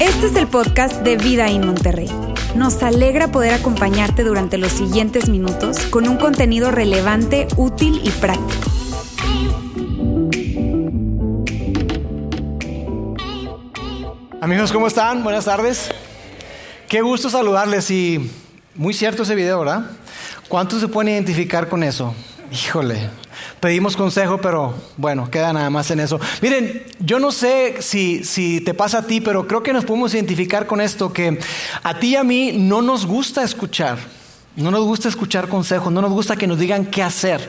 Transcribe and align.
Este 0.00 0.26
es 0.26 0.36
el 0.36 0.46
podcast 0.46 1.02
de 1.02 1.16
Vida 1.16 1.48
en 1.48 1.66
Monterrey. 1.66 2.10
Nos 2.54 2.82
alegra 2.82 3.28
poder 3.32 3.54
acompañarte 3.54 4.24
durante 4.24 4.58
los 4.58 4.72
siguientes 4.72 5.28
minutos 5.28 5.78
con 5.86 6.08
un 6.08 6.16
contenido 6.16 6.70
relevante, 6.70 7.48
útil 7.56 8.00
y 8.04 8.10
práctico. 8.10 8.70
Amigos, 14.40 14.72
¿cómo 14.72 14.86
están? 14.86 15.22
Buenas 15.22 15.44
tardes. 15.44 15.90
Qué 16.88 17.00
gusto 17.00 17.30
saludarles 17.30 17.90
y 17.90 18.30
muy 18.74 18.92
cierto 18.92 19.22
ese 19.22 19.34
video, 19.34 19.60
¿verdad? 19.60 19.90
¿Cuántos 20.48 20.80
se 20.80 20.88
pueden 20.88 21.14
identificar 21.14 21.68
con 21.68 21.82
eso? 21.82 22.14
Híjole, 22.50 23.08
pedimos 23.62 23.96
consejo, 23.96 24.38
pero 24.38 24.74
bueno, 24.96 25.30
queda 25.30 25.52
nada 25.52 25.70
más 25.70 25.88
en 25.92 26.00
eso. 26.00 26.20
Miren, 26.40 26.82
yo 26.98 27.20
no 27.20 27.30
sé 27.30 27.76
si, 27.80 28.24
si 28.24 28.60
te 28.60 28.74
pasa 28.74 28.98
a 28.98 29.06
ti, 29.06 29.20
pero 29.20 29.46
creo 29.46 29.62
que 29.62 29.72
nos 29.72 29.84
podemos 29.84 30.12
identificar 30.12 30.66
con 30.66 30.80
esto, 30.80 31.12
que 31.12 31.38
a 31.84 31.98
ti 32.00 32.08
y 32.08 32.16
a 32.16 32.24
mí 32.24 32.50
no 32.58 32.82
nos 32.82 33.06
gusta 33.06 33.44
escuchar. 33.44 33.98
No 34.54 34.70
nos 34.70 34.84
gusta 34.84 35.08
escuchar 35.08 35.48
consejos, 35.48 35.90
no 35.90 36.02
nos 36.02 36.10
gusta 36.10 36.36
que 36.36 36.46
nos 36.46 36.58
digan 36.58 36.84
qué 36.84 37.02
hacer, 37.02 37.40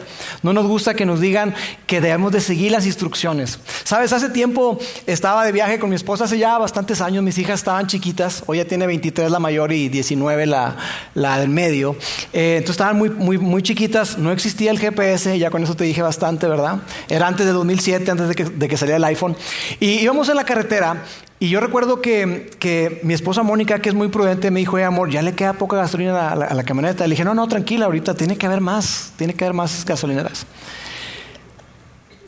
no 0.41 0.53
nos 0.53 0.65
gusta 0.65 0.93
que 0.93 1.05
nos 1.05 1.19
digan 1.19 1.53
que 1.85 1.99
debemos 1.99 2.31
de 2.31 2.39
seguir 2.39 2.71
las 2.71 2.85
instrucciones. 2.85 3.59
Sabes, 3.83 4.13
hace 4.13 4.29
tiempo 4.29 4.79
estaba 5.05 5.45
de 5.45 5.51
viaje 5.51 5.79
con 5.79 5.89
mi 5.89 5.97
esposa, 5.97 6.23
hace 6.23 6.37
ya 6.37 6.57
bastantes 6.57 7.01
años, 7.01 7.21
mis 7.21 7.37
hijas 7.37 7.59
estaban 7.59 7.87
chiquitas, 7.87 8.43
hoy 8.45 8.59
ya 8.59 8.65
tiene 8.65 8.87
23 8.87 9.29
la 9.29 9.39
mayor 9.39 9.73
y 9.73 9.89
19 9.89 10.45
la, 10.45 10.77
la 11.13 11.39
del 11.39 11.49
medio, 11.49 11.97
eh, 12.31 12.55
entonces 12.59 12.75
estaban 12.75 12.97
muy, 12.97 13.09
muy, 13.09 13.37
muy 13.37 13.61
chiquitas, 13.61 14.17
no 14.17 14.31
existía 14.31 14.71
el 14.71 14.79
GPS, 14.79 15.37
ya 15.37 15.49
con 15.49 15.61
eso 15.61 15.75
te 15.75 15.83
dije 15.83 16.01
bastante, 16.01 16.47
¿verdad? 16.47 16.83
Era 17.09 17.27
antes 17.27 17.45
de 17.45 17.51
2007, 17.51 18.11
antes 18.11 18.29
de 18.29 18.35
que, 18.35 18.45
de 18.45 18.67
que 18.69 18.77
saliera 18.77 18.95
el 18.95 19.03
iPhone, 19.03 19.35
y 19.81 19.99
íbamos 19.99 20.29
en 20.29 20.37
la 20.37 20.45
carretera 20.45 21.03
y 21.43 21.49
yo 21.49 21.59
recuerdo 21.59 21.99
que, 21.99 22.49
que, 22.57 23.01
mi 23.03 23.13
esposa 23.13 23.43
Mónica, 23.43 23.79
que 23.79 23.89
es 23.89 23.95
muy 23.95 24.07
prudente, 24.07 24.49
me 24.49 24.61
dijo, 24.61 24.77
amor, 24.77 25.09
ya 25.09 25.21
le 25.21 25.33
queda 25.33 25.51
poca 25.51 25.75
gasolina 25.75 26.31
a 26.31 26.35
la, 26.37 26.53
la, 26.53 26.63
camioneta. 26.63 27.05
Le 27.05 27.15
dije, 27.15 27.25
no, 27.25 27.33
no, 27.33 27.49
tranquila, 27.49 27.83
ahorita 27.83 28.13
tiene 28.13 28.37
que 28.37 28.45
haber 28.45 28.61
más, 28.61 29.11
tiene 29.17 29.33
que 29.33 29.43
haber 29.43 29.53
más 29.53 29.83
gasolineras. 29.83 30.45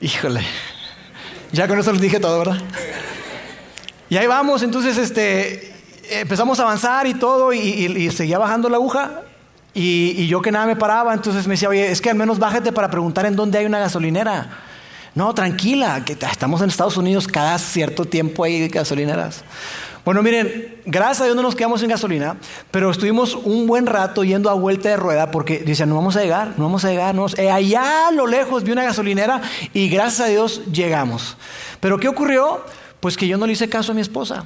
Híjole, 0.02 0.42
ya 1.54 1.66
con 1.66 1.80
eso 1.80 1.94
les 1.94 2.02
dije 2.02 2.20
todo, 2.20 2.40
¿verdad? 2.40 2.58
Y 4.10 4.18
ahí 4.18 4.28
vamos, 4.28 4.64
entonces 4.64 4.98
este, 4.98 5.74
empezamos 6.10 6.60
a 6.60 6.64
avanzar 6.64 7.08
y 7.08 7.14
todo, 7.14 7.54
y 7.54 8.12
seguía 8.12 8.38
bajando 8.38 8.68
la 8.68 8.76
aguja. 8.76 9.22
Y, 9.74 10.14
y 10.18 10.28
yo 10.28 10.42
que 10.42 10.52
nada 10.52 10.66
me 10.66 10.76
paraba, 10.76 11.14
entonces 11.14 11.48
me 11.48 11.54
decía, 11.54 11.70
oye, 11.70 11.90
es 11.90 12.02
que 12.02 12.10
al 12.10 12.18
menos 12.18 12.38
bájate 12.38 12.74
para 12.74 12.92
preguntar 12.92 13.26
en 13.26 13.38
dónde 13.38 13.60
hay 13.60 13.66
una 13.66 13.80
gasolinera. 13.80 14.75
No, 15.16 15.34
tranquila, 15.34 16.04
que 16.04 16.12
estamos 16.12 16.62
en 16.62 16.70
Estados 16.70 16.98
Unidos, 16.98 17.26
cada 17.26 17.58
cierto 17.58 18.04
tiempo 18.04 18.44
hay 18.44 18.68
gasolineras. 18.68 19.46
Bueno, 20.04 20.22
miren, 20.22 20.82
gracias 20.86 21.22
a 21.22 21.24
Dios 21.24 21.38
no 21.38 21.42
nos 21.42 21.56
quedamos 21.56 21.80
sin 21.80 21.90
gasolina, 21.90 22.36
pero 22.70 22.92
estuvimos 22.92 23.34
un 23.34 23.66
buen 23.66 23.86
rato 23.86 24.26
yendo 24.26 24.50
a 24.50 24.54
vuelta 24.54 24.90
de 24.90 24.98
rueda 24.98 25.32
porque 25.32 25.60
decían, 25.60 25.88
no 25.88 25.96
vamos 25.96 26.18
a 26.18 26.22
llegar, 26.22 26.50
no 26.58 26.66
vamos 26.66 26.84
a 26.84 26.90
llegar. 26.90 27.16
No, 27.16 27.28
eh, 27.38 27.50
allá 27.50 28.10
a 28.10 28.12
lo 28.12 28.28
lejos 28.28 28.66
vi 28.66 28.74
una 28.74 28.84
gasolinera 28.84 29.42
y 29.74 29.88
gracias 29.88 30.28
a 30.28 30.30
Dios 30.30 30.62
llegamos. 30.72 31.38
Pero 31.80 31.98
¿qué 31.98 32.10
ocurrió? 32.10 32.66
Pues 33.00 33.16
que 33.16 33.26
yo 33.26 33.38
no 33.38 33.48
le 33.48 33.54
hice 33.54 33.70
caso 33.70 33.94
a 33.94 33.96
mi 33.96 34.02
esposa 34.02 34.46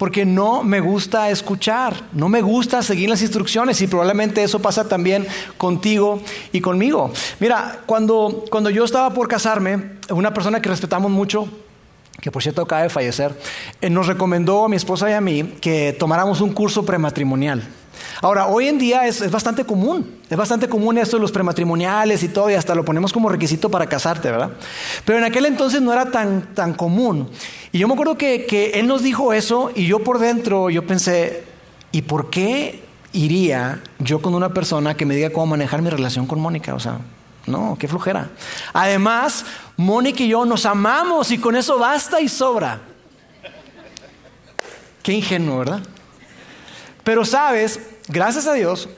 porque 0.00 0.24
no 0.24 0.62
me 0.62 0.80
gusta 0.80 1.28
escuchar, 1.28 1.94
no 2.14 2.30
me 2.30 2.40
gusta 2.40 2.82
seguir 2.82 3.10
las 3.10 3.20
instrucciones 3.20 3.82
y 3.82 3.86
probablemente 3.86 4.42
eso 4.42 4.58
pasa 4.58 4.88
también 4.88 5.26
contigo 5.58 6.22
y 6.52 6.62
conmigo. 6.62 7.12
Mira, 7.38 7.80
cuando, 7.84 8.46
cuando 8.50 8.70
yo 8.70 8.86
estaba 8.86 9.12
por 9.12 9.28
casarme, 9.28 9.98
una 10.08 10.32
persona 10.32 10.62
que 10.62 10.70
respetamos 10.70 11.10
mucho, 11.10 11.46
que 12.18 12.30
por 12.30 12.42
cierto 12.42 12.62
acaba 12.62 12.80
de 12.80 12.88
fallecer, 12.88 13.38
eh, 13.82 13.90
nos 13.90 14.06
recomendó 14.06 14.64
a 14.64 14.70
mi 14.70 14.76
esposa 14.76 15.10
y 15.10 15.12
a 15.12 15.20
mí 15.20 15.56
que 15.60 15.94
tomáramos 15.98 16.40
un 16.40 16.54
curso 16.54 16.82
prematrimonial. 16.86 17.62
Ahora, 18.22 18.48
hoy 18.48 18.68
en 18.68 18.78
día 18.78 19.06
es, 19.06 19.22
es, 19.22 19.30
bastante 19.30 19.64
común, 19.64 20.18
es 20.28 20.36
bastante 20.36 20.68
común 20.68 20.98
esto 20.98 21.16
de 21.16 21.22
los 21.22 21.32
prematrimoniales 21.32 22.22
y 22.22 22.28
todo, 22.28 22.50
y 22.50 22.54
hasta 22.54 22.74
lo 22.74 22.84
ponemos 22.84 23.12
como 23.14 23.30
requisito 23.30 23.70
para 23.70 23.86
casarte, 23.86 24.30
¿verdad? 24.30 24.50
Pero 25.06 25.18
en 25.18 25.24
aquel 25.24 25.46
entonces 25.46 25.80
no 25.80 25.90
era 25.90 26.10
tan, 26.10 26.54
tan 26.54 26.74
común. 26.74 27.30
Y 27.72 27.78
yo 27.78 27.88
me 27.88 27.94
acuerdo 27.94 28.18
que, 28.18 28.44
que 28.44 28.72
él 28.78 28.86
nos 28.86 29.02
dijo 29.02 29.32
eso, 29.32 29.70
y 29.74 29.86
yo 29.86 30.00
por 30.00 30.18
dentro, 30.18 30.68
yo 30.68 30.86
pensé, 30.86 31.44
¿y 31.92 32.02
por 32.02 32.28
qué 32.28 32.82
iría 33.12 33.82
yo 33.98 34.20
con 34.20 34.34
una 34.34 34.52
persona 34.52 34.94
que 34.94 35.06
me 35.06 35.14
diga 35.14 35.30
cómo 35.30 35.46
manejar 35.46 35.80
mi 35.80 35.88
relación 35.88 36.26
con 36.26 36.40
Mónica? 36.40 36.74
O 36.74 36.80
sea, 36.80 36.98
no, 37.46 37.76
qué 37.78 37.88
flojera. 37.88 38.28
Además, 38.74 39.46
Mónica 39.78 40.22
y 40.22 40.28
yo 40.28 40.44
nos 40.44 40.66
amamos 40.66 41.30
y 41.30 41.38
con 41.38 41.56
eso 41.56 41.78
basta 41.78 42.20
y 42.20 42.28
sobra. 42.28 42.80
Qué 45.02 45.12
ingenuo, 45.14 45.60
¿verdad? 45.60 45.80
Pero 47.04 47.24
sabes, 47.24 47.80
gracias 48.08 48.46
a 48.46 48.54
Dios, 48.54 48.88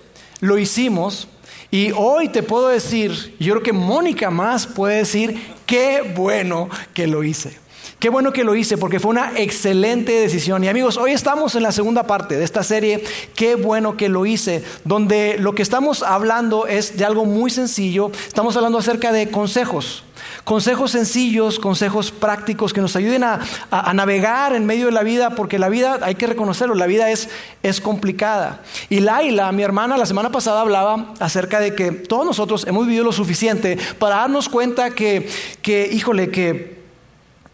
lo 0.40 0.58
hicimos 0.58 1.28
y 1.70 1.92
hoy 1.92 2.28
te 2.28 2.42
puedo 2.42 2.68
decir, 2.68 3.34
yo 3.38 3.54
creo 3.54 3.62
que 3.62 3.72
Mónica 3.72 4.30
más 4.30 4.66
puede 4.66 4.98
decir, 4.98 5.54
qué 5.66 6.02
bueno 6.14 6.68
que 6.92 7.06
lo 7.06 7.24
hice. 7.24 7.58
Qué 8.02 8.08
bueno 8.08 8.32
que 8.32 8.42
lo 8.42 8.56
hice 8.56 8.78
porque 8.78 8.98
fue 8.98 9.12
una 9.12 9.30
excelente 9.36 10.10
decisión. 10.10 10.64
Y 10.64 10.66
amigos, 10.66 10.96
hoy 10.96 11.12
estamos 11.12 11.54
en 11.54 11.62
la 11.62 11.70
segunda 11.70 12.02
parte 12.02 12.36
de 12.36 12.42
esta 12.42 12.64
serie, 12.64 13.04
Qué 13.36 13.54
bueno 13.54 13.96
que 13.96 14.08
lo 14.08 14.26
hice, 14.26 14.64
donde 14.82 15.36
lo 15.38 15.54
que 15.54 15.62
estamos 15.62 16.02
hablando 16.02 16.66
es 16.66 16.96
de 16.96 17.04
algo 17.04 17.26
muy 17.26 17.48
sencillo. 17.48 18.10
Estamos 18.26 18.56
hablando 18.56 18.78
acerca 18.78 19.12
de 19.12 19.30
consejos. 19.30 20.02
Consejos 20.42 20.90
sencillos, 20.90 21.60
consejos 21.60 22.10
prácticos 22.10 22.72
que 22.72 22.80
nos 22.80 22.96
ayuden 22.96 23.22
a, 23.22 23.38
a, 23.70 23.94
navegar 23.94 24.52
en 24.52 24.66
medio 24.66 24.86
de 24.86 24.92
la 24.92 25.04
vida, 25.04 25.36
porque 25.36 25.60
la 25.60 25.68
vida, 25.68 26.00
hay 26.02 26.16
que 26.16 26.26
reconocerlo, 26.26 26.74
la 26.74 26.86
vida 26.88 27.08
es, 27.08 27.28
es 27.62 27.80
complicada. 27.80 28.62
Y 28.88 28.98
Laila, 28.98 29.52
mi 29.52 29.62
hermana, 29.62 29.96
la 29.96 30.06
semana 30.06 30.32
pasada 30.32 30.60
hablaba 30.60 31.14
acerca 31.20 31.60
de 31.60 31.76
que 31.76 31.92
todos 31.92 32.26
nosotros 32.26 32.66
hemos 32.66 32.84
vivido 32.84 33.04
lo 33.04 33.12
suficiente 33.12 33.78
para 34.00 34.16
darnos 34.16 34.48
cuenta 34.48 34.90
que, 34.90 35.28
que 35.62 35.88
híjole, 35.92 36.30
que 36.32 36.81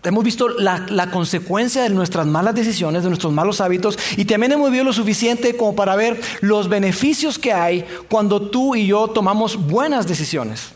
Hemos 0.04 0.22
visto 0.22 0.48
la, 0.48 1.10
consecuencia 1.10 1.82
de 1.82 1.88
nuestras 1.88 2.26
malas 2.26 2.54
decisiones, 2.54 3.02
de 3.02 3.08
nuestros 3.08 3.32
malos 3.32 3.60
hábitos, 3.60 3.98
y 4.16 4.24
también 4.24 4.52
hemos 4.52 4.70
vivido 4.70 4.84
lo 4.84 4.92
suficiente 4.92 5.56
como 5.56 5.74
para 5.74 5.96
ver 5.96 6.20
los 6.40 6.68
beneficios 6.68 7.38
que 7.38 7.52
hay 7.52 7.84
cuando 8.08 8.40
tú 8.40 8.76
y 8.76 8.86
yo 8.86 9.08
tomamos 9.08 9.56
buenas 9.56 10.06
decisiones. 10.06 10.68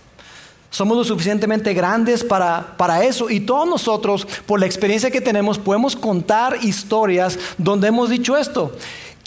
Somos 0.71 0.97
lo 0.97 1.05
suficientemente 1.05 1.72
grandes 1.72 2.25
para, 2.25 2.77
para 2.77 3.05
eso 3.05 3.31
y 3.31 3.41
todos 3.41 3.69
nosotros, 3.69 4.27
por 4.47 4.59
la 4.59 4.66
experiencia 4.66 5.11
que 5.11 5.21
tenemos, 5.21 5.59
podemos 5.59 5.94
contar 5.94 6.59
historias 6.62 7.38
donde 7.59 7.88
hemos 7.88 8.11
dicho 8.11 8.37
esto. 8.37 8.72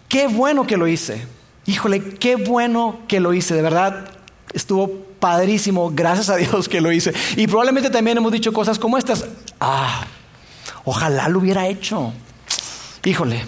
Qué 0.10 0.28
bueno 0.28 0.68
que 0.68 0.76
lo 0.76 0.88
hice. 0.88 1.26
Híjole, 1.68 2.02
qué 2.16 2.36
bueno 2.36 3.00
que 3.08 3.20
lo 3.20 3.34
hice. 3.34 3.54
De 3.54 3.62
verdad, 3.62 4.10
estuvo 4.54 5.06
padrísimo. 5.20 5.92
Gracias 5.94 6.30
a 6.30 6.36
Dios 6.36 6.68
que 6.68 6.82
lo 6.82 6.92
hice. 6.92 7.14
Y 7.38 7.48
probablemente 7.48 7.90
también 7.90 8.18
hemos 8.18 8.32
dicho 8.32 8.52
cosas 8.52 8.78
como 8.78 8.98
estas. 8.98 9.26
Ah, 9.68 10.06
ojalá 10.84 11.28
lo 11.28 11.40
hubiera 11.40 11.68
hecho. 11.68 12.14
Híjole, 13.04 13.44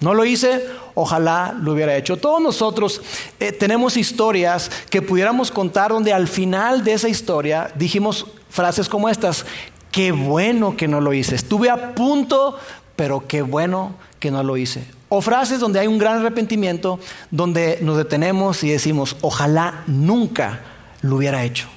no 0.00 0.12
lo 0.12 0.26
hice, 0.26 0.62
ojalá 0.94 1.56
lo 1.58 1.72
hubiera 1.72 1.96
hecho. 1.96 2.18
Todos 2.18 2.42
nosotros 2.42 3.00
eh, 3.40 3.50
tenemos 3.50 3.96
historias 3.96 4.70
que 4.90 5.00
pudiéramos 5.00 5.50
contar 5.50 5.90
donde 5.90 6.12
al 6.12 6.28
final 6.28 6.84
de 6.84 6.92
esa 6.92 7.08
historia 7.08 7.72
dijimos 7.76 8.26
frases 8.50 8.90
como 8.90 9.08
estas, 9.08 9.46
qué 9.90 10.12
bueno 10.12 10.76
que 10.76 10.86
no 10.86 11.00
lo 11.00 11.14
hice. 11.14 11.34
Estuve 11.34 11.70
a 11.70 11.94
punto, 11.94 12.58
pero 12.94 13.26
qué 13.26 13.40
bueno 13.40 13.94
que 14.20 14.30
no 14.30 14.42
lo 14.42 14.58
hice. 14.58 14.84
O 15.08 15.22
frases 15.22 15.60
donde 15.60 15.80
hay 15.80 15.86
un 15.86 15.96
gran 15.96 16.18
arrepentimiento, 16.18 17.00
donde 17.30 17.78
nos 17.80 17.96
detenemos 17.96 18.62
y 18.64 18.68
decimos, 18.68 19.16
ojalá 19.22 19.82
nunca 19.86 20.60
lo 21.00 21.16
hubiera 21.16 21.42
hecho. 21.42 21.68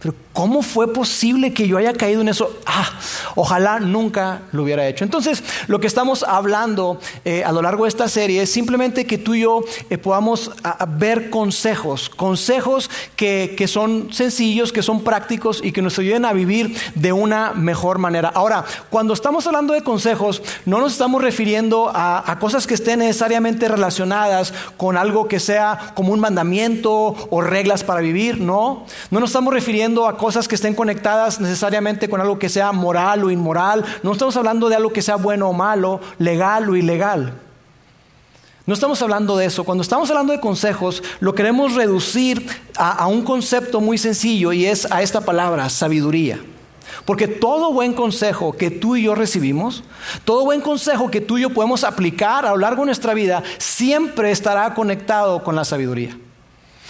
Pero 0.00 0.14
¿cómo 0.38 0.62
fue 0.62 0.92
posible 0.92 1.52
que 1.52 1.66
yo 1.66 1.78
haya 1.78 1.92
caído 1.94 2.20
en 2.20 2.28
eso? 2.28 2.60
Ah, 2.64 2.88
ojalá 3.34 3.80
nunca 3.80 4.42
lo 4.52 4.62
hubiera 4.62 4.86
hecho. 4.86 5.02
Entonces, 5.02 5.42
lo 5.66 5.80
que 5.80 5.88
estamos 5.88 6.22
hablando 6.22 7.00
eh, 7.24 7.42
a 7.42 7.50
lo 7.50 7.60
largo 7.60 7.82
de 7.82 7.88
esta 7.88 8.06
serie 8.06 8.42
es 8.42 8.52
simplemente 8.52 9.04
que 9.04 9.18
tú 9.18 9.34
y 9.34 9.40
yo 9.40 9.64
eh, 9.90 9.98
podamos 9.98 10.52
ver 10.90 11.28
consejos, 11.30 12.08
consejos 12.08 12.88
que, 13.16 13.56
que, 13.58 13.66
son 13.66 14.12
sencillos, 14.12 14.70
que 14.70 14.84
son 14.84 15.02
prácticos 15.02 15.60
y 15.60 15.72
que 15.72 15.82
nos 15.82 15.98
ayuden 15.98 16.24
a 16.24 16.32
vivir 16.32 16.76
de 16.94 17.12
una 17.12 17.52
mejor 17.54 17.98
manera. 17.98 18.28
Ahora, 18.32 18.64
cuando 18.90 19.14
estamos 19.14 19.44
hablando 19.48 19.74
de 19.74 19.82
consejos, 19.82 20.40
no 20.66 20.78
nos 20.78 20.92
estamos 20.92 21.20
refiriendo 21.20 21.90
a, 21.92 22.30
a 22.30 22.38
cosas 22.38 22.68
que 22.68 22.74
estén 22.74 23.00
necesariamente 23.00 23.66
relacionadas 23.66 24.54
con 24.76 24.96
algo 24.96 25.26
que 25.26 25.40
sea 25.40 25.94
como 25.96 26.12
un 26.12 26.20
mandamiento 26.20 27.16
o 27.28 27.40
reglas 27.40 27.82
para 27.82 28.00
vivir, 28.02 28.40
no. 28.40 28.86
No 29.10 29.18
nos 29.18 29.30
estamos 29.30 29.52
refiriendo 29.52 30.06
a 30.06 30.16
cosas 30.16 30.27
que 30.48 30.54
estén 30.54 30.74
conectadas 30.74 31.40
necesariamente 31.40 32.08
con 32.08 32.20
algo 32.20 32.38
que 32.38 32.48
sea 32.48 32.72
moral 32.72 33.24
o 33.24 33.30
inmoral. 33.30 33.84
No 34.02 34.12
estamos 34.12 34.36
hablando 34.36 34.68
de 34.68 34.76
algo 34.76 34.92
que 34.92 35.02
sea 35.02 35.16
bueno 35.16 35.48
o 35.48 35.52
malo, 35.52 36.00
legal 36.18 36.68
o 36.68 36.76
ilegal. 36.76 37.32
No 38.66 38.74
estamos 38.74 39.00
hablando 39.00 39.36
de 39.36 39.46
eso. 39.46 39.64
Cuando 39.64 39.82
estamos 39.82 40.10
hablando 40.10 40.32
de 40.32 40.40
consejos, 40.40 41.02
lo 41.20 41.34
queremos 41.34 41.74
reducir 41.74 42.46
a, 42.76 42.92
a 42.92 43.06
un 43.06 43.22
concepto 43.22 43.80
muy 43.80 43.96
sencillo 43.96 44.52
y 44.52 44.66
es 44.66 44.90
a 44.92 45.00
esta 45.00 45.22
palabra, 45.22 45.70
sabiduría. 45.70 46.38
Porque 47.06 47.28
todo 47.28 47.72
buen 47.72 47.94
consejo 47.94 48.52
que 48.52 48.70
tú 48.70 48.96
y 48.96 49.04
yo 49.04 49.14
recibimos, 49.14 49.84
todo 50.24 50.44
buen 50.44 50.60
consejo 50.60 51.10
que 51.10 51.22
tú 51.22 51.38
y 51.38 51.42
yo 51.42 51.50
podemos 51.50 51.84
aplicar 51.84 52.44
a 52.44 52.50
lo 52.50 52.58
largo 52.58 52.82
de 52.82 52.86
nuestra 52.86 53.14
vida, 53.14 53.42
siempre 53.56 54.30
estará 54.30 54.74
conectado 54.74 55.42
con 55.42 55.56
la 55.56 55.64
sabiduría. 55.64 56.18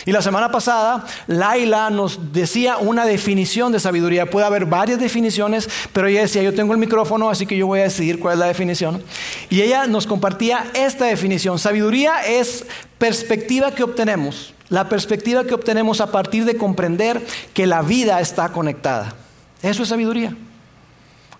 Y 0.06 0.12
la 0.12 0.22
semana 0.22 0.50
pasada, 0.50 1.04
Laila 1.26 1.90
nos 1.90 2.32
decía 2.32 2.78
una 2.78 3.04
definición 3.04 3.72
de 3.72 3.80
sabiduría. 3.80 4.30
Puede 4.30 4.46
haber 4.46 4.64
varias 4.64 5.00
definiciones, 5.00 5.68
pero 5.92 6.06
ella 6.06 6.22
decía, 6.22 6.42
yo 6.42 6.54
tengo 6.54 6.72
el 6.72 6.78
micrófono, 6.78 7.30
así 7.30 7.46
que 7.46 7.56
yo 7.56 7.66
voy 7.66 7.80
a 7.80 7.84
decidir 7.84 8.20
cuál 8.20 8.34
es 8.34 8.38
la 8.38 8.46
definición. 8.46 9.02
Y 9.50 9.62
ella 9.62 9.86
nos 9.86 10.06
compartía 10.06 10.66
esta 10.74 11.06
definición. 11.06 11.58
Sabiduría 11.58 12.20
es 12.26 12.64
perspectiva 12.98 13.74
que 13.74 13.82
obtenemos, 13.82 14.54
la 14.68 14.88
perspectiva 14.88 15.44
que 15.44 15.54
obtenemos 15.54 16.00
a 16.00 16.10
partir 16.10 16.44
de 16.44 16.56
comprender 16.56 17.24
que 17.54 17.66
la 17.66 17.82
vida 17.82 18.20
está 18.20 18.50
conectada. 18.50 19.14
Eso 19.62 19.82
es 19.82 19.88
sabiduría. 19.88 20.34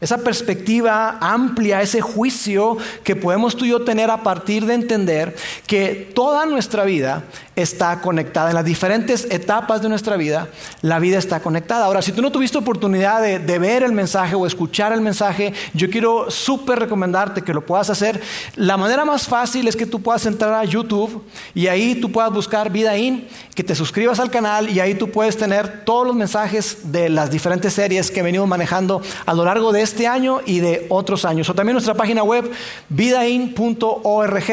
Esa 0.00 0.19
perspectiva 0.19 1.19
amplia, 1.21 1.83
ese 1.83 2.00
juicio 2.00 2.77
que 3.03 3.17
podemos 3.17 3.56
tú 3.56 3.65
y 3.65 3.71
yo 3.71 3.85
tener 3.85 4.11
a 4.11 4.23
partir 4.23 4.65
de 4.65 4.75
entender 4.75 5.35
que 5.67 6.12
toda 6.15 6.47
nuestra 6.47 6.85
vida 6.85 7.25
está 7.56 8.00
conectada. 8.00 8.50
En 8.50 8.55
las 8.55 8.65
diferentes 8.65 9.27
etapas 9.31 9.83
de 9.83 9.89
nuestra 9.89 10.17
vida, 10.17 10.49
la 10.83 11.00
vida 11.00 11.19
está 11.19 11.41
conectada. 11.41 11.87
Ahora, 11.87 12.03
si 12.03 12.12
tú 12.12 12.23
no 12.23 12.31
tuviste 12.31 12.59
oportunidad 12.59 13.21
de, 13.21 13.59
ver 13.59 13.83
el 13.83 13.91
mensaje 13.91 14.37
o 14.37 14.47
escuchar 14.47 14.93
el 14.93 15.00
mensaje, 15.00 15.53
yo 15.75 15.91
quiero 15.91 16.31
súper 16.31 16.79
recomendarte 16.79 17.43
que 17.43 17.53
lo 17.53 17.67
puedas 17.67 17.91
hacer. 17.91 18.21
La 18.55 18.77
manera 18.77 19.05
más 19.05 19.27
fácil 19.27 19.67
es 19.67 19.75
que 19.75 19.87
tú 19.87 20.00
puedas 20.00 20.25
entrar 20.27 20.55
a 20.55 20.65
YouTube 20.65 21.25
y 21.55 21.67
ahí 21.67 21.97
tú 21.97 22.12
puedas 22.12 22.33
buscar 22.33 22.71
Vida 22.71 22.97
In, 22.97 23.27
que 23.56 23.65
te 23.65 23.75
suscribas 23.75 24.21
al 24.21 24.31
canal 24.31 24.71
y 24.71 24.79
ahí 24.79 24.95
tú 24.95 25.11
puedes 25.11 25.37
tener 25.37 25.85
todos 25.85 26.06
los 26.06 26.15
mensajes 26.15 26.93
de 26.93 27.09
las 27.09 27.33
diferentes 27.33 27.73
series 27.73 28.12
que 28.12 28.23
venimos 28.23 28.47
manejando 28.47 29.03
a 29.27 29.35
lo 29.35 29.45
largo 29.45 29.73
de 29.73 29.83
este 29.88 30.06
año 30.06 30.40
y 30.44 30.61
de 30.61 30.87
otros 30.88 31.25
años. 31.25 31.49
O 31.49 31.55
también 31.55 31.75
nuestra 31.75 31.94
página 31.94 32.23
web, 32.23 32.50
vidain.org 32.88 34.52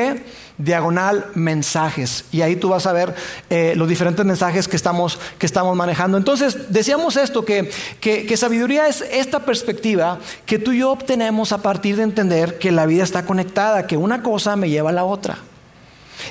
diagonal 0.57 1.25
mensajes. 1.33 2.25
Y 2.31 2.41
ahí 2.41 2.55
tú 2.55 2.69
vas 2.69 2.85
a 2.85 2.93
ver 2.93 3.13
eh, 3.49 3.73
los 3.75 3.87
diferentes 3.87 4.25
mensajes 4.25 4.67
que 4.67 4.75
estamos, 4.75 5.19
que 5.37 5.45
estamos 5.45 5.75
manejando. 5.75 6.17
Entonces, 6.17 6.71
decíamos 6.71 7.17
esto, 7.17 7.43
que, 7.43 7.69
que, 7.99 8.37
sabiduría 8.37 8.87
es 8.87 9.01
esta 9.11 9.39
perspectiva 9.39 10.19
que 10.45 10.59
tú 10.59 10.71
y 10.71 10.79
yo 10.79 10.91
obtenemos 10.91 11.51
a 11.51 11.61
partir 11.61 11.97
de 11.97 12.03
entender 12.03 12.57
que 12.57 12.71
la 12.71 12.85
vida 12.85 13.03
está 13.03 13.25
conectada, 13.25 13.87
que 13.87 13.97
una 13.97 14.23
cosa 14.23 14.55
me 14.55 14.69
lleva 14.69 14.89
a 14.89 14.93
la 14.93 15.03
otra. 15.03 15.37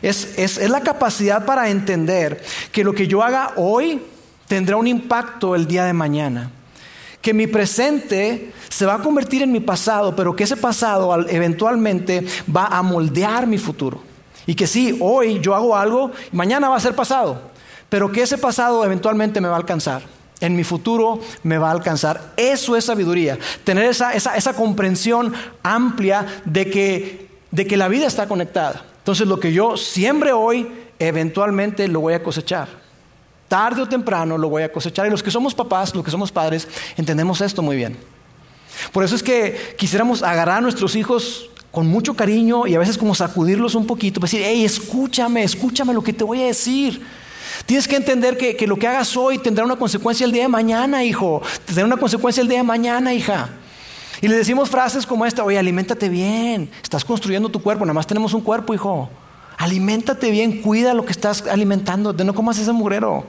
Es, 0.01 0.39
es, 0.39 0.59
es 0.59 0.71
la 0.71 0.81
capacidad 0.81 1.45
para 1.45 1.69
entender 1.69 2.43
que 2.73 2.85
lo 2.85 2.95
que 2.95 3.07
yo 3.07 3.23
haga 3.23 3.53
hoy 3.57 4.03
tendrá 4.49 4.77
un 4.77 4.87
impacto 4.87 5.55
el 5.55 5.67
día 5.67 5.85
de 5.85 5.93
mañana 5.93 6.51
que 7.25 7.33
mi 7.33 7.47
presente 7.47 8.53
se 8.69 8.85
va 8.85 8.97
a 8.97 8.99
convertir 8.99 9.41
en 9.41 9.51
mi 9.51 9.61
pasado, 9.61 10.15
pero 10.15 10.37
que 10.37 10.45
ese 10.45 10.59
pasado 10.59 11.27
eventualmente 11.27 12.23
va 12.55 12.67
a 12.67 12.83
moldear 12.83 13.47
mi 13.47 13.57
futuro. 13.57 14.03
Y 14.45 14.55
que 14.55 14.67
sí, 14.67 14.99
hoy 15.01 15.41
yo 15.41 15.55
hago 15.55 15.75
algo, 15.75 16.11
mañana 16.33 16.69
va 16.69 16.77
a 16.77 16.81
ser 16.81 16.95
pasado, 16.95 17.41
pero 17.89 18.13
que 18.13 18.21
ese 18.21 18.37
pasado 18.37 18.85
eventualmente 18.85 19.41
me 19.41 19.49
va 19.49 19.55
a 19.55 19.57
alcanzar. 19.57 20.03
En 20.39 20.55
mi 20.55 20.65
futuro 20.65 21.19
me 21.45 21.57
va 21.57 21.69
a 21.69 21.73
alcanzar. 21.73 22.35
Eso 22.37 22.77
es 22.77 22.85
sabiduría. 22.85 23.39
Tener 23.65 23.87
esa, 23.87 24.13
esa, 24.13 24.53
comprensión 24.53 25.33
amplia 25.63 26.27
de 26.45 26.69
que, 26.69 27.31
de 27.51 27.67
que 27.67 27.79
la 27.79 27.89
vida 27.89 28.07
está 28.07 28.29
conectada. 28.29 28.85
Entonces 28.99 29.27
lo 29.27 29.41
que 29.41 29.55
yo 29.55 29.79
siembre 29.79 30.35
hoy, 30.35 30.69
eventualmente 30.99 31.89
lo 31.89 32.01
voy 32.01 32.13
a 32.13 32.23
cosechar. 32.23 32.84
Tarde 33.55 33.83
o 33.83 33.87
temprano 33.87 34.37
lo 34.37 34.49
voy 34.49 34.65
a 34.65 34.73
cosechar. 34.73 35.07
Y 35.07 35.11
los 35.11 35.23
que 35.23 35.31
somos 35.31 35.55
papás, 35.55 35.95
los 35.95 36.05
que 36.05 36.11
somos 36.11 36.33
padres, 36.33 36.67
entendemos 36.97 37.41
esto 37.41 37.63
muy 37.63 37.77
bien. 37.77 37.97
Por 38.91 39.05
eso 39.05 39.15
es 39.15 39.23
que 39.23 39.77
quisiéramos 39.79 40.25
agarrar 40.25 40.59
a 40.59 40.61
nuestros 40.61 40.97
hijos 40.97 41.49
con 41.71 41.87
mucho 41.87 42.15
cariño 42.15 42.67
y 42.67 42.75
a 42.75 42.81
veces 42.81 42.99
como 42.99 43.15
sacudirlos 43.15 43.77
un 43.77 43.87
poquito, 43.87 44.19
para 44.19 44.29
decir, 44.29 44.43
hey, 44.45 44.65
escúchame, 44.65 45.45
escúchame 45.45 45.95
lo 45.95 46.03
que 46.03 46.13
te 46.13 46.25
voy 46.25 46.43
a 46.43 46.47
decir. 46.47 47.01
Tienes 47.65 47.87
que 47.87 47.95
entender 47.95 48.37
que, 48.37 48.57
que, 48.57 48.67
lo 48.67 48.75
que 48.75 48.89
hagas 48.89 49.17
hoy 49.17 49.39
tendrá 49.39 49.65
una 49.65 49.77
consecuencia 49.77 50.27
el 50.27 50.33
día 50.33 50.43
de 50.43 50.49
mañana, 50.49 51.05
hijo. 51.05 51.41
Tendrá 51.65 51.85
una 51.85 51.97
consecuencia 51.97 52.41
el 52.41 52.49
día 52.49 52.59
de 52.59 52.65
mañana, 52.65 53.15
hija. 53.15 53.51
Y 54.21 54.27
le 54.27 54.35
decimos 54.35 54.69
frases 54.69 55.07
como 55.07 55.25
esta, 55.27 55.45
oye, 55.45 55.61
aliméntate 55.61 56.09
bien, 56.09 56.69
estás 56.83 57.05
construyendo 57.05 57.49
tu 57.49 57.63
cuerpo, 57.63 57.85
nada 57.85 57.95
más 57.95 58.09
tenemos 58.09 58.35
un 58.35 58.41
cuerpo, 58.41 58.75
hijo. 58.75 59.09
Aliméntate 59.57 60.31
bien, 60.31 60.63
cuida 60.63 60.95
lo 60.95 61.05
que 61.05 61.13
estás 61.13 61.47
alimentando, 61.47 62.13
de 62.13 62.25
no 62.25 62.35
comas 62.35 62.59
ese 62.59 62.73
mugrero. 62.73 63.27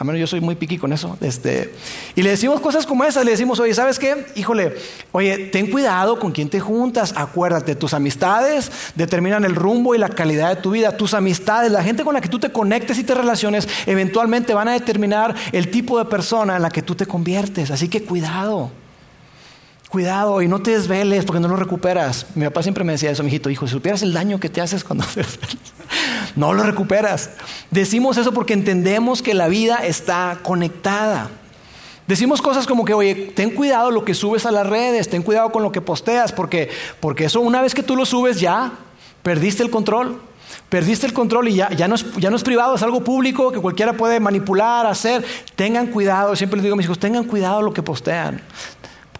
A 0.00 0.04
menos 0.04 0.20
yo 0.20 0.28
soy 0.28 0.40
muy 0.40 0.54
piqui 0.54 0.78
con 0.78 0.92
eso. 0.92 1.18
Este, 1.20 1.74
y 2.14 2.22
le 2.22 2.30
decimos 2.30 2.60
cosas 2.60 2.86
como 2.86 3.02
esas. 3.02 3.24
Le 3.24 3.32
decimos, 3.32 3.58
oye, 3.58 3.74
¿sabes 3.74 3.98
qué? 3.98 4.26
Híjole, 4.36 4.76
oye, 5.10 5.46
ten 5.46 5.68
cuidado 5.68 6.20
con 6.20 6.30
quién 6.30 6.48
te 6.48 6.60
juntas. 6.60 7.14
Acuérdate, 7.16 7.74
tus 7.74 7.94
amistades 7.94 8.70
determinan 8.94 9.44
el 9.44 9.56
rumbo 9.56 9.96
y 9.96 9.98
la 9.98 10.08
calidad 10.08 10.54
de 10.54 10.62
tu 10.62 10.70
vida. 10.70 10.96
Tus 10.96 11.14
amistades, 11.14 11.72
la 11.72 11.82
gente 11.82 12.04
con 12.04 12.14
la 12.14 12.20
que 12.20 12.28
tú 12.28 12.38
te 12.38 12.52
conectes 12.52 12.96
y 13.00 13.02
te 13.02 13.12
relaciones, 13.12 13.68
eventualmente 13.86 14.54
van 14.54 14.68
a 14.68 14.72
determinar 14.72 15.34
el 15.50 15.68
tipo 15.68 15.98
de 15.98 16.04
persona 16.04 16.54
en 16.54 16.62
la 16.62 16.70
que 16.70 16.82
tú 16.82 16.94
te 16.94 17.06
conviertes. 17.06 17.72
Así 17.72 17.88
que 17.88 18.04
cuidado. 18.04 18.70
Cuidado 19.88 20.42
y 20.42 20.48
no 20.48 20.60
te 20.60 20.72
desveles 20.72 21.24
porque 21.24 21.40
no 21.40 21.48
lo 21.48 21.56
recuperas. 21.56 22.26
Mi 22.34 22.44
papá 22.44 22.62
siempre 22.62 22.84
me 22.84 22.92
decía 22.92 23.10
eso, 23.10 23.22
mi 23.22 23.28
hijito, 23.28 23.48
hijo, 23.48 23.66
si 23.66 23.72
supieras 23.72 24.02
el 24.02 24.12
daño 24.12 24.38
que 24.38 24.50
te 24.50 24.60
haces 24.60 24.84
cuando 24.84 25.04
te 25.06 25.22
desvelas, 25.22 25.56
no 26.36 26.52
lo 26.52 26.62
recuperas. 26.62 27.30
Decimos 27.70 28.18
eso 28.18 28.32
porque 28.32 28.52
entendemos 28.52 29.22
que 29.22 29.32
la 29.32 29.48
vida 29.48 29.76
está 29.76 30.40
conectada. 30.42 31.30
Decimos 32.06 32.42
cosas 32.42 32.66
como 32.66 32.84
que, 32.84 32.94
oye, 32.94 33.32
ten 33.34 33.50
cuidado 33.50 33.90
lo 33.90 34.04
que 34.04 34.14
subes 34.14 34.46
a 34.46 34.50
las 34.50 34.66
redes, 34.66 35.08
ten 35.08 35.22
cuidado 35.22 35.52
con 35.52 35.62
lo 35.62 35.72
que 35.72 35.80
posteas, 35.80 36.32
porque, 36.32 36.70
porque 37.00 37.26
eso 37.26 37.40
una 37.40 37.62
vez 37.62 37.74
que 37.74 37.82
tú 37.82 37.96
lo 37.96 38.04
subes 38.04 38.40
ya 38.40 38.72
perdiste 39.22 39.62
el 39.62 39.70
control. 39.70 40.20
Perdiste 40.70 41.06
el 41.06 41.12
control 41.12 41.48
y 41.48 41.54
ya, 41.54 41.70
ya, 41.70 41.88
no 41.88 41.94
es, 41.94 42.04
ya 42.16 42.30
no 42.30 42.36
es 42.36 42.42
privado, 42.42 42.74
es 42.74 42.82
algo 42.82 43.02
público 43.02 43.52
que 43.52 43.58
cualquiera 43.58 43.94
puede 43.94 44.20
manipular, 44.20 44.86
hacer. 44.86 45.24
Tengan 45.54 45.86
cuidado, 45.88 46.36
siempre 46.36 46.56
les 46.58 46.64
digo 46.64 46.74
a 46.74 46.76
mis 46.76 46.84
hijos, 46.84 46.98
tengan 46.98 47.24
cuidado 47.24 47.62
lo 47.62 47.72
que 47.72 47.82
postean. 47.82 48.42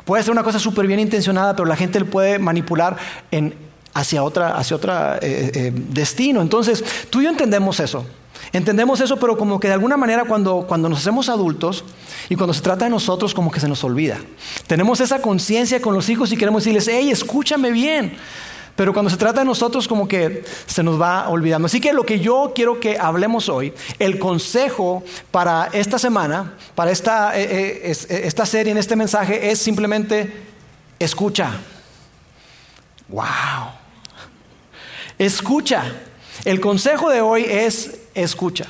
Puede 0.08 0.22
ser 0.22 0.32
una 0.32 0.42
cosa 0.42 0.58
súper 0.58 0.86
bien 0.86 1.00
intencionada, 1.00 1.54
pero 1.54 1.66
la 1.66 1.76
gente 1.76 2.00
le 2.00 2.06
puede 2.06 2.38
manipular 2.38 2.96
hacia 3.92 4.22
otra, 4.22 4.56
hacia 4.56 4.74
otra 4.74 5.18
eh, 5.20 5.50
eh, 5.54 5.72
destino. 5.74 6.40
Entonces, 6.40 6.82
tú 7.10 7.20
y 7.20 7.24
yo 7.24 7.28
entendemos 7.28 7.78
eso. 7.78 8.06
Entendemos 8.54 9.02
eso, 9.02 9.18
pero 9.18 9.36
como 9.36 9.60
que 9.60 9.68
de 9.68 9.74
alguna 9.74 9.98
manera 9.98 10.24
cuando, 10.24 10.64
cuando 10.66 10.88
nos 10.88 11.00
hacemos 11.00 11.28
adultos 11.28 11.84
y 12.30 12.36
cuando 12.36 12.54
se 12.54 12.62
trata 12.62 12.86
de 12.86 12.90
nosotros, 12.90 13.34
como 13.34 13.50
que 13.50 13.60
se 13.60 13.68
nos 13.68 13.84
olvida. 13.84 14.16
Tenemos 14.66 14.98
esa 15.00 15.20
conciencia 15.20 15.82
con 15.82 15.92
los 15.92 16.08
hijos 16.08 16.32
y 16.32 16.38
queremos 16.38 16.64
decirles, 16.64 16.88
hey, 16.90 17.10
escúchame 17.10 17.70
bien. 17.70 18.16
Pero 18.78 18.92
cuando 18.92 19.10
se 19.10 19.16
trata 19.16 19.40
de 19.40 19.44
nosotros 19.44 19.88
como 19.88 20.06
que 20.06 20.44
se 20.66 20.84
nos 20.84 21.00
va 21.00 21.28
olvidando. 21.30 21.66
Así 21.66 21.80
que 21.80 21.92
lo 21.92 22.06
que 22.06 22.20
yo 22.20 22.52
quiero 22.54 22.78
que 22.78 22.96
hablemos 22.96 23.48
hoy, 23.48 23.74
el 23.98 24.20
consejo 24.20 25.02
para 25.32 25.68
esta 25.72 25.98
semana, 25.98 26.54
para 26.76 26.92
esta, 26.92 27.36
eh, 27.36 27.42
eh, 27.42 27.90
eh, 27.90 28.20
esta 28.22 28.46
serie, 28.46 28.70
en 28.70 28.78
este 28.78 28.94
mensaje, 28.94 29.50
es 29.50 29.58
simplemente 29.58 30.32
escucha. 30.96 31.58
¡Wow! 33.08 33.24
Escucha. 35.18 35.82
El 36.44 36.60
consejo 36.60 37.10
de 37.10 37.20
hoy 37.20 37.46
es 37.48 38.02
escucha. 38.14 38.68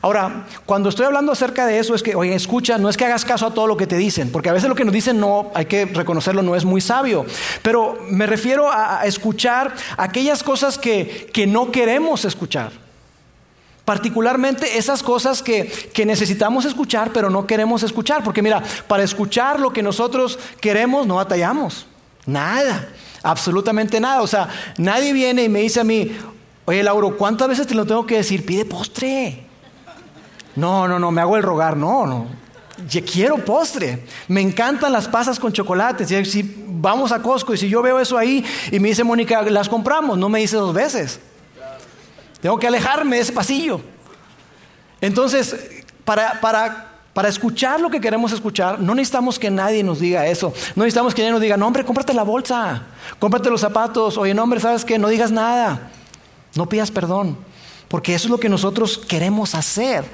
Ahora, 0.00 0.46
cuando 0.64 0.88
estoy 0.88 1.06
hablando 1.06 1.32
acerca 1.32 1.66
de 1.66 1.78
eso, 1.78 1.94
es 1.94 2.02
que, 2.02 2.14
oye, 2.14 2.34
escucha, 2.34 2.78
no 2.78 2.88
es 2.88 2.96
que 2.96 3.04
hagas 3.04 3.24
caso 3.24 3.46
a 3.46 3.54
todo 3.54 3.66
lo 3.66 3.76
que 3.76 3.86
te 3.86 3.96
dicen, 3.96 4.30
porque 4.32 4.48
a 4.48 4.52
veces 4.52 4.68
lo 4.68 4.74
que 4.74 4.84
nos 4.84 4.94
dicen 4.94 5.20
no, 5.20 5.50
hay 5.54 5.66
que 5.66 5.84
reconocerlo, 5.84 6.42
no 6.42 6.56
es 6.56 6.64
muy 6.64 6.80
sabio. 6.80 7.26
Pero 7.62 7.98
me 8.08 8.26
refiero 8.26 8.70
a, 8.72 9.02
escuchar 9.04 9.74
aquellas 9.96 10.42
cosas 10.42 10.78
que, 10.78 11.28
que 11.32 11.46
no 11.46 11.70
queremos 11.70 12.24
escuchar. 12.24 12.72
Particularmente 13.84 14.78
esas 14.78 15.02
cosas 15.02 15.42
que, 15.42 15.66
que, 15.92 16.06
necesitamos 16.06 16.64
escuchar, 16.64 17.10
pero 17.12 17.30
no 17.30 17.46
queremos 17.46 17.82
escuchar. 17.82 18.22
Porque 18.22 18.40
mira, 18.40 18.62
para 18.86 19.02
escuchar 19.02 19.58
lo 19.58 19.72
que 19.72 19.82
nosotros 19.82 20.38
queremos, 20.60 21.06
no 21.06 21.16
batallamos. 21.16 21.86
Nada, 22.24 22.88
absolutamente 23.24 23.98
nada. 23.98 24.22
O 24.22 24.26
sea, 24.28 24.48
nadie 24.78 25.12
viene 25.12 25.44
y 25.44 25.48
me 25.48 25.60
dice 25.60 25.80
a 25.80 25.84
mí, 25.84 26.16
oye 26.64 26.82
Lauro, 26.82 27.16
¿cuántas 27.16 27.48
veces 27.48 27.66
te 27.66 27.74
lo 27.74 27.84
tengo 27.84 28.06
que 28.06 28.18
decir? 28.18 28.46
Pide 28.46 28.64
postre. 28.64 29.51
No, 30.56 30.86
no, 30.86 30.98
no, 30.98 31.10
me 31.10 31.20
hago 31.20 31.36
el 31.36 31.42
rogar, 31.42 31.76
no, 31.76 32.06
no. 32.06 32.26
Yo 32.88 33.04
quiero 33.04 33.36
postre. 33.38 34.04
Me 34.28 34.40
encantan 34.40 34.92
las 34.92 35.08
pasas 35.08 35.38
con 35.38 35.52
chocolate. 35.52 36.24
Si, 36.24 36.66
vamos 36.68 37.12
a 37.12 37.20
Costco 37.20 37.54
y 37.54 37.58
si 37.58 37.68
yo 37.68 37.82
veo 37.82 37.98
eso 37.98 38.18
ahí 38.18 38.44
y 38.70 38.80
me 38.80 38.88
dice 38.88 39.04
Mónica, 39.04 39.42
las 39.42 39.68
compramos, 39.68 40.18
no 40.18 40.28
me 40.28 40.40
dice 40.40 40.56
dos 40.56 40.74
veces. 40.74 41.20
Tengo 42.40 42.58
que 42.58 42.66
alejarme 42.66 43.16
de 43.16 43.22
ese 43.22 43.32
pasillo. 43.32 43.80
Entonces, 45.00 45.84
para, 46.04 46.40
para, 46.40 46.92
para 47.12 47.28
escuchar 47.28 47.80
lo 47.80 47.88
que 47.88 48.00
queremos 48.00 48.32
escuchar, 48.32 48.80
no 48.80 48.94
necesitamos 48.94 49.38
que 49.38 49.50
nadie 49.50 49.84
nos 49.84 50.00
diga 50.00 50.26
eso. 50.26 50.52
No 50.74 50.82
necesitamos 50.82 51.14
que 51.14 51.22
nadie 51.22 51.32
nos 51.32 51.40
diga, 51.40 51.56
no, 51.56 51.66
hombre, 51.66 51.84
cómprate 51.84 52.12
la 52.12 52.24
bolsa, 52.24 52.82
cómprate 53.18 53.48
los 53.48 53.60
zapatos. 53.60 54.16
Oye, 54.18 54.34
no, 54.34 54.42
hombre, 54.42 54.60
¿sabes 54.60 54.84
qué? 54.84 54.98
No 54.98 55.08
digas 55.08 55.30
nada. 55.30 55.90
No 56.54 56.68
pidas 56.68 56.90
perdón. 56.90 57.36
Porque 57.92 58.14
eso 58.14 58.28
es 58.28 58.30
lo 58.30 58.40
que 58.40 58.48
nosotros 58.48 58.96
queremos 58.96 59.54
hacer, 59.54 60.06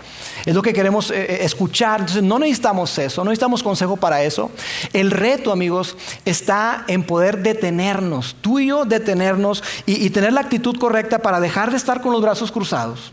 es 0.44 0.52
lo 0.52 0.62
que 0.62 0.72
queremos 0.72 1.12
eh, 1.12 1.14
eh, 1.22 1.38
escuchar. 1.42 2.00
Entonces 2.00 2.24
no 2.24 2.40
necesitamos 2.40 2.98
eso, 2.98 3.22
no 3.22 3.30
necesitamos 3.30 3.62
consejo 3.62 3.96
para 3.96 4.24
eso. 4.24 4.50
El 4.92 5.12
reto, 5.12 5.52
amigos, 5.52 5.96
está 6.24 6.84
en 6.88 7.04
poder 7.04 7.40
detenernos, 7.40 8.34
tú 8.40 8.58
y 8.58 8.66
yo 8.66 8.84
detenernos 8.84 9.62
y, 9.86 10.04
y 10.04 10.10
tener 10.10 10.32
la 10.32 10.40
actitud 10.40 10.76
correcta 10.76 11.20
para 11.20 11.38
dejar 11.38 11.70
de 11.70 11.76
estar 11.76 12.00
con 12.00 12.10
los 12.10 12.20
brazos 12.20 12.50
cruzados. 12.50 13.12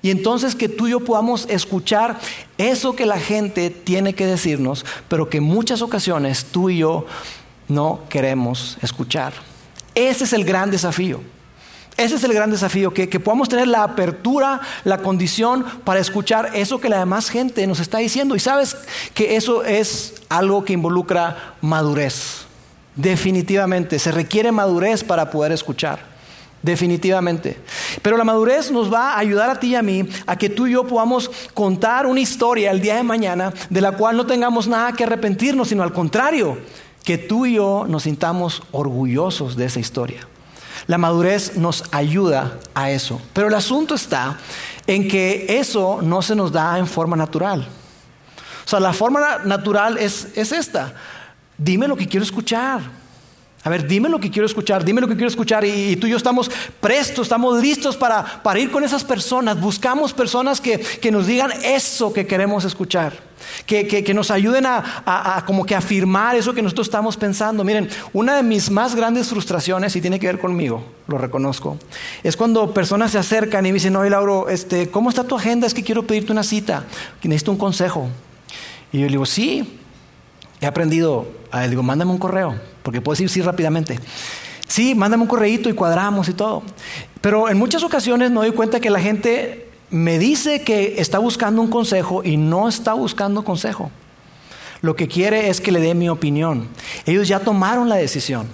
Y 0.00 0.10
entonces 0.10 0.54
que 0.54 0.70
tú 0.70 0.86
y 0.86 0.92
yo 0.92 1.00
podamos 1.00 1.44
escuchar 1.50 2.18
eso 2.56 2.96
que 2.96 3.04
la 3.04 3.20
gente 3.20 3.68
tiene 3.68 4.14
que 4.14 4.24
decirnos, 4.24 4.86
pero 5.10 5.28
que 5.28 5.36
en 5.36 5.44
muchas 5.44 5.82
ocasiones 5.82 6.46
tú 6.46 6.70
y 6.70 6.78
yo 6.78 7.04
no 7.68 8.00
queremos 8.08 8.78
escuchar. 8.80 9.34
Ese 9.94 10.24
es 10.24 10.32
el 10.32 10.46
gran 10.46 10.70
desafío. 10.70 11.20
Ese 11.98 12.14
es 12.14 12.22
el 12.22 12.32
gran 12.32 12.52
desafío, 12.52 12.94
que, 12.94 13.08
podamos 13.18 13.48
tener 13.48 13.66
la 13.66 13.82
apertura, 13.82 14.60
la 14.84 14.98
condición 14.98 15.64
para 15.82 15.98
escuchar 15.98 16.52
eso 16.54 16.80
que 16.80 16.88
la 16.88 17.00
demás 17.00 17.28
gente 17.28 17.66
nos 17.66 17.80
está 17.80 17.98
diciendo. 17.98 18.36
Y 18.36 18.38
sabes 18.38 18.76
que 19.14 19.34
eso 19.34 19.64
es 19.64 20.14
algo 20.28 20.64
que 20.64 20.74
involucra 20.74 21.56
madurez. 21.60 22.46
Definitivamente, 22.94 23.98
se 23.98 24.12
requiere 24.12 24.52
madurez 24.52 25.02
para 25.02 25.28
poder 25.28 25.50
escuchar. 25.50 25.98
Definitivamente. 26.62 27.58
Pero 28.00 28.16
la 28.16 28.22
madurez 28.22 28.70
nos 28.70 28.92
va 28.92 29.14
a 29.14 29.18
ayudar 29.18 29.50
a 29.50 29.58
ti 29.58 29.70
y 29.70 29.74
a 29.74 29.82
mí 29.82 30.08
a 30.24 30.36
que 30.36 30.48
tú 30.48 30.68
y 30.68 30.72
yo 30.72 30.86
podamos 30.86 31.28
contar 31.52 32.06
una 32.06 32.20
historia 32.20 32.70
el 32.70 32.80
día 32.80 32.94
de 32.94 33.02
mañana 33.02 33.52
de 33.70 33.80
la 33.80 33.90
cual 33.90 34.16
no 34.16 34.24
tengamos 34.24 34.68
nada 34.68 34.92
que 34.92 35.02
arrepentirnos, 35.02 35.66
sino 35.66 35.82
al 35.82 35.92
contrario, 35.92 36.58
que 37.02 37.18
tú 37.18 37.44
y 37.44 37.54
yo 37.54 37.86
nos 37.88 38.04
sintamos 38.04 38.62
orgullosos 38.70 39.56
de 39.56 39.64
esa 39.64 39.80
historia. 39.80 40.28
La 40.88 40.96
madurez 40.96 41.56
nos 41.56 41.84
ayuda 41.92 42.58
a 42.74 42.90
eso. 42.90 43.20
Pero 43.34 43.48
el 43.48 43.54
asunto 43.54 43.94
está 43.94 44.38
en 44.86 45.06
que 45.06 45.46
eso 45.60 46.00
no 46.02 46.22
se 46.22 46.34
nos 46.34 46.50
da 46.50 46.78
en 46.78 46.86
forma 46.86 47.14
natural. 47.14 47.68
O 48.64 48.68
sea, 48.68 48.80
la 48.80 48.94
forma 48.94 49.38
natural 49.44 49.98
es, 49.98 50.26
esta. 50.34 50.94
Dime 51.58 51.86
lo 51.86 51.94
que 51.94 52.08
quiero 52.08 52.24
escuchar. 52.24 52.80
A 53.64 53.70
ver, 53.70 53.86
dime 53.86 54.08
lo 54.08 54.20
que 54.20 54.30
quiero 54.30 54.46
escuchar, 54.46 54.84
dime 54.84 55.00
lo 55.00 55.08
que 55.08 55.14
quiero 55.14 55.28
escuchar. 55.28 55.64
Y, 55.64 55.96
tú 55.96 56.06
y 56.06 56.10
yo 56.10 56.16
estamos 56.16 56.50
prestos, 56.80 57.22
estamos 57.22 57.60
listos 57.60 57.96
para, 57.96 58.42
para 58.42 58.58
ir 58.60 58.70
con 58.70 58.84
esas 58.84 59.04
personas. 59.04 59.60
Buscamos 59.60 60.12
personas 60.12 60.60
que, 60.60 60.78
que 60.78 61.10
nos 61.10 61.26
digan 61.26 61.52
eso 61.64 62.12
que 62.12 62.26
queremos 62.26 62.64
escuchar 62.64 63.28
que, 63.66 64.14
nos 64.14 64.30
ayuden 64.30 64.64
a, 64.66 65.44
como 65.46 65.64
que 65.64 65.74
afirmar 65.74 66.36
eso 66.36 66.54
que 66.54 66.62
nosotros 66.62 66.86
estamos 66.86 67.16
pensando. 67.16 67.64
Miren, 67.64 67.88
una 68.12 68.36
de 68.36 68.42
mis 68.42 68.70
más 68.70 68.94
grandes 68.94 69.28
frustraciones, 69.28 69.94
y 69.96 70.00
tiene 70.00 70.18
que 70.18 70.26
ver 70.26 70.38
conmigo, 70.38 70.84
lo 71.06 71.18
reconozco, 71.18 71.78
es 72.22 72.36
cuando 72.36 72.72
personas 72.72 73.12
se 73.12 73.18
acercan 73.18 73.64
y 73.66 73.70
me 73.70 73.74
dicen, 73.74 73.96
oye 73.96 74.10
Lauro, 74.10 74.48
este, 74.48 74.90
¿cómo 74.90 75.10
está 75.10 75.24
tu 75.24 75.36
agenda? 75.36 75.66
Es 75.66 75.74
que 75.74 75.82
quiero 75.82 76.06
pedirte 76.06 76.32
una 76.32 76.42
cita, 76.42 76.84
que 77.20 77.28
necesito 77.28 77.52
un 77.52 77.58
consejo. 77.58 78.08
Y 78.92 78.98
yo 79.00 79.06
le 79.06 79.12
digo, 79.12 79.26
sí, 79.26 79.77
he 80.60 80.66
aprendido, 80.66 81.26
le 81.52 81.68
digo, 81.68 81.82
mándame 81.82 82.10
un 82.10 82.18
correo, 82.18 82.58
porque 82.82 83.00
puedo 83.00 83.14
decir 83.14 83.28
sí 83.30 83.42
rápidamente. 83.42 83.98
Sí, 84.66 84.94
mándame 84.94 85.22
un 85.22 85.28
correíto 85.28 85.68
y 85.68 85.72
cuadramos 85.72 86.28
y 86.28 86.34
todo. 86.34 86.62
Pero 87.20 87.48
en 87.48 87.58
muchas 87.58 87.82
ocasiones 87.82 88.30
me 88.30 88.36
doy 88.36 88.52
cuenta 88.52 88.80
que 88.80 88.90
la 88.90 89.00
gente 89.00 89.70
me 89.90 90.18
dice 90.18 90.62
que 90.62 91.00
está 91.00 91.18
buscando 91.18 91.62
un 91.62 91.68
consejo 91.68 92.22
y 92.22 92.36
no 92.36 92.68
está 92.68 92.92
buscando 92.92 93.44
consejo. 93.44 93.90
Lo 94.82 94.94
que 94.94 95.08
quiere 95.08 95.48
es 95.48 95.60
que 95.60 95.72
le 95.72 95.80
dé 95.80 95.94
mi 95.94 96.08
opinión. 96.08 96.68
Ellos 97.06 97.26
ya 97.26 97.40
tomaron 97.40 97.88
la 97.88 97.96
decisión. 97.96 98.46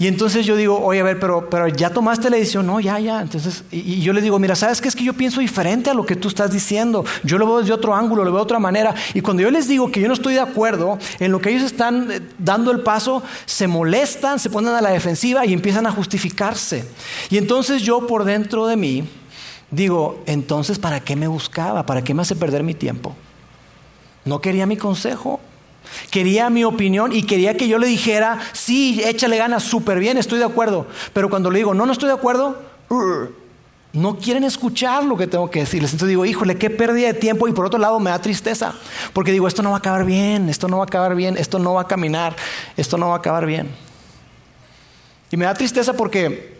Y 0.00 0.08
entonces 0.08 0.44
yo 0.44 0.56
digo, 0.56 0.80
oye, 0.80 0.98
a 0.98 1.04
ver, 1.04 1.20
pero, 1.20 1.48
pero 1.48 1.68
ya 1.68 1.90
tomaste 1.90 2.28
la 2.30 2.38
decisión. 2.38 2.66
No, 2.66 2.80
ya, 2.80 2.98
ya. 2.98 3.20
Entonces, 3.20 3.62
y, 3.70 4.00
yo 4.00 4.12
le 4.12 4.20
digo, 4.20 4.38
mira, 4.38 4.56
¿sabes 4.56 4.80
qué? 4.80 4.88
Es 4.88 4.96
que 4.96 5.04
yo 5.04 5.12
pienso 5.12 5.40
diferente 5.40 5.90
a 5.90 5.94
lo 5.94 6.04
que 6.04 6.16
tú 6.16 6.26
estás 6.26 6.50
diciendo. 6.50 7.04
Yo 7.22 7.38
lo 7.38 7.46
veo 7.46 7.60
desde 7.60 7.74
otro 7.74 7.94
ángulo, 7.94 8.24
lo 8.24 8.32
veo 8.32 8.38
de 8.38 8.44
otra 8.44 8.58
manera. 8.58 8.94
Y 9.14 9.20
cuando 9.20 9.42
yo 9.42 9.50
les 9.52 9.68
digo 9.68 9.92
que 9.92 10.00
yo 10.00 10.08
no 10.08 10.14
estoy 10.14 10.34
de 10.34 10.40
acuerdo 10.40 10.98
en 11.20 11.30
lo 11.30 11.40
que 11.40 11.50
ellos 11.50 11.62
están 11.62 12.10
eh, 12.10 12.20
dando 12.38 12.72
el 12.72 12.80
paso, 12.80 13.22
se 13.44 13.68
molestan, 13.68 14.38
se 14.38 14.48
ponen 14.50 14.74
a 14.74 14.80
la 14.80 14.90
defensiva 14.90 15.44
y 15.44 15.52
empiezan 15.52 15.86
a 15.86 15.92
justificarse. 15.92 16.84
Y 17.28 17.36
entonces 17.36 17.82
yo 17.82 18.06
por 18.06 18.24
dentro 18.24 18.66
de 18.66 18.76
mí 18.76 19.04
Digo, 19.70 20.20
entonces, 20.26 20.78
¿para 20.78 21.00
qué 21.00 21.14
me 21.14 21.28
buscaba? 21.28 21.86
¿Para 21.86 22.02
qué 22.02 22.12
me 22.12 22.22
hace 22.22 22.34
perder 22.34 22.64
mi 22.64 22.74
tiempo? 22.74 23.14
No 24.24 24.40
quería 24.40 24.66
mi 24.66 24.76
consejo. 24.76 25.40
Quería 26.10 26.50
mi 26.50 26.64
opinión 26.64 27.12
y 27.12 27.22
quería 27.22 27.56
que 27.56 27.68
yo 27.68 27.78
le 27.78 27.86
dijera, 27.86 28.38
sí, 28.52 29.00
échale 29.04 29.36
ganas, 29.36 29.62
súper 29.62 29.98
bien, 29.98 30.18
estoy 30.18 30.38
de 30.38 30.44
acuerdo. 30.44 30.86
Pero 31.12 31.30
cuando 31.30 31.50
le 31.50 31.58
digo, 31.58 31.74
no, 31.74 31.86
no 31.86 31.92
estoy 31.92 32.08
de 32.08 32.14
acuerdo, 32.14 32.60
no 33.92 34.18
quieren 34.18 34.44
escuchar 34.44 35.04
lo 35.04 35.16
que 35.16 35.26
tengo 35.26 35.50
que 35.50 35.60
decirles. 35.60 35.92
Entonces 35.92 36.08
digo, 36.10 36.24
híjole, 36.24 36.56
qué 36.56 36.70
pérdida 36.70 37.08
de 37.08 37.14
tiempo. 37.14 37.48
Y 37.48 37.52
por 37.52 37.66
otro 37.66 37.78
lado 37.78 37.98
me 38.00 38.10
da 38.10 38.20
tristeza, 38.20 38.74
porque 39.12 39.32
digo, 39.32 39.48
esto 39.48 39.62
no 39.62 39.70
va 39.70 39.76
a 39.76 39.78
acabar 39.78 40.04
bien, 40.04 40.48
esto 40.48 40.68
no 40.68 40.78
va 40.78 40.84
a 40.84 40.86
acabar 40.86 41.14
bien, 41.14 41.36
esto 41.36 41.58
no 41.58 41.74
va 41.74 41.82
a 41.82 41.86
caminar, 41.86 42.36
esto 42.76 42.96
no 42.96 43.08
va 43.08 43.14
a 43.14 43.18
acabar 43.18 43.46
bien. 43.46 43.70
Y 45.30 45.36
me 45.36 45.44
da 45.44 45.54
tristeza 45.54 45.92
porque 45.92 46.58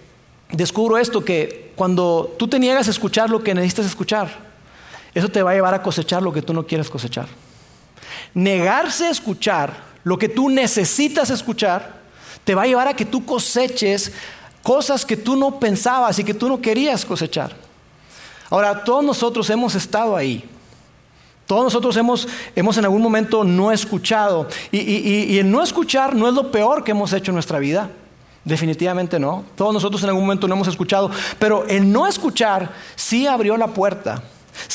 descubro 0.52 0.99
esto, 0.99 1.25
que 1.25 1.72
cuando 1.76 2.34
tú 2.38 2.49
te 2.49 2.58
niegas 2.58 2.88
a 2.88 2.90
escuchar 2.90 3.30
lo 3.30 3.42
que 3.42 3.54
necesitas 3.54 3.87
escuchar, 3.87 4.50
eso 5.14 5.28
te 5.28 5.42
va 5.42 5.52
a 5.52 5.54
llevar 5.54 5.75
a 5.75 5.82
cosechar 5.82 6.22
lo 6.22 6.32
que 6.32 6.42
tú 6.42 6.52
no 6.52 6.66
quieres 6.66 6.88
cosechar. 6.88 7.26
Negarse 8.34 9.06
a 9.06 9.10
escuchar 9.10 9.75
lo 10.04 10.18
que 10.18 10.28
tú 10.28 10.49
necesitas 10.49 11.30
escuchar, 11.30 12.00
te 12.44 12.54
va 12.54 12.62
a 12.62 12.66
llevar 12.66 12.88
a 12.88 12.94
que 12.94 13.04
tú 13.04 13.25
coseches 13.25 14.12
cosas 14.62 15.04
que 15.04 15.16
tú 15.16 15.37
no 15.37 15.58
pensabas 15.58 16.18
y 16.18 16.25
que 16.25 16.34
tú 16.34 16.49
no 16.49 16.60
querías 16.60 17.04
cosechar. 17.04 17.54
Ahora, 18.49 18.84
todos 18.84 19.04
nosotros 19.04 19.49
hemos 19.50 19.75
estado 19.75 20.16
ahí. 20.16 20.44
Todos 21.46 21.64
nosotros 21.64 21.96
hemos, 21.96 22.28
hemos 22.54 22.78
en 22.78 22.84
algún 22.84 23.02
momento 23.02 23.44
no 23.44 23.72
escuchado. 23.72 24.49
Y, 24.70 24.78
y 24.78 25.38
el 25.38 25.50
no 25.50 25.62
escuchar 25.62 26.14
no 26.14 26.28
es 26.28 26.34
lo 26.34 26.50
peor 26.50 26.84
que 26.84 26.92
hemos 26.92 27.12
hecho 27.12 27.30
en 27.30 27.34
nuestra 27.34 27.58
vida. 27.58 27.90
Definitivamente 28.44 29.18
no. 29.18 29.44
Todos 29.56 29.75
nosotros 29.75 30.02
en 30.02 30.10
algún 30.10 30.25
momento 30.25 30.49
no 30.49 30.54
hemos 30.54 30.68
escuchado, 30.68 31.10
pero 31.38 31.66
el 31.66 31.90
no 31.90 32.06
escuchar 32.06 32.70
sí 32.96 33.26
abrió 33.26 33.56
la 33.56 33.68
puerta, 33.68 34.22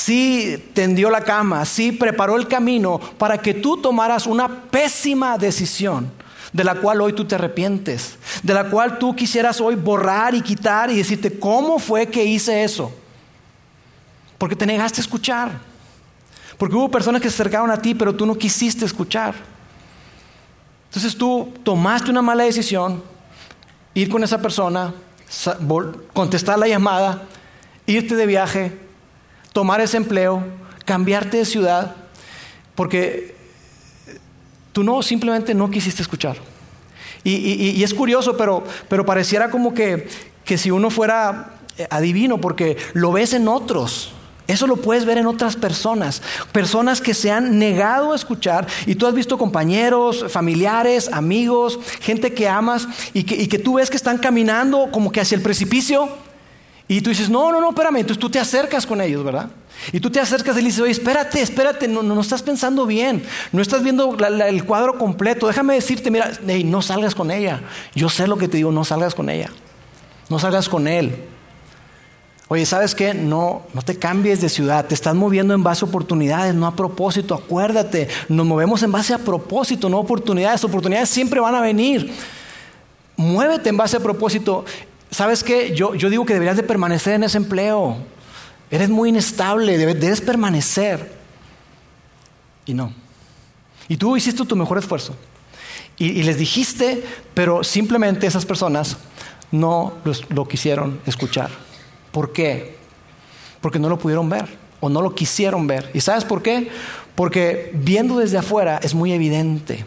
sí 0.06 0.64
tendió 0.76 1.10
la 1.10 1.22
cama, 1.22 1.66
sí 1.66 1.92
preparó 1.92 2.36
el 2.36 2.48
camino 2.48 3.00
para 3.18 3.40
que 3.40 3.56
tú 3.56 3.78
tomaras 3.78 4.28
una 4.28 4.48
pésima 4.48 5.36
decisión 5.36 6.12
de 6.54 6.64
la 6.64 6.76
cual 6.76 7.02
hoy 7.02 7.14
tú 7.14 7.26
te 7.26 7.34
arrepientes, 7.34 8.20
de 8.44 8.54
la 8.54 8.70
cual 8.70 9.00
tú 9.00 9.16
quisieras 9.16 9.60
hoy 9.60 9.74
borrar 9.74 10.36
y 10.36 10.42
quitar 10.42 10.92
y 10.92 10.98
decirte, 10.98 11.40
¿cómo 11.40 11.80
fue 11.80 12.06
que 12.06 12.24
hice 12.24 12.64
eso? 12.64 12.94
Porque 14.38 14.56
te 14.56 14.68
negaste 14.68 15.02
a 15.02 15.06
escuchar, 15.06 15.60
porque 16.60 16.76
hubo 16.76 16.92
personas 16.92 17.20
que 17.20 17.30
se 17.32 17.36
acercaron 17.42 17.72
a 17.72 17.82
ti, 17.82 17.96
pero 17.96 18.14
tú 18.14 18.28
no 18.28 18.38
quisiste 18.38 18.86
escuchar. 18.86 19.34
Entonces 20.90 21.18
tú 21.18 21.52
tomaste 21.64 22.12
una 22.12 22.22
mala 22.22 22.44
decisión, 22.44 23.02
ir 23.96 24.08
con 24.08 24.24
esa 24.24 24.40
persona, 24.40 24.94
contestar 26.14 26.60
la 26.60 26.68
llamada, 26.68 27.24
irte 27.88 28.16
de 28.16 28.26
viaje, 28.28 28.85
tomar 29.56 29.80
ese 29.80 29.96
empleo, 29.96 30.44
cambiarte 30.84 31.38
de 31.38 31.46
ciudad, 31.46 31.96
porque 32.76 33.34
tú 34.74 34.84
no 34.84 35.02
simplemente 35.02 35.54
no 35.54 35.72
quisiste 35.72 36.02
escuchar. 36.02 36.36
Y, 37.24 37.82
es 37.82 37.94
curioso, 37.94 38.36
pero, 38.36 38.66
pero 38.90 39.06
pareciera 39.06 39.50
como 39.50 39.74
que, 39.74 40.10
que 40.44 40.58
si 40.58 40.72
uno 40.72 40.90
fuera 40.90 41.54
adivino, 41.90 42.42
porque 42.42 42.76
lo 42.92 43.14
ves 43.14 43.32
en 43.32 43.48
otros. 43.48 44.12
Eso 44.48 44.68
lo 44.68 44.76
puedes 44.76 45.06
ver 45.06 45.18
en 45.18 45.26
otras 45.26 45.56
personas, 45.56 46.22
personas 46.52 47.00
que 47.00 47.14
se 47.14 47.32
han 47.32 47.58
negado 47.58 48.12
a 48.12 48.16
escuchar 48.18 48.68
y 48.86 48.96
tú 48.96 49.08
has 49.08 49.14
visto 49.14 49.38
compañeros, 49.38 50.26
familiares, 50.28 51.10
amigos, 51.14 51.80
gente 52.02 52.34
que 52.34 52.50
amas 52.50 52.90
y 53.14 53.24
que, 53.24 53.58
tú 53.58 53.76
ves 53.76 53.90
que 53.90 53.96
están 53.96 54.18
caminando 54.18 54.90
como 54.92 55.14
que 55.14 55.22
hacia 55.22 55.38
el 55.38 55.42
precipicio 55.42 56.10
y 56.88 57.02
tú 57.02 57.10
dices, 57.10 57.30
no, 57.30 57.52
no, 57.52 57.60
no, 57.60 57.70
espérame, 57.70 57.98
entonces 57.98 58.20
tú 58.20 58.30
te 58.30 58.40
acercas 58.40 58.86
con 58.86 59.02
ellos, 59.02 59.24
¿verdad? 59.24 59.50
Y 59.92 60.00
tú 60.00 60.12
te 60.12 60.20
acercas 60.20 60.56
y 60.58 60.60
le 60.60 60.68
dices, 60.68 60.82
oye, 60.82 60.92
espérate, 60.92 61.42
espérate, 61.42 61.88
no, 61.88 62.04
no, 62.04 62.22
estás 62.22 62.44
pensando 62.44 62.86
bien, 62.86 63.24
no 63.52 63.62
estás 63.62 63.82
viendo 63.82 64.16
el 64.16 64.66
cuadro 64.66 64.98
completo, 64.98 65.48
déjame 65.48 65.74
decirte, 65.74 66.12
mira, 66.12 66.32
no 66.66 66.82
salgas 66.82 67.16
con 67.16 67.32
ella, 67.32 67.62
yo 67.96 68.10
sé 68.10 68.28
lo 68.28 68.38
que 68.38 68.48
te 68.48 68.58
digo, 68.58 68.72
no 68.72 68.86
salgas 68.86 69.16
con 69.16 69.30
ella, 69.30 69.50
no 70.30 70.38
salgas 70.38 70.70
con 70.70 70.88
él. 70.88 71.16
Oye, 72.48 72.68
¿sabes 72.68 72.94
qué? 72.94 73.16
No, 73.16 73.64
no 73.74 73.82
te 73.82 73.98
cambies 73.98 74.40
de 74.40 74.50
ciudad, 74.50 74.86
te 74.86 74.94
estás 74.94 75.16
moviendo 75.16 75.56
en 75.56 75.64
base 75.64 75.84
a 75.84 75.88
oportunidades, 75.88 76.54
no 76.54 76.68
a 76.68 76.76
propósito. 76.76 77.34
Acuérdate, 77.34 78.08
nos 78.30 78.46
movemos 78.46 78.84
en 78.84 78.92
base 78.92 79.16
a 79.16 79.18
propósito, 79.18 79.90
no 79.90 79.98
oportunidades. 79.98 80.64
Oportunidades 80.64 81.10
siempre 81.10 81.40
van 81.40 81.56
a 81.56 81.62
venir. 81.62 82.14
Muévete 83.18 83.70
en 83.70 83.78
base 83.78 83.98
a 83.98 84.00
propósito. 84.00 84.64
¿Sabes 85.12 85.44
qué? 85.44 85.76
Yo, 85.76 85.96
yo 85.96 86.10
digo 86.10 86.26
que 86.26 86.34
deberías 86.34 86.58
de 86.58 86.64
permanecer 86.64 87.14
en 87.14 87.24
ese 87.24 87.38
empleo. 87.38 87.98
Eres 88.70 88.90
muy 88.90 89.10
inestable, 89.10 89.78
debes, 89.78 90.22
permanecer. 90.22 91.14
Y 92.66 92.74
no. 92.74 92.92
Y 93.88 93.98
tú 93.98 94.18
hiciste 94.18 94.44
tu 94.46 94.56
mejor 94.56 94.78
esfuerzo. 94.78 95.16
Y, 95.98 96.24
les 96.24 96.38
dijiste, 96.38 97.04
pero 97.34 97.64
simplemente 97.64 98.28
esas 98.28 98.46
personas 98.46 98.98
no 99.52 99.94
lo 100.30 100.48
quisieron 100.48 101.00
escuchar. 101.06 101.50
¿Por 102.12 102.34
qué? 102.34 102.76
porque 103.66 103.80
no 103.80 103.90
lo 103.90 103.98
pudieron 103.98 104.30
ver 104.30 104.46
o 104.80 104.90
no 104.90 105.02
lo 105.02 105.16
quisieron 105.16 105.66
ver. 105.66 105.90
¿Y 105.92 106.00
sabes 106.00 106.24
por 106.24 106.44
qué? 106.44 106.70
Porque 107.16 107.72
viendo 107.74 108.20
desde 108.20 108.38
afuera 108.38 108.80
es 108.84 108.94
muy 108.94 109.12
evidente. 109.12 109.84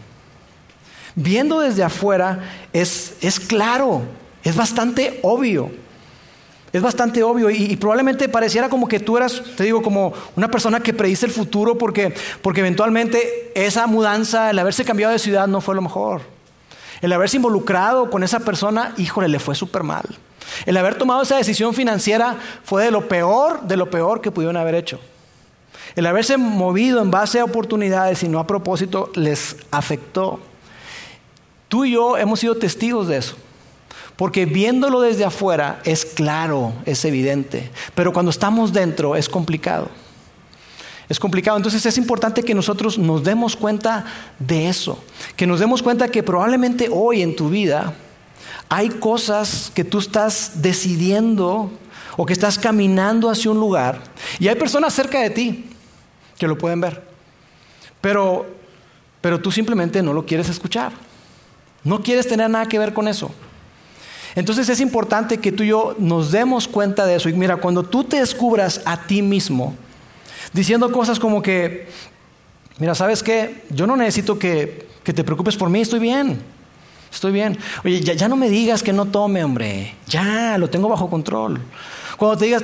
Viendo 1.15 1.61
desde 1.61 1.85
afuera 1.85 2.43
es, 2.73 3.13
es 3.21 3.39
claro, 3.39 4.01
es 4.49 4.55
bastante 4.55 5.19
obvio. 5.21 5.71
Es 6.71 6.81
bastante 6.81 7.23
obvio 7.23 7.49
y, 7.49 7.75
probablemente 7.77 8.29
pareciera 8.29 8.69
como 8.69 8.87
que 8.87 8.99
tú 8.99 9.17
eras, 9.17 9.41
te 9.55 9.63
digo, 9.63 9.81
como 9.81 10.13
una 10.35 10.51
persona 10.51 10.79
que 10.79 10.93
predice 10.93 11.25
el 11.25 11.31
futuro 11.31 11.77
porque, 11.77 12.13
porque 12.41 12.59
eventualmente 12.59 13.51
esa 13.55 13.87
mudanza, 13.87 14.51
el 14.51 14.59
haberse 14.59 14.85
cambiado 14.85 15.13
de 15.13 15.19
ciudad 15.19 15.47
no 15.47 15.61
fue 15.61 15.73
lo 15.73 15.81
mejor. 15.81 16.21
El 17.01 17.11
haberse 17.11 17.37
involucrado 17.37 18.11
con 18.11 18.23
esa 18.23 18.41
persona, 18.41 18.93
híjole, 18.97 19.29
le 19.29 19.39
fue 19.39 19.55
súper 19.55 19.81
mal. 19.81 20.03
El 20.65 20.77
haber 20.77 20.95
tomado 20.95 21.23
esa 21.23 21.37
decisión 21.37 21.73
financiera 21.73 22.37
fue 22.63 22.83
de 22.83 22.91
lo 22.91 23.07
peor, 23.07 23.61
de 23.61 23.77
lo 23.77 23.89
peor 23.89 24.21
que 24.21 24.31
pudieron 24.31 24.57
haber 24.57 24.75
hecho. 24.75 24.99
El 25.95 26.05
haberse 26.05 26.37
movido 26.37 27.01
en 27.01 27.09
base 27.09 27.39
a 27.39 27.45
oportunidades 27.45 28.21
y 28.21 28.27
no 28.27 28.39
a 28.39 28.45
propósito 28.45 29.11
les 29.15 29.55
afectó. 29.71 30.39
Tú 31.67 31.85
y 31.85 31.93
yo 31.93 32.17
hemos 32.17 32.39
sido 32.39 32.55
testigos 32.55 33.07
de 33.07 33.17
eso. 33.17 33.35
Porque 34.19 34.45
viéndolo 34.45 34.99
desde 34.99 35.23
afuera 35.23 35.79
es 35.85 36.03
claro, 36.03 36.73
es 36.85 37.05
evidente, 37.05 37.71
pero 37.95 38.11
cuando 38.11 38.31
estamos 38.31 38.73
dentro 38.73 39.15
es 39.15 39.29
complicado. 39.29 39.87
Es 41.07 41.17
complicado, 41.17 41.55
entonces 41.55 41.85
es 41.85 41.97
importante 41.97 42.43
que 42.43 42.53
nosotros 42.53 42.97
nos 42.97 43.23
demos 43.23 43.55
cuenta 43.55 44.03
de 44.37 44.67
eso, 44.67 45.01
que 45.37 45.47
nos 45.47 45.61
demos 45.61 45.81
cuenta 45.81 46.09
que 46.09 46.21
probablemente 46.21 46.89
hoy 46.91 47.21
en 47.21 47.33
tu 47.33 47.47
vida 47.47 47.93
hay 48.67 48.89
cosas 48.89 49.71
que 49.73 49.85
tú 49.85 49.99
estás 49.99 50.61
decidiendo 50.61 51.71
o 52.17 52.25
que 52.25 52.33
estás 52.33 52.59
caminando 52.59 53.29
hacia 53.29 53.51
un 53.51 53.59
lugar 53.61 54.01
y 54.37 54.49
hay 54.49 54.55
personas 54.55 54.93
cerca 54.93 55.21
de 55.21 55.29
ti 55.29 55.69
que 56.37 56.45
lo 56.45 56.57
pueden 56.57 56.81
ver, 56.81 57.07
pero, 58.01 58.45
pero 59.21 59.39
tú 59.39 59.49
simplemente 59.49 60.03
no 60.03 60.11
lo 60.11 60.25
quieres 60.25 60.49
escuchar, 60.49 60.91
no 61.85 62.01
quieres 62.03 62.27
tener 62.27 62.49
nada 62.49 62.65
que 62.65 62.77
ver 62.77 62.93
con 62.93 63.07
eso. 63.07 63.31
Entonces 64.39 64.69
es 64.69 64.79
importante 64.79 65.37
que 65.37 65.51
tú 65.51 65.63
y 65.63 65.67
yo 65.67 65.95
nos 65.99 66.31
demos 66.31 66.65
cuenta 66.65 67.05
de 67.05 67.15
eso. 67.15 67.27
Y 67.27 67.33
mira, 67.33 67.57
cuando 67.57 67.83
tú 67.83 68.05
te 68.05 68.21
descubras 68.21 68.81
a 68.85 69.05
ti 69.05 69.21
mismo, 69.21 69.75
diciendo 70.53 70.89
cosas 70.93 71.19
como 71.19 71.41
que, 71.41 71.89
mira, 72.77 72.95
¿sabes 72.95 73.21
qué? 73.21 73.65
Yo 73.69 73.85
no 73.85 73.97
necesito 73.97 74.39
que, 74.39 74.87
te 75.03 75.23
preocupes 75.25 75.57
por 75.57 75.69
mí, 75.69 75.81
estoy 75.81 75.99
bien. 75.99 76.39
Estoy 77.11 77.33
bien. 77.33 77.57
Oye, 77.83 77.99
ya, 77.99 78.29
no 78.29 78.37
me 78.37 78.49
digas 78.49 78.81
que 78.81 78.93
no 78.93 79.07
tome, 79.07 79.43
hombre. 79.43 79.95
Ya, 80.07 80.57
lo 80.57 80.69
tengo 80.69 80.87
bajo 80.87 81.09
control. 81.09 81.59
Cuando 82.15 82.37
te 82.37 82.45
digas, 82.45 82.63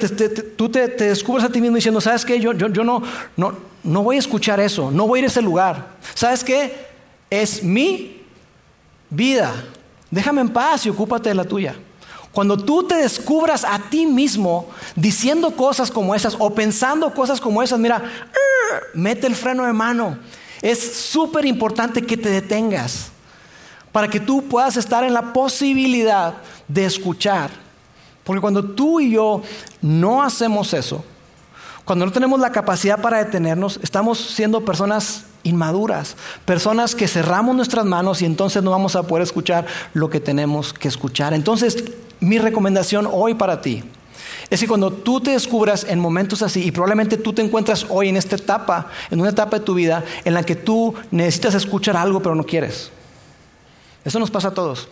tú 0.55 0.69
te, 0.69 0.87
descubres 0.87 1.43
a 1.43 1.49
ti 1.49 1.59
mismo 1.59 1.75
diciendo, 1.75 1.99
¿sabes 1.99 2.23
qué? 2.23 2.39
Yo, 2.39 2.53
yo, 2.53 2.69
yo 2.69 2.85
no, 2.85 3.03
no, 3.35 3.53
no 3.83 4.01
voy 4.01 4.15
a 4.15 4.19
escuchar 4.19 4.61
eso, 4.61 4.91
no 4.91 5.07
voy 5.07 5.17
a 5.17 5.21
ir 5.21 5.25
a 5.25 5.27
ese 5.27 5.41
lugar. 5.41 5.95
¿Sabes 6.13 6.41
qué? 6.41 6.85
Es 7.29 7.63
mi 7.63 8.21
vida. 9.09 9.53
Déjame 10.11 10.41
en 10.41 10.49
paz 10.49 10.85
y 10.85 10.89
ocúpate 10.89 11.29
de 11.29 11.35
la 11.35 11.45
tuya. 11.45 11.75
Cuando 12.31 12.57
tú 12.57 12.83
te 12.83 12.95
descubras 12.95 13.63
a 13.63 13.79
ti 13.79 14.05
mismo 14.05 14.67
diciendo 14.95 15.51
cosas 15.51 15.89
como 15.89 16.13
esas 16.13 16.35
o 16.37 16.53
pensando 16.53 17.13
cosas 17.13 17.39
como 17.39 17.63
esas, 17.63 17.79
mira, 17.79 18.03
mete 18.93 19.25
el 19.27 19.35
freno 19.35 19.65
de 19.65 19.73
mano. 19.73 20.17
Es 20.61 20.95
súper 20.97 21.45
importante 21.45 22.05
que 22.05 22.17
te 22.17 22.29
detengas 22.29 23.11
para 23.91 24.09
que 24.09 24.19
tú 24.19 24.43
puedas 24.43 24.75
estar 24.75 25.05
en 25.05 25.13
la 25.13 25.31
posibilidad 25.31 26.35
de 26.67 26.85
escuchar. 26.85 27.49
Porque 28.25 28.41
cuando 28.41 28.63
tú 28.63 28.99
y 28.99 29.11
yo 29.11 29.41
no 29.81 30.21
hacemos 30.21 30.73
eso, 30.73 31.05
cuando 31.85 32.05
no 32.05 32.11
tenemos 32.11 32.39
la 32.39 32.51
capacidad 32.51 32.99
para 32.99 33.23
detenernos, 33.23 33.79
estamos 33.81 34.17
siendo 34.19 34.65
personas 34.65 35.23
inmaduras, 35.45 36.17
personas 36.43 36.93
que 36.95 37.07
cerramos 37.07 37.55
nuestras 37.55 37.85
manos 37.85 38.21
y 38.21 38.25
entonces 38.25 38.61
no 38.61 38.71
vamos 38.71 38.97
a 38.97 39.03
poder 39.03 39.23
escuchar 39.23 39.65
lo 39.93 40.09
que 40.09 40.19
tenemos 40.19 40.73
que 40.73 40.89
escuchar. 40.89 41.33
Entonces, 41.33 41.85
mi 42.19 42.37
recomendación 42.39 43.07
hoy 43.09 43.35
para 43.35 43.61
ti 43.61 43.83
es 44.49 44.59
que 44.59 44.67
cuando 44.67 44.91
tú 44.91 45.21
te 45.21 45.31
descubras 45.31 45.85
en 45.85 45.99
momentos 45.99 46.41
así, 46.41 46.63
y 46.63 46.71
probablemente 46.71 47.17
tú 47.17 47.33
te 47.33 47.41
encuentras 47.41 47.85
hoy 47.89 48.09
en 48.09 48.17
esta 48.17 48.35
etapa, 48.35 48.87
en 49.09 49.19
una 49.21 49.29
etapa 49.29 49.59
de 49.59 49.65
tu 49.65 49.73
vida 49.73 50.03
en 50.23 50.33
la 50.33 50.43
que 50.43 50.55
tú 50.55 50.93
necesitas 51.11 51.55
escuchar 51.55 51.95
algo 51.95 52.21
pero 52.21 52.35
no 52.35 52.43
quieres. 52.43 52.91
Eso 54.03 54.19
nos 54.19 54.29
pasa 54.29 54.49
a 54.49 54.53
todos. 54.53 54.87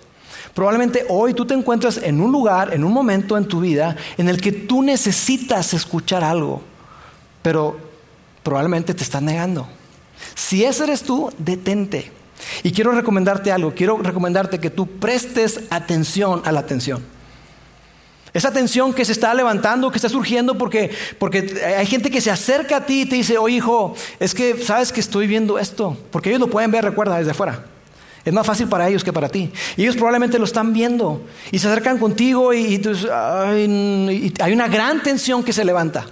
Probablemente 0.54 1.06
hoy 1.10 1.34
tú 1.34 1.46
te 1.46 1.54
encuentras 1.54 1.98
en 1.98 2.22
un 2.22 2.32
lugar, 2.32 2.74
en 2.74 2.84
un 2.84 2.94
momento 2.94 3.38
en 3.38 3.48
tu 3.48 3.60
vida 3.60 3.96
en 4.18 4.30
el 4.30 4.40
que 4.40 4.52
tú 4.52 4.84
necesitas 4.84 5.74
escuchar 5.74 6.24
algo, 6.24 6.62
pero 7.42 7.78
probablemente 8.44 8.94
te 8.94 9.04
estás 9.04 9.22
negando. 9.22 9.68
Si 10.36 10.64
ese 10.64 10.84
eres 10.84 11.04
tú, 11.04 11.32
detente. 11.38 12.12
Y 12.64 12.72
quiero 12.72 12.92
recomendarte 12.92 13.52
algo, 13.52 13.74
quiero 13.74 13.98
recomendarte 13.98 14.60
que 14.60 14.70
tú 14.70 14.88
prestes 14.88 15.62
atención 15.70 16.42
a 16.46 16.52
la 16.52 16.60
atención. 16.60 17.04
Esa 18.34 18.48
atención 18.48 18.94
que 18.94 19.06
se 19.06 19.12
está 19.12 19.34
levantando, 19.34 19.92
que 19.92 19.98
está 19.98 20.10
surgiendo 20.10 20.58
porque, 20.58 20.92
porque 21.20 21.62
hay 21.78 21.86
gente 21.86 22.10
que 22.10 22.20
se 22.20 22.32
acerca 22.32 22.78
a 22.78 22.86
ti 22.86 23.02
y 23.02 23.06
te 23.06 23.16
dice, 23.16 23.38
oye 23.38 23.58
hijo, 23.58 23.96
es 24.20 24.34
que 24.34 24.58
sabes 24.58 24.92
que 24.92 25.00
estoy 25.00 25.28
viendo 25.28 25.60
esto, 25.60 25.96
porque 26.10 26.30
ellos 26.30 26.42
lo 26.42 26.48
pueden 26.48 26.72
ver, 26.72 26.84
recuerda, 26.84 27.18
desde 27.18 27.32
afuera. 27.32 27.66
Es 28.26 28.34
más 28.34 28.48
fácil 28.48 28.68
para 28.68 28.88
ellos 28.88 29.04
que 29.04 29.14
para 29.14 29.30
ti. 29.30 29.52
Y 29.76 29.84
ellos 29.84 29.96
probablemente 29.96 30.40
lo 30.40 30.46
están 30.46 30.74
viendo 30.74 31.22
y 31.52 31.60
se 31.60 31.68
acercan 31.68 32.00
contigo 32.00 32.54
y 32.54 32.82
hay 34.40 34.54
una 34.54 34.68
gran 34.68 35.04
tensión 35.04 35.44
que 35.44 35.54
se 35.54 35.64
levanta. 35.64 36.06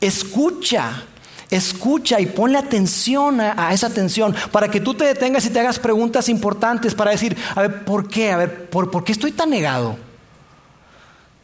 Escucha 0.00 1.04
Escucha 1.50 2.20
y 2.20 2.26
ponle 2.26 2.58
atención 2.58 3.40
a, 3.40 3.72
esa 3.72 3.86
atención 3.86 4.34
para 4.50 4.68
que 4.68 4.80
tú 4.80 4.94
te 4.94 5.04
detengas 5.04 5.46
y 5.46 5.50
te 5.50 5.60
hagas 5.60 5.78
preguntas 5.78 6.28
importantes 6.28 6.94
para 6.94 7.12
decir, 7.12 7.36
a 7.54 7.62
ver, 7.62 7.84
¿por 7.84 8.08
qué? 8.08 8.32
A 8.32 8.36
ver, 8.36 8.68
¿por, 8.68 9.04
qué 9.04 9.12
estoy 9.12 9.30
tan 9.30 9.50
negado? 9.50 9.96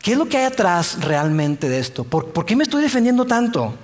¿Qué 0.00 0.12
es 0.12 0.18
lo 0.18 0.26
que 0.26 0.38
hay 0.38 0.44
atrás 0.44 0.98
realmente 1.00 1.68
de 1.68 1.78
esto? 1.78 2.02
¿Por, 2.02 2.44
qué 2.44 2.56
me 2.56 2.64
estoy 2.64 2.82
defendiendo 2.82 3.24
tanto? 3.26 3.74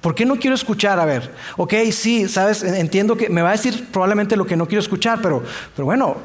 ¿Por 0.00 0.14
qué 0.14 0.24
no 0.24 0.36
quiero 0.36 0.54
escuchar? 0.54 1.00
A 1.00 1.04
ver, 1.04 1.34
ok, 1.56 1.74
sí, 1.90 2.28
sabes, 2.28 2.62
entiendo 2.62 3.16
que 3.16 3.28
me 3.28 3.42
va 3.42 3.48
a 3.48 3.52
decir 3.52 3.88
probablemente 3.90 4.36
lo 4.36 4.46
que 4.46 4.56
no 4.56 4.66
quiero 4.66 4.80
escuchar, 4.80 5.20
pero, 5.20 5.42
pero 5.74 5.84
bueno, 5.84 6.16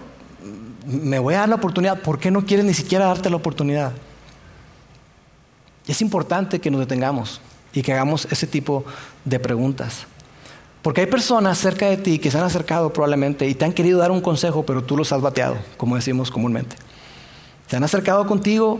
me 0.86 1.18
voy 1.18 1.34
a 1.34 1.40
dar 1.40 1.50
la 1.50 1.56
oportunidad. 1.56 2.00
¿Por 2.00 2.20
qué 2.20 2.30
no 2.30 2.46
quieres 2.46 2.66
ni 2.66 2.76
siquiera 2.76 3.06
darte 3.06 3.32
la 3.32 3.38
oportunidad? 3.38 3.92
Es 5.88 6.02
importante 6.02 6.60
que 6.60 6.70
nos 6.70 6.80
detengamos 6.80 7.42
y 7.74 7.82
que 7.82 7.94
hagamos 7.94 8.28
ese 8.32 8.48
tipo 8.48 8.86
de 9.26 9.40
preguntas. 9.40 10.06
Porque 10.82 11.02
hay 11.02 11.08
personas 11.08 11.58
cerca 11.58 11.88
de 11.88 11.98
ti 11.98 12.20
que 12.20 12.30
se 12.30 12.38
han 12.38 12.44
acercado 12.44 12.94
probablemente 12.94 13.48
y 13.48 13.56
te 13.56 13.66
han 13.66 13.74
querido 13.74 14.00
dar 14.00 14.12
un 14.12 14.22
consejo, 14.22 14.66
pero 14.66 14.84
tú 14.84 14.96
los 14.96 15.12
has 15.12 15.20
bateado, 15.20 15.58
como 15.78 15.96
decimos 15.96 16.30
comúnmente. 16.30 16.76
Se 17.68 17.76
han 17.76 17.84
acercado 17.84 18.28
contigo 18.28 18.80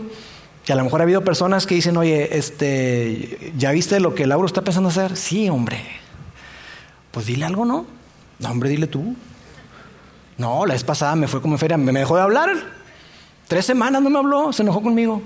y 0.66 0.72
a 0.72 0.76
lo 0.76 0.84
mejor 0.84 1.00
ha 1.00 1.04
habido 1.04 1.24
personas 1.24 1.66
que 1.66 1.74
dicen, 1.74 1.96
oye, 1.96 2.38
este, 2.38 3.52
¿ya 3.56 3.72
viste 3.72 3.98
lo 3.98 4.14
que 4.14 4.26
Lauro 4.26 4.46
está 4.46 4.62
pensando 4.62 4.88
hacer? 4.88 5.16
Sí, 5.16 5.48
hombre. 5.48 5.80
Pues 7.10 7.26
dile 7.26 7.44
algo, 7.44 7.64
¿no? 7.64 7.86
No, 8.38 8.50
hombre, 8.50 8.68
dile 8.68 8.86
tú. 8.86 9.16
No, 10.38 10.66
la 10.66 10.74
vez 10.74 10.84
pasada 10.84 11.16
me 11.16 11.26
fue 11.26 11.42
como 11.42 11.58
feria, 11.58 11.76
me 11.76 11.92
dejó 11.92 12.16
de 12.16 12.22
hablar. 12.22 12.50
Tres 13.48 13.64
semanas 13.66 14.02
no 14.02 14.10
me 14.10 14.18
habló, 14.18 14.52
se 14.52 14.62
enojó 14.62 14.82
conmigo. 14.82 15.22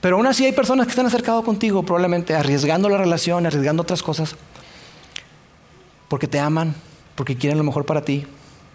Pero 0.00 0.16
aún 0.16 0.26
así 0.26 0.44
hay 0.44 0.52
personas 0.52 0.86
que 0.86 0.90
están 0.90 1.06
acercado 1.06 1.42
contigo, 1.42 1.82
probablemente 1.82 2.34
arriesgando 2.34 2.88
la 2.88 2.98
relación, 2.98 3.46
arriesgando 3.46 3.82
otras 3.82 4.02
cosas, 4.02 4.36
porque 6.08 6.28
te 6.28 6.38
aman, 6.38 6.74
porque 7.14 7.36
quieren 7.36 7.58
lo 7.58 7.64
mejor 7.64 7.86
para 7.86 8.02
ti, 8.02 8.26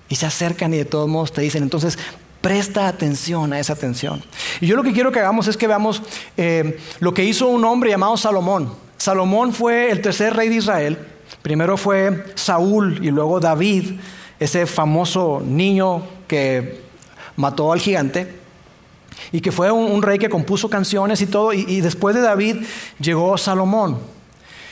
y 0.10 0.16
se 0.16 0.26
acercan 0.26 0.74
y 0.74 0.78
de 0.78 0.86
todos 0.86 1.08
modos 1.08 1.32
te 1.32 1.42
dicen, 1.42 1.64
entonces 1.64 1.98
presta 2.42 2.88
atención 2.88 3.54
a 3.54 3.60
esa 3.60 3.74
atención. 3.74 4.24
Y 4.60 4.68
yo 4.68 4.76
lo 4.76 4.84
que 4.84 4.92
quiero 4.92 5.12
que 5.12 5.20
hagamos 5.20 5.48
es 5.48 5.56
que 5.56 5.68
veamos 5.68 6.02
eh, 6.38 6.80
lo 7.00 7.14
que 7.14 7.24
hizo 7.24 7.48
un 7.48 7.64
hombre 7.64 7.92
llamado 7.92 8.18
Salomón. 8.18 8.74
Salomón 8.98 9.54
fue 9.54 9.92
el 9.92 10.02
tercer 10.02 10.36
rey 10.36 10.50
de 10.50 10.56
Israel. 10.56 10.98
Primero 11.42 11.78
fue 11.78 12.26
Saúl 12.36 13.00
y 13.02 13.12
luego 13.12 13.40
David, 13.40 14.00
ese 14.40 14.66
famoso 14.66 15.42
niño 15.46 16.04
que 16.28 16.82
mató 17.36 17.72
al 17.72 17.80
gigante 17.80 18.41
y 19.32 19.42
que 19.42 19.52
fue 19.52 19.72
un, 19.72 20.02
rey 20.02 20.20
que 20.20 20.30
compuso 20.30 20.70
canciones 20.70 21.22
y 21.22 21.26
todo, 21.26 21.54
y, 21.54 21.82
después 21.82 22.16
de 22.16 22.22
David 22.22 22.58
llegó 23.00 23.38
Salomón. 23.38 24.00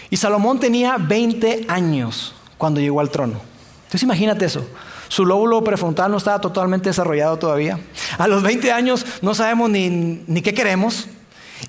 Y 0.09 0.17
Salomón 0.17 0.59
tenía 0.59 0.97
20 0.97 1.65
años 1.67 2.33
cuando 2.57 2.81
llegó 2.81 2.99
al 2.99 3.09
trono. 3.09 3.39
Entonces 3.79 4.03
imagínate 4.03 4.45
eso. 4.45 4.67
Su 5.07 5.25
lóbulo 5.25 5.63
prefrontal 5.63 6.11
no 6.11 6.17
estaba 6.17 6.39
totalmente 6.41 6.89
desarrollado 6.89 7.37
todavía. 7.37 7.79
A 8.17 8.27
los 8.27 8.43
20 8.43 8.71
años 8.71 9.05
no 9.21 9.33
sabemos 9.33 9.69
ni, 9.69 9.89
ni 9.89 10.41
qué 10.41 10.53
queremos. 10.53 11.07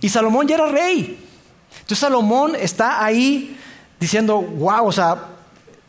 Y 0.01 0.09
Salomón 0.09 0.49
ya 0.49 0.57
era 0.57 0.67
rey. 0.67 1.19
Entonces 1.73 1.99
Salomón 1.99 2.55
está 2.57 3.05
ahí 3.05 3.57
diciendo, 3.99 4.41
wow, 4.41 4.87
o 4.87 4.93
sea, 4.93 5.17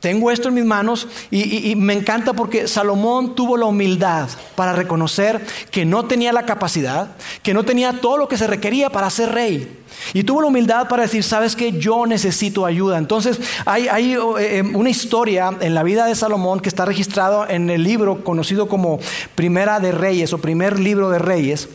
tengo 0.02 0.32
esto 0.32 0.50
en 0.50 0.56
mis 0.56 0.66
manos 0.66 1.08
y, 1.30 1.76
me 1.76 1.94
encanta 1.94 2.34
porque 2.34 2.68
Salomón 2.68 3.36
tuvo 3.36 3.56
la 3.56 3.68
humildad 3.68 4.28
para 4.56 4.74
reconocer 4.74 5.46
que 5.70 5.86
no 5.86 6.06
tenía 6.06 6.34
la 6.34 6.46
capacidad, 6.46 7.16
que 7.44 7.54
no 7.54 7.64
tenía 7.64 8.02
todo 8.02 8.18
lo 8.18 8.28
que 8.28 8.36
se 8.36 8.48
requería 8.48 8.90
para 8.90 9.12
ser 9.12 9.32
rey. 9.32 9.78
Y 10.14 10.24
tuvo 10.24 10.42
la 10.42 10.48
humildad 10.48 10.88
para 10.88 11.04
decir, 11.04 11.24
sabes 11.24 11.56
que 11.56 11.74
yo 11.74 12.08
necesito 12.08 12.66
ayuda. 12.66 12.98
Entonces 12.98 13.40
hay, 13.66 13.86
eh, 13.88 14.18
eh, 14.40 14.64
una 14.74 14.90
historia 14.90 15.52
en 15.62 15.76
la 15.76 15.84
vida 15.84 16.08
de 16.08 16.16
Salomón 16.16 16.62
que 16.62 16.70
está 16.70 16.84
registrado 16.84 17.48
en 17.48 17.70
el 17.70 17.84
libro 17.84 18.24
conocido 18.24 18.68
como 18.68 19.00
Primera 19.36 19.80
de 19.80 19.92
Reyes 19.92 20.34
o 20.34 20.40
primer 20.40 20.80
libro 20.80 21.12
de 21.12 21.20
Reyes, 21.20 21.70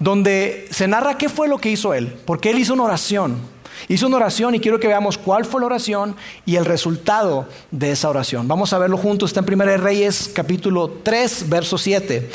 donde 0.00 0.66
se 0.72 0.88
narra 0.88 1.16
qué 1.16 1.28
fue 1.28 1.46
lo 1.46 1.58
que 1.58 1.70
hizo 1.70 1.94
él, 1.94 2.12
porque 2.24 2.50
él 2.50 2.58
hizo 2.58 2.74
una 2.74 2.82
oración. 2.82 3.59
Hizo 3.88 4.06
una 4.06 4.16
oración 4.16 4.54
y 4.54 4.60
quiero 4.60 4.78
que 4.78 4.88
veamos 4.88 5.18
cuál 5.18 5.44
fue 5.44 5.60
la 5.60 5.66
oración 5.66 6.16
y 6.46 6.56
el 6.56 6.64
resultado 6.64 7.48
de 7.70 7.92
esa 7.92 8.10
oración. 8.10 8.48
Vamos 8.48 8.72
a 8.72 8.78
verlo 8.78 8.96
juntos. 8.96 9.30
Está 9.30 9.40
en 9.40 9.60
1 9.60 9.76
Reyes 9.78 10.30
capítulo 10.34 10.98
3, 11.02 11.48
verso 11.48 11.78
7. 11.78 12.30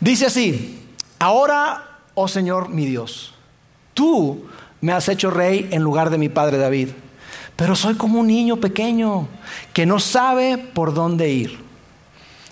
Dice 0.00 0.26
así, 0.26 0.80
ahora, 1.18 2.00
oh 2.14 2.28
Señor 2.28 2.68
mi 2.68 2.86
Dios, 2.86 3.34
tú 3.94 4.44
me 4.80 4.92
has 4.92 5.08
hecho 5.08 5.30
rey 5.30 5.68
en 5.70 5.82
lugar 5.82 6.10
de 6.10 6.18
mi 6.18 6.28
padre 6.28 6.58
David, 6.58 6.90
pero 7.56 7.74
soy 7.74 7.94
como 7.94 8.20
un 8.20 8.28
niño 8.28 8.58
pequeño 8.58 9.28
que 9.72 9.86
no 9.86 9.98
sabe 9.98 10.58
por 10.58 10.94
dónde 10.94 11.30
ir. 11.30 11.67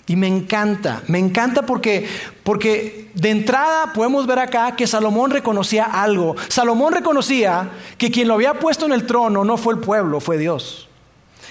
Y 0.08 0.14
me 0.14 0.28
encanta, 0.28 1.02
me 1.08 1.18
encanta 1.18 1.62
porque, 1.66 2.06
porque 2.44 3.10
de 3.14 3.30
entrada 3.30 3.92
podemos 3.92 4.26
ver 4.26 4.38
acá 4.38 4.76
que 4.76 4.86
Salomón 4.86 5.32
reconocía 5.32 5.84
algo. 5.84 6.36
Salomón 6.48 6.92
reconocía 6.92 7.70
que 7.98 8.12
quien 8.12 8.28
lo 8.28 8.34
había 8.34 8.54
puesto 8.54 8.86
en 8.86 8.92
el 8.92 9.04
trono 9.04 9.44
no 9.44 9.56
fue 9.56 9.74
el 9.74 9.80
pueblo, 9.80 10.20
fue 10.20 10.38
Dios. 10.38 10.88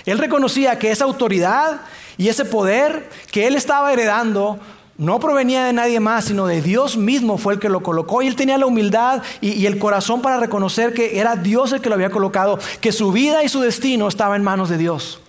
Él 0.05 0.19
reconocía 0.19 0.79
que 0.79 0.91
esa 0.91 1.03
autoridad 1.03 1.81
y 2.17 2.29
ese 2.29 2.45
poder 2.45 3.09
que 3.29 3.47
él 3.47 3.55
estaba 3.55 3.91
heredando 3.91 4.57
no 4.97 5.19
provenía 5.19 5.65
de 5.65 5.73
nadie 5.73 5.99
más, 5.99 6.25
sino 6.25 6.47
de 6.47 6.61
Dios 6.61 6.95
mismo 6.95 7.37
fue 7.37 7.55
el 7.55 7.59
que 7.59 7.67
lo 7.67 7.83
colocó. 7.83 8.21
Y 8.21 8.27
él 8.27 8.37
tenía 8.37 8.57
la 8.57 8.67
humildad 8.67 9.21
y, 9.41 9.51
y, 9.51 9.65
el 9.65 9.77
corazón 9.77 10.21
para 10.21 10.39
reconocer 10.39 10.93
que 10.93 11.19
era 11.19 11.35
Dios 11.35 11.73
el 11.73 11.81
que 11.81 11.89
lo 11.89 11.95
había 11.95 12.09
colocado, 12.09 12.57
que 12.79 12.93
su 12.93 13.11
vida 13.11 13.43
y 13.43 13.49
su 13.49 13.59
destino 13.59 14.07
estaba 14.07 14.37
en 14.37 14.43
manos 14.43 14.69
de 14.69 14.77
Dios. 14.77 15.19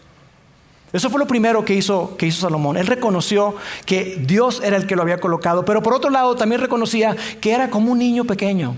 Eso 0.93 1.11
fue 1.11 1.19
lo 1.19 1.27
primero 1.27 1.65
que 1.65 1.75
hizo, 1.75 2.17
que 2.17 2.27
hizo 2.27 2.41
Salomón. 2.43 2.77
Él 2.77 2.87
reconoció 2.87 3.57
que 3.85 4.17
Dios 4.25 4.63
era 4.65 4.77
el 4.77 4.87
que 4.87 4.97
lo 4.97 5.03
había 5.03 5.19
colocado, 5.19 5.65
pero 5.65 5.83
por 5.83 5.95
otro 5.95 6.11
lado 6.11 6.37
también 6.37 6.61
reconocía 6.61 7.17
que 7.41 7.53
era 7.53 7.71
como 7.71 7.93
un 7.93 7.99
niño 7.99 8.25
pequeño. 8.25 8.77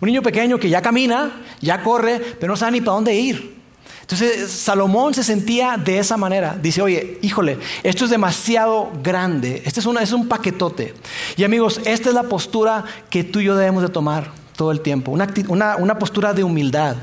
Un 0.00 0.06
niño 0.06 0.22
pequeño 0.22 0.58
que 0.58 0.68
ya 0.68 0.82
camina, 0.82 1.30
ya 1.60 1.82
corre, 1.82 2.18
pero 2.40 2.52
no 2.52 2.56
sabe 2.56 2.72
ni 2.72 2.80
para 2.80 2.94
dónde 2.94 3.14
ir. 3.14 3.62
Entonces 4.00 4.50
Salomón 4.50 5.14
se 5.14 5.22
sentía 5.22 5.76
de 5.76 5.98
esa 5.98 6.16
manera. 6.16 6.58
Dice, 6.60 6.82
oye, 6.82 7.18
híjole, 7.22 7.58
esto 7.82 8.04
es 8.04 8.10
demasiado 8.10 8.90
grande. 9.02 9.62
Este 9.64 9.80
es, 9.80 9.86
una, 9.86 10.02
es 10.02 10.12
un 10.12 10.28
paquetote. 10.28 10.92
Y 11.36 11.44
amigos, 11.44 11.80
esta 11.84 12.08
es 12.08 12.14
la 12.14 12.24
postura 12.24 12.84
que 13.10 13.22
tú 13.22 13.38
y 13.38 13.44
yo 13.44 13.56
debemos 13.56 13.82
de 13.82 13.88
tomar 13.88 14.32
todo 14.56 14.72
el 14.72 14.80
tiempo. 14.80 15.12
Una, 15.12 15.76
una 15.76 15.98
postura 15.98 16.34
de 16.34 16.42
humildad. 16.42 16.96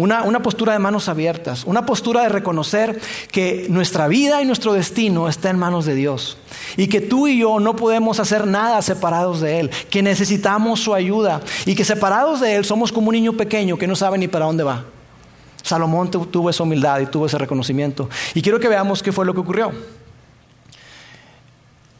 Una, 0.00 0.42
postura 0.42 0.72
de 0.72 0.78
manos 0.78 1.10
abiertas, 1.10 1.64
una 1.66 1.84
postura 1.84 2.22
de 2.22 2.30
reconocer 2.30 2.98
que 3.30 3.66
nuestra 3.68 4.08
vida 4.08 4.40
y 4.40 4.46
nuestro 4.46 4.72
destino 4.72 5.28
está 5.28 5.50
en 5.50 5.58
manos 5.58 5.84
de 5.84 5.94
Dios 5.94 6.38
y 6.78 6.88
que 6.88 7.02
tú 7.02 7.28
y 7.28 7.38
yo 7.38 7.60
no 7.60 7.76
podemos 7.76 8.18
hacer 8.18 8.46
nada 8.46 8.80
separados 8.80 9.42
de 9.42 9.60
Él, 9.60 9.70
que 9.90 10.02
necesitamos 10.02 10.80
su 10.80 10.94
ayuda 10.94 11.42
y 11.66 11.74
que 11.74 11.84
separados 11.84 12.40
de 12.40 12.56
Él 12.56 12.64
somos 12.64 12.92
como 12.92 13.08
un 13.08 13.14
niño 13.14 13.34
pequeño 13.34 13.76
que 13.76 13.86
no 13.86 13.94
sabe 13.94 14.16
ni 14.16 14.26
para 14.26 14.46
dónde 14.46 14.64
va. 14.64 14.86
Salomón 15.62 16.10
tuvo 16.10 16.48
esa 16.48 16.62
humildad 16.62 17.00
y 17.00 17.06
tuvo 17.06 17.26
ese 17.26 17.36
reconocimiento. 17.36 18.08
Y 18.32 18.40
quiero 18.40 18.58
que 18.58 18.68
veamos 18.68 19.02
qué 19.02 19.12
fue 19.12 19.26
lo 19.26 19.34
que 19.34 19.40
ocurrió. 19.40 19.70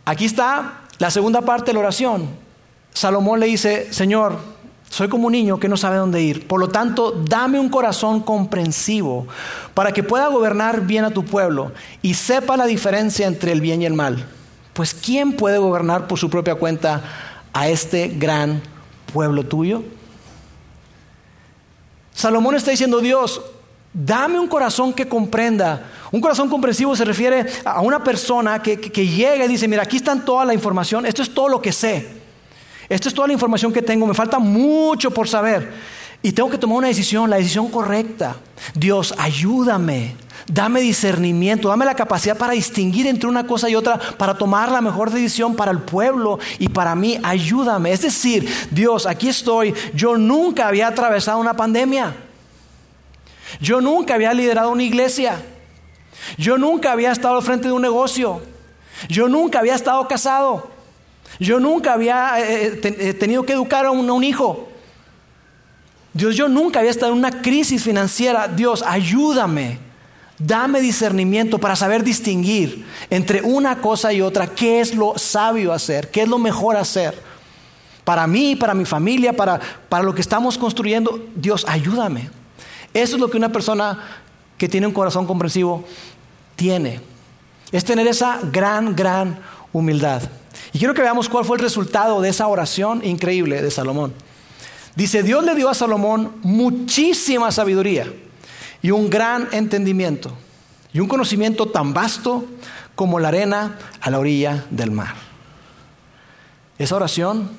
Aquí 0.06 0.24
está 0.24 0.84
la 0.98 1.10
segunda 1.10 1.42
parte 1.42 1.66
de 1.66 1.74
la 1.74 1.80
oración. 1.80 2.30
Salomón 2.94 3.40
le 3.40 3.46
dice, 3.46 3.92
Señor, 3.92 4.38
soy 4.90 5.09
como 5.09 5.29
un 5.29 5.33
niño 5.33 5.61
que 5.61 5.68
no 5.68 5.76
sabe 5.76 5.98
dónde 5.98 6.20
ir. 6.20 6.48
Por 6.48 6.59
lo 6.59 6.68
tanto, 6.68 7.12
dame 7.12 7.61
un 7.61 7.68
corazón 7.68 8.20
comprensivo 8.20 9.29
para 9.72 9.92
que 9.92 10.03
pueda 10.03 10.26
gobernar 10.26 10.81
bien 10.81 11.05
a 11.05 11.11
tu 11.11 11.24
pueblo 11.24 11.70
y 12.03 12.14
sepa 12.14 12.57
la 12.57 12.66
diferencia 12.66 13.29
entre 13.29 13.53
el 13.53 13.61
bien 13.61 13.81
y 13.83 13.87
el 13.87 13.94
mal. 13.94 14.26
Pues 14.72 14.92
¿quién 14.92 15.35
puede 15.35 15.59
gobernar 15.59 16.09
por 16.09 16.18
su 16.18 16.29
propia 16.29 16.57
cuenta 16.57 17.05
a 17.53 17.68
este 17.68 18.09
gran 18.09 18.61
pueblo 19.12 19.46
tuyo? 19.46 19.85
Salomón 22.12 22.57
está 22.57 22.72
diciendo, 22.72 22.98
Dios, 22.98 23.40
dame 23.92 24.40
un 24.40 24.48
corazón 24.48 24.92
que 24.92 25.09
comprenda. 25.09 25.88
Un 26.11 26.20
corazón 26.20 26.48
comprensivo 26.48 26.96
se 26.96 27.05
refiere 27.05 27.46
a 27.64 27.81
una 27.81 28.03
persona 28.03 28.61
que, 28.61 28.81
que 28.81 29.07
llega 29.07 29.44
y 29.44 29.48
dice, 29.48 29.68
mira, 29.68 29.85
aquí 29.85 29.98
está 29.98 30.16
toda 30.16 30.44
la 30.44 30.53
información, 30.53 31.07
esto 31.07 31.22
es 31.22 31.33
todo 31.33 31.48
lo 31.48 31.62
que 31.62 31.70
sé. 31.70 32.19
Esta 32.90 33.09
es 33.09 33.14
toda 33.14 33.29
la 33.29 33.33
información 33.33 33.72
que 33.72 33.83
tengo, 33.83 34.05
me 34.05 34.14
falta 34.14 34.40
mucho 34.40 35.12
por 35.12 35.29
saber. 35.29 35.72
Y 36.22 36.33
tengo 36.33 36.50
que 36.50 36.59
tomar 36.59 36.79
una 36.79 36.88
decisión, 36.88 37.31
la 37.31 37.37
decisión 37.37 37.70
correcta. 37.70 38.37
Dios, 38.74 39.14
ayúdame, 39.16 40.16
dame 40.48 40.81
discernimiento, 40.81 41.68
dame 41.68 41.85
la 41.85 41.94
capacidad 41.94 42.37
para 42.37 42.53
distinguir 42.53 43.07
entre 43.07 43.29
una 43.29 43.46
cosa 43.46 43.70
y 43.70 43.76
otra, 43.76 43.96
para 43.96 44.35
tomar 44.35 44.72
la 44.72 44.81
mejor 44.81 45.11
decisión 45.11 45.55
para 45.55 45.70
el 45.70 45.79
pueblo 45.79 46.40
y 46.59 46.68
para 46.68 46.96
mí, 46.96 47.16
ayúdame. 47.22 47.92
Es 47.92 48.03
decir, 48.03 48.53
Dios, 48.72 49.07
aquí 49.07 49.29
estoy, 49.29 49.72
yo 49.94 50.18
nunca 50.18 50.66
había 50.66 50.88
atravesado 50.88 51.38
una 51.38 51.55
pandemia. 51.55 52.12
Yo 53.61 53.81
nunca 53.81 54.14
había 54.14 54.35
liderado 54.35 54.72
una 54.72 54.83
iglesia. 54.83 55.40
Yo 56.37 56.59
nunca 56.59 56.90
había 56.90 57.12
estado 57.12 57.37
al 57.37 57.42
frente 57.42 57.68
de 57.68 57.72
un 57.72 57.83
negocio. 57.83 58.42
Yo 59.09 59.29
nunca 59.29 59.61
había 59.61 59.76
estado 59.76 60.07
casado. 60.09 60.80
Yo 61.40 61.59
nunca 61.59 61.94
había 61.94 62.38
eh, 62.38 62.66
eh, 62.66 62.96
eh, 62.98 63.14
tenido 63.14 63.42
que 63.44 63.55
educar 63.55 63.87
a 63.87 63.90
un, 63.90 64.22
hijo. 64.22 64.68
Dios, 66.12 66.37
yo 66.37 66.48
nunca 66.48 66.81
había 66.81 66.90
estado 66.90 67.12
en 67.12 67.18
una 67.18 67.40
crisis 67.40 67.83
financiera. 67.83 68.46
Dios, 68.46 68.85
ayúdame. 68.87 69.79
Dame 70.38 70.81
discernimiento 70.81 71.59
para 71.59 71.76
saber 71.76 72.05
distinguir 72.05 72.85
entre 73.09 73.42
una 73.42 73.81
cosa 73.81 74.12
y 74.12 74.20
otra, 74.20 74.46
qué 74.46 74.81
es 74.81 74.94
lo 74.94 75.18
sabio 75.18 75.72
hacer, 75.72 76.11
qué 76.11 76.22
es 76.22 76.29
lo 76.29 76.38
mejor 76.38 76.76
hacer. 76.76 77.18
Para 78.05 78.26
mí, 78.26 78.57
para 78.57 78.74
mi 78.74 78.85
familia, 78.85 79.35
para, 79.35 79.61
para 79.88 80.05
lo 80.05 80.14
que 80.14 80.22
estamos 80.22 80.59
construyendo, 80.59 81.26
Dios, 81.35 81.64
ayúdame. 81.68 82.31
Eso 82.92 83.16
es 83.16 83.20
lo 83.20 83.31
que 83.31 83.37
una 83.37 83.53
persona 83.53 83.98
que 84.59 84.68
tiene 84.68 84.87
un 84.87 84.92
corazón 84.92 85.26
comprensivo 85.26 85.85
tiene. 86.57 87.00
Es 87.72 87.85
tener 87.85 88.07
esa 88.07 88.40
gran, 88.50 88.94
gran 88.94 89.38
humildad. 89.72 90.22
Y 90.72 90.78
quiero 90.78 90.94
que 90.94 91.02
veamos 91.02 91.28
cuál 91.28 91.44
fue 91.44 91.56
el 91.56 91.62
resultado 91.62 92.20
de 92.20 92.28
esa 92.28 92.46
oración 92.46 93.04
increíble 93.04 93.61
de 93.61 93.70
Salomón. 93.70 94.12
Dice, 94.94 95.22
Dios 95.22 95.44
le 95.44 95.54
dio 95.54 95.68
a 95.68 95.74
Salomón 95.74 96.33
muchísima 96.42 97.50
sabiduría 97.50 98.12
y 98.83 98.90
un 98.90 99.11
gran 99.11 99.48
entendimiento 99.52 100.33
y 100.92 101.00
un 101.00 101.09
conocimiento 101.09 101.66
tan 101.66 101.92
vasto 101.94 102.44
como 102.94 103.18
la 103.18 103.28
arena 103.28 103.78
a 104.00 104.11
la 104.11 104.18
orilla 104.18 104.64
del 104.70 104.90
mar. 104.90 105.14
Esa 106.78 106.96
oración 106.96 107.50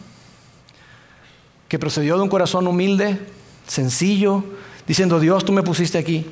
que 1.68 1.80
procedió 1.80 2.16
de 2.18 2.24
un 2.24 2.30
corazón 2.30 2.68
humilde, 2.68 3.20
sencillo, 3.68 4.44
diciendo, 4.88 5.20
Dios, 5.20 5.46
tú 5.46 5.52
me 5.52 5.64
pusiste 5.64 5.98
aquí. 5.98 6.26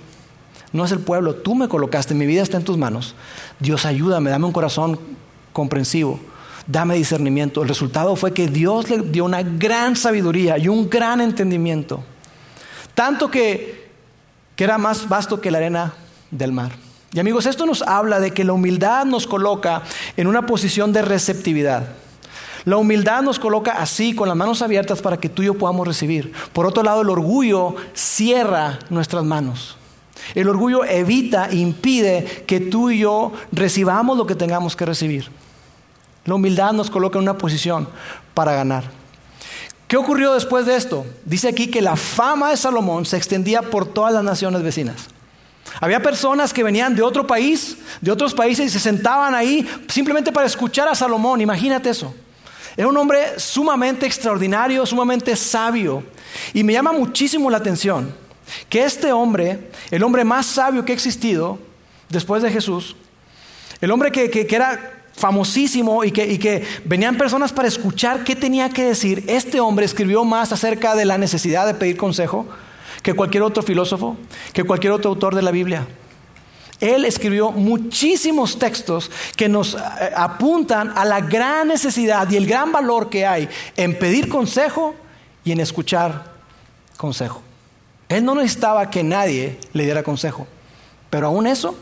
No 0.73 0.85
es 0.85 0.91
el 0.91 0.99
pueblo, 0.99 1.35
tú 1.35 1.55
me 1.55 1.67
colocaste, 1.67 2.13
mi 2.13 2.25
vida 2.25 2.41
está 2.41 2.57
en 2.57 2.65
tus 2.65 2.77
manos. 2.77 3.15
Dios, 3.59 3.85
ayúdame, 3.85 4.29
dame 4.29 4.45
un 4.45 4.51
corazón 4.51 4.99
comprensivo 5.53 6.19
dame 6.69 6.95
discernimiento. 6.95 7.63
El 7.63 7.67
resultado 7.67 8.15
fue 8.15 8.33
que 8.33 8.47
Dios 8.47 8.89
le 8.89 8.99
dio 8.99 9.25
una 9.25 9.41
gran 9.41 9.95
sabiduría 9.95 10.57
y 10.57 10.67
un 10.67 10.89
gran 10.89 11.19
entendimiento. 11.19 12.03
Tanto 12.93 13.29
que, 13.29 13.89
que 14.55 14.63
era 14.63 14.77
más 14.77 15.09
vasto 15.09 15.41
que 15.41 15.51
la 15.51 15.57
arena 15.57 15.93
del 16.31 16.51
mar. 16.51 16.71
Y 17.11 17.19
amigos, 17.19 17.47
esto 17.47 17.65
nos 17.65 17.81
habla 17.81 18.19
de 18.19 18.31
que 18.31 18.43
la 18.43 18.53
humildad 18.53 19.05
nos 19.05 19.25
coloca 19.25 19.81
en 20.15 20.27
una 20.27 20.45
posición 20.45 20.93
de 20.93 21.01
receptividad. 21.01 21.87
La 22.65 22.77
humildad 22.77 23.23
nos 23.23 23.39
coloca 23.39 23.71
así, 23.71 24.13
con 24.13 24.27
las 24.27 24.37
manos 24.37 24.61
abiertas 24.61 25.01
para 25.01 25.17
que 25.17 25.29
tú 25.29 25.41
y 25.41 25.47
yo 25.47 25.55
podamos 25.55 25.87
recibir. 25.87 26.31
Por 26.53 26.67
otro 26.67 26.83
lado, 26.83 27.01
el 27.01 27.09
orgullo 27.09 27.75
cierra 27.93 28.77
nuestras 28.91 29.23
manos. 29.23 29.75
El 30.35 30.47
orgullo 30.47 30.83
evita, 30.83 31.51
impide 31.51 32.43
que 32.45 32.59
tú 32.59 32.91
y 32.91 32.99
yo 32.99 33.31
recibamos 33.51 34.17
lo 34.17 34.27
que 34.27 34.35
tengamos 34.35 34.75
que 34.75 34.85
recibir. 34.85 35.31
La 36.25 36.35
humildad 36.35 36.73
nos 36.73 36.89
coloca 36.89 37.17
en 37.17 37.23
una 37.23 37.37
posición 37.37 37.87
para 38.33 38.53
ganar. 38.53 38.83
¿Qué 39.87 39.97
ocurrió 39.97 40.33
después 40.33 40.65
de 40.65 40.75
esto? 40.75 41.05
Dice 41.25 41.47
aquí 41.47 41.67
que 41.67 41.81
la 41.81 41.95
fama 41.95 42.51
de 42.51 42.57
Salomón 42.57 43.05
se 43.05 43.17
extendía 43.17 43.61
por 43.61 43.87
todas 43.87 44.13
las 44.13 44.23
naciones 44.23 44.61
vecinas. 44.61 45.07
Había 45.81 46.01
personas 46.01 46.53
que 46.53 46.63
venían 46.63 46.95
de 46.95 47.01
otro 47.01 47.25
país, 47.25 47.77
de 48.01 48.11
otros 48.11 48.33
países 48.33 48.67
y 48.67 48.69
se 48.69 48.79
sentaban 48.79 49.33
ahí 49.33 49.67
simplemente 49.87 50.31
para 50.31 50.47
escuchar 50.47 50.87
a 50.87 50.95
Salomón. 50.95 51.41
Imagínate 51.41 51.89
eso. 51.89 52.13
Era 52.75 52.87
un 52.87 52.97
hombre 52.97 53.39
sumamente 53.39 54.05
extraordinario, 54.05 54.85
sumamente 54.85 55.35
sabio. 55.35 56.03
Y 56.53 56.63
me 56.63 56.73
llama 56.73 56.91
muchísimo 56.91 57.49
la 57.49 57.57
atención 57.57 58.13
que 58.67 58.83
este 58.83 59.11
hombre, 59.11 59.69
el 59.91 60.03
hombre 60.03 60.23
más 60.23 60.45
sabio 60.45 60.83
que 60.83 60.91
ha 60.91 60.95
existido, 60.95 61.59
después 62.09 62.41
de 62.41 62.51
Jesús, 62.51 62.95
el 63.81 63.91
hombre 63.91 64.11
que, 64.11 64.47
era 64.49 64.98
famosísimo 65.19 66.03
y 66.03 66.11
que, 66.11 66.25
y 66.25 66.37
que, 66.37 66.63
venían 66.85 67.17
personas 67.17 67.51
para 67.51 67.67
escuchar 67.67 68.23
qué 68.23 68.35
tenía 68.35 68.69
que 68.69 68.85
decir, 68.85 69.23
este 69.27 69.59
hombre 69.59 69.85
escribió 69.85 70.23
más 70.23 70.51
acerca 70.51 70.95
de 70.95 71.05
la 71.05 71.17
necesidad 71.17 71.67
de 71.67 71.73
pedir 71.73 71.97
consejo 71.97 72.47
que 73.03 73.13
cualquier 73.13 73.43
otro 73.43 73.61
filósofo, 73.61 74.17
que 74.53 74.63
cualquier 74.63 74.93
otro 74.93 75.11
autor 75.11 75.35
de 75.35 75.41
la 75.41 75.51
Biblia. 75.51 75.87
Él 76.79 77.03
escribió 77.03 77.51
muchísimos 77.51 78.57
textos 78.57 79.11
que 79.35 79.49
nos 79.49 79.73
eh, 79.73 79.77
apuntan 80.15 80.93
a 80.95 81.03
la 81.03 81.19
gran 81.19 81.67
necesidad 81.67 82.29
y 82.29 82.37
el 82.37 82.47
gran 82.47 82.71
valor 82.71 83.09
que 83.09 83.25
hay 83.25 83.49
en 83.75 83.99
pedir 83.99 84.29
consejo 84.29 84.95
y 85.43 85.51
en 85.51 85.59
escuchar 85.59 86.31
consejo. 86.95 87.41
Él 88.07 88.23
no 88.23 88.33
necesitaba 88.35 88.89
que 88.89 89.03
nadie 89.03 89.59
le 89.73 89.83
diera 89.83 90.03
consejo, 90.03 90.47
pero 91.09 91.27
aún 91.27 91.47
eso, 91.47 91.77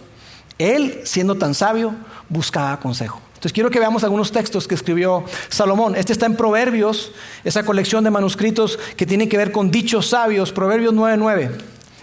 él 0.58 1.02
siendo 1.06 1.36
tan 1.36 1.54
sabio, 1.54 1.94
buscaba 2.28 2.80
consejo. 2.80 3.22
Entonces 3.48 3.56
quiero 3.56 3.70
que 3.70 3.80
veamos 3.80 4.04
algunos 4.04 4.34
textos 4.34 4.68
que 4.68 4.76
escribió 4.76 5.24
Salomón. 5.48 5.96
Este 5.96 6.12
está 6.12 6.26
en 6.26 6.36
Proverbios, 6.36 7.14
esa 7.46 7.64
colección 7.64 8.04
de 8.04 8.10
manuscritos 8.10 8.78
que 8.98 9.06
tienen 9.06 9.30
que 9.30 9.38
ver 9.38 9.54
con 9.54 9.72
dichos 9.72 10.10
sabios, 10.10 10.52
Proverbios 10.52 10.94
9:9. 10.94 11.52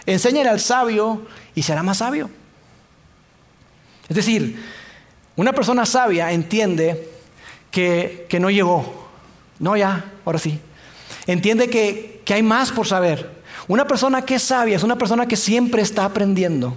Enséñale 0.07 0.49
al 0.49 0.59
sabio 0.59 1.21
y 1.53 1.61
será 1.61 1.83
más 1.83 1.99
sabio. 1.99 2.31
Es 4.09 4.15
decir, 4.15 4.59
una 5.35 5.53
persona 5.53 5.85
sabia 5.85 6.31
entiende 6.31 7.11
que, 7.69 8.25
no 8.39 8.49
llegó. 8.49 9.07
No, 9.59 9.77
ya, 9.77 10.13
ahora 10.25 10.39
sí. 10.39 10.59
Entiende 11.27 11.69
que, 11.69 12.23
que 12.25 12.33
hay 12.33 12.41
más 12.41 12.71
por 12.71 12.87
saber. 12.87 13.29
Una 13.67 13.85
persona 13.85 14.23
que 14.23 14.33
es 14.33 14.41
sabia 14.41 14.77
es 14.77 14.83
una 14.83 14.97
persona 14.97 15.27
que 15.27 15.35
siempre 15.35 15.83
está 15.83 16.05
aprendiendo. 16.05 16.75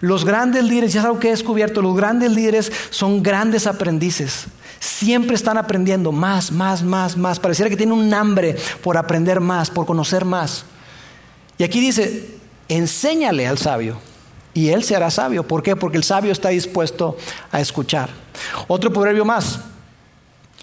Los 0.00 0.24
grandes 0.24 0.64
líderes, 0.64 0.92
ya 0.92 1.00
es 1.00 1.06
algo 1.06 1.18
que 1.18 1.28
he 1.28 1.30
descubierto, 1.30 1.82
los 1.82 1.96
grandes 1.96 2.32
líderes 2.32 2.72
son 2.90 3.22
grandes 3.22 3.66
aprendices. 3.66 4.46
Siempre 4.78 5.34
están 5.34 5.56
aprendiendo 5.56 6.12
más, 6.12 6.52
más, 6.52 6.82
más, 6.82 7.16
más. 7.16 7.40
Pareciera 7.40 7.70
que 7.70 7.76
tienen 7.76 7.96
un 7.96 8.12
hambre 8.12 8.56
por 8.82 8.96
aprender 8.96 9.40
más, 9.40 9.70
por 9.70 9.86
conocer 9.86 10.24
más. 10.24 10.64
Y 11.58 11.64
aquí 11.64 11.80
dice, 11.80 12.36
enséñale 12.68 13.46
al 13.46 13.58
sabio 13.58 13.98
y 14.52 14.68
él 14.68 14.84
se 14.84 14.96
hará 14.96 15.10
sabio. 15.10 15.46
¿Por 15.46 15.62
qué? 15.62 15.76
Porque 15.76 15.96
el 15.96 16.04
sabio 16.04 16.32
está 16.32 16.50
dispuesto 16.50 17.16
a 17.50 17.60
escuchar. 17.60 18.10
Otro 18.68 18.92
proverbio 18.92 19.24
más. 19.24 19.60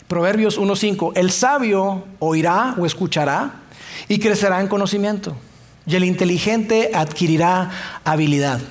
Proverbios 0.07 0.59
1.5. 0.59 1.13
El 1.15 1.31
sabio 1.31 2.03
oirá 2.19 2.75
o 2.77 2.85
escuchará 2.85 3.61
y 4.07 4.19
crecerá 4.19 4.61
en 4.61 4.67
conocimiento. 4.67 5.35
Y 5.85 5.95
el 5.95 6.03
inteligente 6.03 6.91
adquirirá 6.93 7.71
habilidad. 8.03 8.61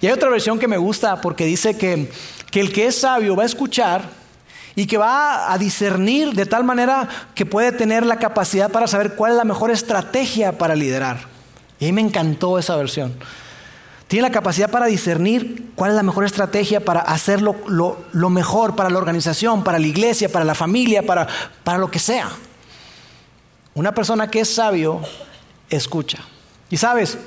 Y 0.00 0.06
hay 0.06 0.12
otra 0.12 0.30
versión 0.30 0.58
que 0.58 0.68
me 0.68 0.78
gusta 0.78 1.20
porque 1.20 1.44
dice 1.44 1.76
que, 1.76 2.10
que 2.50 2.60
el 2.60 2.72
que 2.72 2.86
es 2.86 3.00
sabio 3.00 3.36
va 3.36 3.44
a 3.44 3.46
escuchar 3.46 4.20
y 4.74 4.86
que 4.86 4.98
va 4.98 5.52
a 5.52 5.58
discernir 5.58 6.32
de 6.32 6.46
tal 6.46 6.64
manera 6.64 7.08
que 7.34 7.46
puede 7.46 7.72
tener 7.72 8.06
la 8.06 8.16
capacidad 8.16 8.70
para 8.70 8.86
saber 8.86 9.14
cuál 9.14 9.32
es 9.32 9.36
la 9.36 9.44
mejor 9.44 9.70
estrategia 9.70 10.56
para 10.58 10.74
liderar. 10.74 11.18
Y 11.78 11.92
me 11.92 12.00
encantó 12.00 12.58
esa 12.58 12.76
versión. 12.76 13.14
Tiene 14.06 14.28
la 14.28 14.32
capacidad 14.32 14.70
para 14.70 14.86
discernir 14.86 15.70
cuál 15.76 15.90
es 15.90 15.96
la 15.96 16.02
mejor 16.02 16.24
estrategia 16.24 16.84
para 16.84 17.00
hacerlo 17.00 17.56
lo, 17.66 18.30
mejor 18.30 18.74
para 18.74 18.90
la 18.90 18.98
organización, 18.98 19.62
para 19.62 19.78
la 19.78 19.86
iglesia, 19.86 20.28
para 20.28 20.44
la 20.44 20.54
familia, 20.54 21.04
para, 21.04 21.28
para 21.62 21.78
lo 21.78 21.90
que 21.90 22.00
sea. 22.00 22.28
Una 23.74 23.94
persona 23.94 24.28
que 24.28 24.40
es 24.40 24.52
sabio, 24.52 25.00
escucha. 25.68 26.18
Y 26.70 26.76
sabes, 26.76 27.18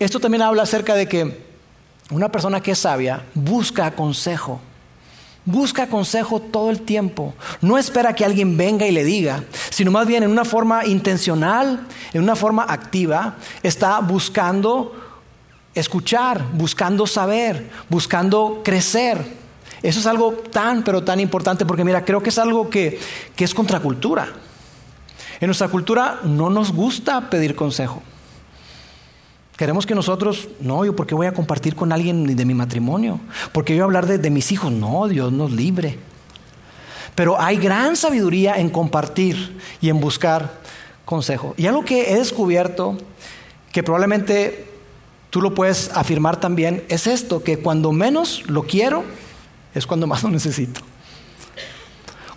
esto 0.00 0.18
también 0.18 0.42
habla 0.42 0.64
acerca 0.64 0.94
de 0.94 1.08
que 1.08 1.51
una 2.12 2.30
persona 2.30 2.60
que 2.60 2.72
es 2.72 2.78
sabia 2.78 3.24
busca 3.34 3.90
consejo. 3.92 4.60
Busca 5.44 5.88
consejo 5.88 6.38
todo 6.40 6.70
el 6.70 6.82
tiempo. 6.82 7.34
No 7.60 7.76
espera 7.76 8.14
que 8.14 8.24
alguien 8.24 8.56
venga 8.56 8.86
y 8.86 8.92
le 8.92 9.02
diga, 9.02 9.42
sino 9.70 9.90
más 9.90 10.06
bien 10.06 10.22
en 10.22 10.30
una 10.30 10.44
forma 10.44 10.86
intencional, 10.86 11.86
en 12.12 12.22
una 12.22 12.36
forma 12.36 12.64
activa, 12.68 13.36
está 13.62 13.98
buscando 13.98 14.94
escuchar, 15.74 16.44
buscando 16.52 17.06
saber, 17.08 17.70
buscando 17.88 18.60
crecer. 18.62 19.18
Eso 19.82 19.98
es 19.98 20.06
algo 20.06 20.32
tan, 20.32 20.84
pero 20.84 21.02
tan 21.02 21.18
importante 21.18 21.66
porque 21.66 21.82
mira, 21.82 22.04
creo 22.04 22.22
que 22.22 22.28
es 22.28 22.38
algo 22.38 22.70
que, 22.70 23.00
que 23.34 23.44
es 23.44 23.52
contracultura. 23.52 24.28
En 25.40 25.46
nuestra 25.46 25.66
cultura 25.66 26.20
no 26.22 26.50
nos 26.50 26.72
gusta 26.72 27.28
pedir 27.28 27.56
consejo. 27.56 28.00
Queremos 29.56 29.86
que 29.86 29.94
nosotros, 29.94 30.48
no, 30.60 30.84
yo 30.84 30.96
porque 30.96 31.14
voy 31.14 31.26
a 31.26 31.32
compartir 31.32 31.74
con 31.74 31.92
alguien 31.92 32.34
de 32.34 32.44
mi 32.44 32.54
matrimonio, 32.54 33.20
porque 33.52 33.74
voy 33.74 33.80
a 33.80 33.84
hablar 33.84 34.06
de, 34.06 34.18
de 34.18 34.30
mis 34.30 34.50
hijos, 34.50 34.72
no, 34.72 35.08
Dios 35.08 35.32
nos 35.32 35.52
libre. 35.52 35.98
Pero 37.14 37.40
hay 37.40 37.56
gran 37.58 37.96
sabiduría 37.96 38.54
en 38.54 38.70
compartir 38.70 39.58
y 39.80 39.90
en 39.90 40.00
buscar 40.00 40.60
consejo. 41.04 41.54
Y 41.58 41.66
algo 41.66 41.84
que 41.84 42.12
he 42.12 42.16
descubierto, 42.16 42.96
que 43.70 43.82
probablemente 43.82 44.66
tú 45.30 45.42
lo 45.42 45.54
puedes 45.54 45.90
afirmar 45.94 46.40
también, 46.40 46.84
es 46.88 47.06
esto, 47.06 47.42
que 47.42 47.58
cuando 47.58 47.92
menos 47.92 48.48
lo 48.48 48.62
quiero, 48.64 49.04
es 49.74 49.86
cuando 49.86 50.06
más 50.06 50.22
lo 50.22 50.30
necesito. 50.30 50.80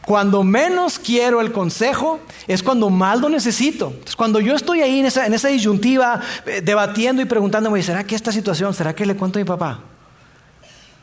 Cuando 0.05 0.43
menos 0.43 0.99
quiero 0.99 1.41
el 1.41 1.51
consejo, 1.51 2.19
es 2.47 2.61
cuando 2.61 2.89
más 2.89 3.19
lo 3.19 3.27
necesito. 3.27 3.93
cuando 4.15 4.39
yo 4.39 4.55
estoy 4.55 4.81
ahí 4.81 4.99
en 4.99 5.05
esa, 5.07 5.47
disyuntiva, 5.47 6.21
eh, 6.45 6.61
debatiendo 6.61 7.21
y 7.21 7.25
preguntándome, 7.25 7.81
¿será 7.81 8.03
que 8.03 8.15
esta 8.15 8.31
situación, 8.31 8.73
será 8.73 8.93
que 8.93 9.05
le 9.05 9.15
cuento 9.15 9.39
a 9.39 9.41
mi 9.41 9.45
papá? 9.45 9.79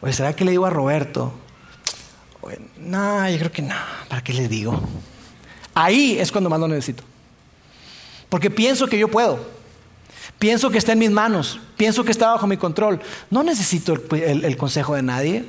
¿O 0.00 0.12
será 0.12 0.34
que 0.34 0.44
le 0.44 0.52
digo 0.52 0.66
a 0.66 0.70
Roberto? 0.70 1.32
no, 2.76 3.30
yo 3.30 3.38
creo 3.38 3.52
que 3.52 3.62
no, 3.62 3.74
¿para 4.08 4.22
qué 4.22 4.32
le 4.32 4.48
digo? 4.48 4.80
Ahí 5.74 6.18
es 6.18 6.30
cuando 6.30 6.50
más 6.50 6.58
lo 6.58 6.68
necesito. 6.68 7.04
Porque 8.28 8.50
pienso 8.50 8.86
que 8.86 8.98
yo 8.98 9.08
puedo. 9.08 9.44
Pienso 10.38 10.70
que 10.70 10.78
está 10.78 10.92
en 10.92 10.98
mis 10.98 11.10
manos, 11.10 11.60
pienso 11.76 12.04
que 12.04 12.10
está 12.10 12.32
bajo 12.32 12.46
mi 12.46 12.56
control. 12.56 13.00
No 13.30 13.42
necesito 13.42 13.94
el, 14.12 14.56
consejo 14.56 14.94
de 14.94 15.02
nadie. 15.02 15.44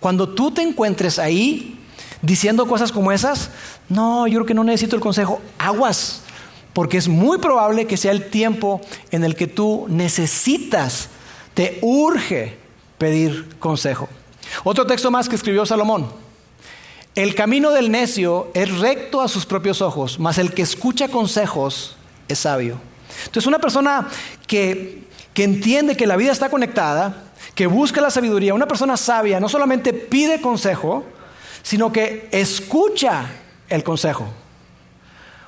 Cuando 0.00 0.28
tú 0.28 0.50
te 0.50 0.62
encuentres 0.62 1.18
ahí 1.18 1.79
diciendo 2.22 2.66
cosas 2.66 2.92
como 2.92 3.12
esas, 3.12 3.50
no, 3.88 4.26
yo 4.26 4.38
creo 4.38 4.46
que 4.46 4.54
no 4.54 4.64
necesito 4.64 4.96
el 4.96 5.02
consejo. 5.02 5.40
Aguas, 5.58 6.22
porque 6.72 6.98
es 6.98 7.08
muy 7.08 7.38
probable 7.38 7.86
que 7.86 7.96
sea 7.96 8.12
el 8.12 8.28
tiempo 8.28 8.80
en 9.10 9.24
el 9.24 9.34
que 9.34 9.46
tú 9.46 9.86
necesitas, 9.88 11.08
te 11.54 11.78
urge 11.82 12.56
pedir 12.98 13.56
consejo. 13.58 14.08
Otro 14.64 14.86
texto 14.86 15.10
más 15.10 15.28
que 15.28 15.36
escribió 15.36 15.64
Salomón. 15.64 16.08
El 17.14 17.34
camino 17.34 17.70
del 17.70 17.90
necio 17.90 18.50
es 18.54 18.78
recto 18.78 19.20
a 19.20 19.28
sus 19.28 19.44
propios 19.44 19.82
ojos, 19.82 20.20
mas 20.20 20.38
el 20.38 20.54
que 20.54 20.62
escucha 20.62 21.08
consejos 21.08 21.96
es 22.28 22.38
sabio. 22.38 22.80
Entonces 23.26 23.46
una 23.46 23.58
persona 23.58 24.08
que, 24.46 25.08
entiende 25.34 25.96
que 25.96 26.06
la 26.06 26.16
vida 26.16 26.32
está 26.32 26.50
conectada, 26.50 27.24
que 27.54 27.66
busca 27.66 28.02
la 28.02 28.10
sabiduría, 28.10 28.52
una 28.52 28.68
persona 28.68 28.98
sabia 28.98 29.40
no 29.40 29.48
solamente 29.48 29.94
pide 29.94 30.42
consejo, 30.42 31.02
sino 31.62 31.92
que 31.92 32.28
escucha 32.32 33.26
el 33.68 33.82
consejo. 33.84 34.28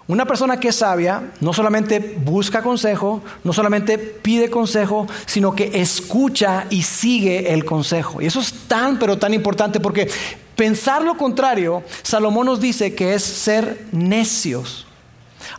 Una 0.09 0.27
persona 0.27 0.59
que 0.59 0.69
es 0.69 0.77
sabia 0.77 1.33
no 1.41 1.53
solamente 1.53 2.19
busca 2.23 2.63
consejo, 2.63 3.23
no 3.45 3.53
solamente 3.53 3.99
pide 3.99 4.51
consejo, 4.51 5.07
sino 5.27 5.55
que 5.55 5.81
escucha 5.81 6.67
y 6.71 6.83
sigue 6.83 7.53
el 7.55 7.65
consejo. 7.65 8.21
Y 8.21 8.27
eso 8.27 8.41
es 8.41 8.53
tan, 8.67 8.99
pero 8.99 9.17
tan 9.17 9.33
importante 9.33 9.79
porque 9.79 10.11
pensar 10.57 11.03
lo 11.03 11.17
contrario, 11.17 11.85
Salomón 12.03 12.47
nos 12.47 12.61
dice 12.61 12.95
que 12.95 13.15
es 13.15 13.23
ser 13.23 13.87
necios. 13.93 14.87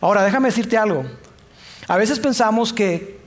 Ahora, 0.01 0.23
déjame 0.23 0.49
decirte 0.49 0.77
algo. 0.77 1.05
A 1.87 1.97
veces 1.97 2.19
pensamos 2.19 2.73
que, 2.73 3.21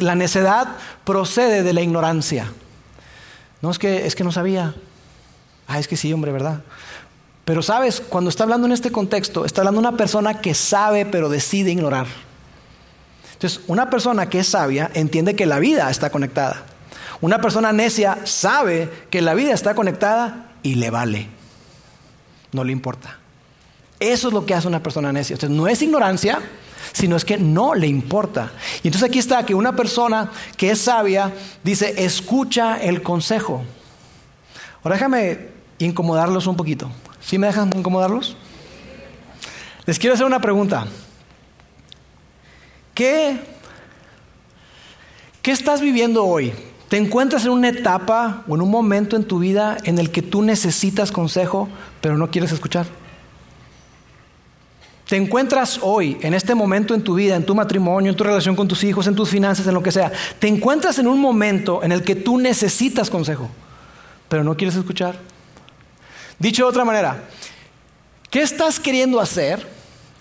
la 0.00 0.14
necedad 0.14 0.76
procede 1.04 1.62
de 1.62 1.72
la 1.74 1.82
ignorancia. 1.82 2.50
No 3.60 3.70
es 3.70 3.78
que, 3.78 4.06
es 4.06 4.14
que 4.14 4.24
no 4.24 4.32
sabía. 4.32 4.74
Ah, 5.68 5.78
es 5.78 5.86
que 5.86 5.96
sí, 5.96 6.12
hombre, 6.12 6.32
¿verdad? 6.32 6.62
Pero 7.44 7.62
sabes, 7.62 8.00
cuando 8.00 8.30
está 8.30 8.44
hablando 8.44 8.66
en 8.66 8.72
este 8.72 8.90
contexto, 8.90 9.44
está 9.44 9.60
hablando 9.60 9.78
una 9.78 9.96
persona 9.96 10.40
que 10.40 10.54
sabe 10.54 11.04
pero 11.06 11.28
decide 11.28 11.70
ignorar. 11.70 12.06
Entonces, 13.34 13.60
una 13.68 13.88
persona 13.90 14.28
que 14.28 14.40
es 14.40 14.48
sabia 14.48 14.90
entiende 14.94 15.36
que 15.36 15.46
la 15.46 15.58
vida 15.58 15.88
está 15.90 16.10
conectada. 16.10 16.64
Una 17.20 17.40
persona 17.40 17.72
necia 17.72 18.18
sabe 18.24 18.90
que 19.10 19.20
la 19.22 19.34
vida 19.34 19.52
está 19.52 19.74
conectada 19.74 20.52
y 20.62 20.76
le 20.76 20.90
vale. 20.90 21.28
No 22.52 22.64
le 22.64 22.72
importa. 22.72 23.18
Eso 24.00 24.28
es 24.28 24.34
lo 24.34 24.46
que 24.46 24.54
hace 24.54 24.68
una 24.68 24.82
persona 24.82 25.12
necia. 25.12 25.34
Entonces, 25.34 25.56
no 25.56 25.68
es 25.68 25.82
ignorancia, 25.82 26.40
sino 26.92 27.14
es 27.14 27.24
que 27.24 27.36
no 27.36 27.74
le 27.74 27.86
importa. 27.86 28.52
Y 28.82 28.88
entonces 28.88 29.08
aquí 29.08 29.18
está 29.18 29.44
que 29.44 29.54
una 29.54 29.76
persona 29.76 30.30
que 30.56 30.70
es 30.70 30.80
sabia 30.80 31.32
dice, 31.62 31.94
escucha 32.04 32.76
el 32.76 33.02
consejo. 33.02 33.64
Ahora 34.82 34.96
déjame 34.96 35.57
incomodarlos 35.78 36.46
un 36.46 36.56
poquito. 36.56 36.90
¿Sí 37.20 37.38
me 37.38 37.46
dejan 37.46 37.76
incomodarlos? 37.76 38.36
Les 39.86 39.98
quiero 39.98 40.14
hacer 40.14 40.26
una 40.26 40.40
pregunta. 40.40 40.86
¿Qué, 42.94 43.38
qué 45.42 45.52
estás 45.52 45.80
viviendo 45.80 46.24
hoy 46.24 46.52
¿Te 46.88 46.96
encuentras 46.96 47.44
en 47.44 47.50
una 47.50 47.68
etapa 47.68 48.44
o 48.48 48.54
en 48.54 48.62
un 48.62 48.70
momento 48.70 49.14
en 49.14 49.24
tu 49.24 49.38
vida 49.38 49.76
en 49.84 49.98
el 49.98 50.10
que 50.10 50.22
tú 50.22 50.42
necesitas 50.42 51.12
consejo, 51.12 51.68
pero 52.00 52.16
no 52.16 52.30
quieres 52.30 52.50
escuchar? 52.50 52.86
Te 55.06 55.16
encuentras 55.16 55.80
hoy, 55.82 56.16
en 56.22 56.32
este 56.32 56.54
momento 56.54 56.94
en 56.94 57.02
tu 57.02 57.14
vida, 57.14 57.36
en 57.36 57.44
tu 57.44 57.54
matrimonio, 57.54 58.10
en 58.10 58.16
tu 58.16 58.24
relación 58.24 58.56
con 58.56 58.68
tus 58.68 58.84
hijos, 58.84 59.06
en 59.06 59.14
tus 59.14 59.28
finanzas, 59.28 59.66
en 59.66 59.74
lo 59.74 59.82
que 59.82 59.92
sea. 59.92 60.10
Te 60.38 60.48
encuentras 60.48 60.98
en 60.98 61.06
un 61.06 61.20
momento 61.20 61.82
en 61.82 61.92
el 61.92 62.02
que 62.02 62.14
tú 62.14 62.38
necesitas 62.38 63.10
consejo, 63.10 63.50
pero 64.28 64.42
no 64.42 64.56
quieres 64.56 64.76
escuchar. 64.76 65.16
Dicho 66.38 66.64
de 66.64 66.68
otra 66.68 66.84
manera, 66.84 67.24
¿qué 68.30 68.42
estás 68.42 68.78
queriendo 68.78 69.20
hacer 69.20 69.66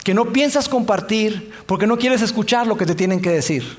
que 0.04 0.14
no 0.14 0.32
piensas 0.32 0.68
compartir 0.68 1.54
porque 1.66 1.88
no 1.88 1.98
quieres 1.98 2.22
escuchar 2.22 2.66
lo 2.66 2.78
que 2.78 2.86
te 2.86 2.96
tienen 2.96 3.22
que 3.22 3.30
decir? 3.30 3.78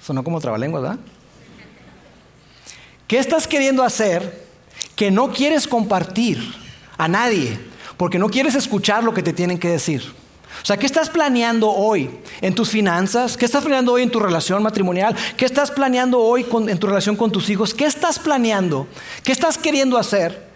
Sonó 0.00 0.24
como 0.24 0.40
trabalenguas, 0.40 0.82
¿verdad? 0.82 0.98
¿Qué 3.06 3.18
estás 3.18 3.46
queriendo 3.46 3.82
hacer 3.82 4.46
que 4.96 5.10
no 5.10 5.32
quieres 5.32 5.66
compartir 5.66 6.38
a 6.96 7.08
nadie 7.08 7.58
porque 7.96 8.18
no 8.18 8.28
quieres 8.28 8.54
escuchar 8.54 9.04
lo 9.04 9.14
que 9.14 9.22
te 9.22 9.32
tienen 9.32 9.58
que 9.58 9.68
decir. 9.68 10.02
O 10.62 10.64
sea, 10.64 10.76
¿qué 10.76 10.86
estás 10.86 11.08
planeando 11.08 11.70
hoy 11.70 12.10
en 12.40 12.54
tus 12.54 12.68
finanzas? 12.70 13.36
¿Qué 13.36 13.44
estás 13.44 13.62
planeando 13.62 13.92
hoy 13.92 14.02
en 14.02 14.10
tu 14.10 14.20
relación 14.20 14.62
matrimonial? 14.62 15.16
¿Qué 15.36 15.44
estás 15.44 15.70
planeando 15.70 16.18
hoy 16.18 16.46
en 16.68 16.78
tu 16.78 16.86
relación 16.86 17.16
con 17.16 17.32
tus 17.32 17.48
hijos? 17.48 17.72
¿Qué 17.72 17.86
estás 17.86 18.18
planeando? 18.18 18.86
¿Qué 19.22 19.32
estás 19.32 19.56
queriendo 19.56 19.96
hacer? 19.96 20.49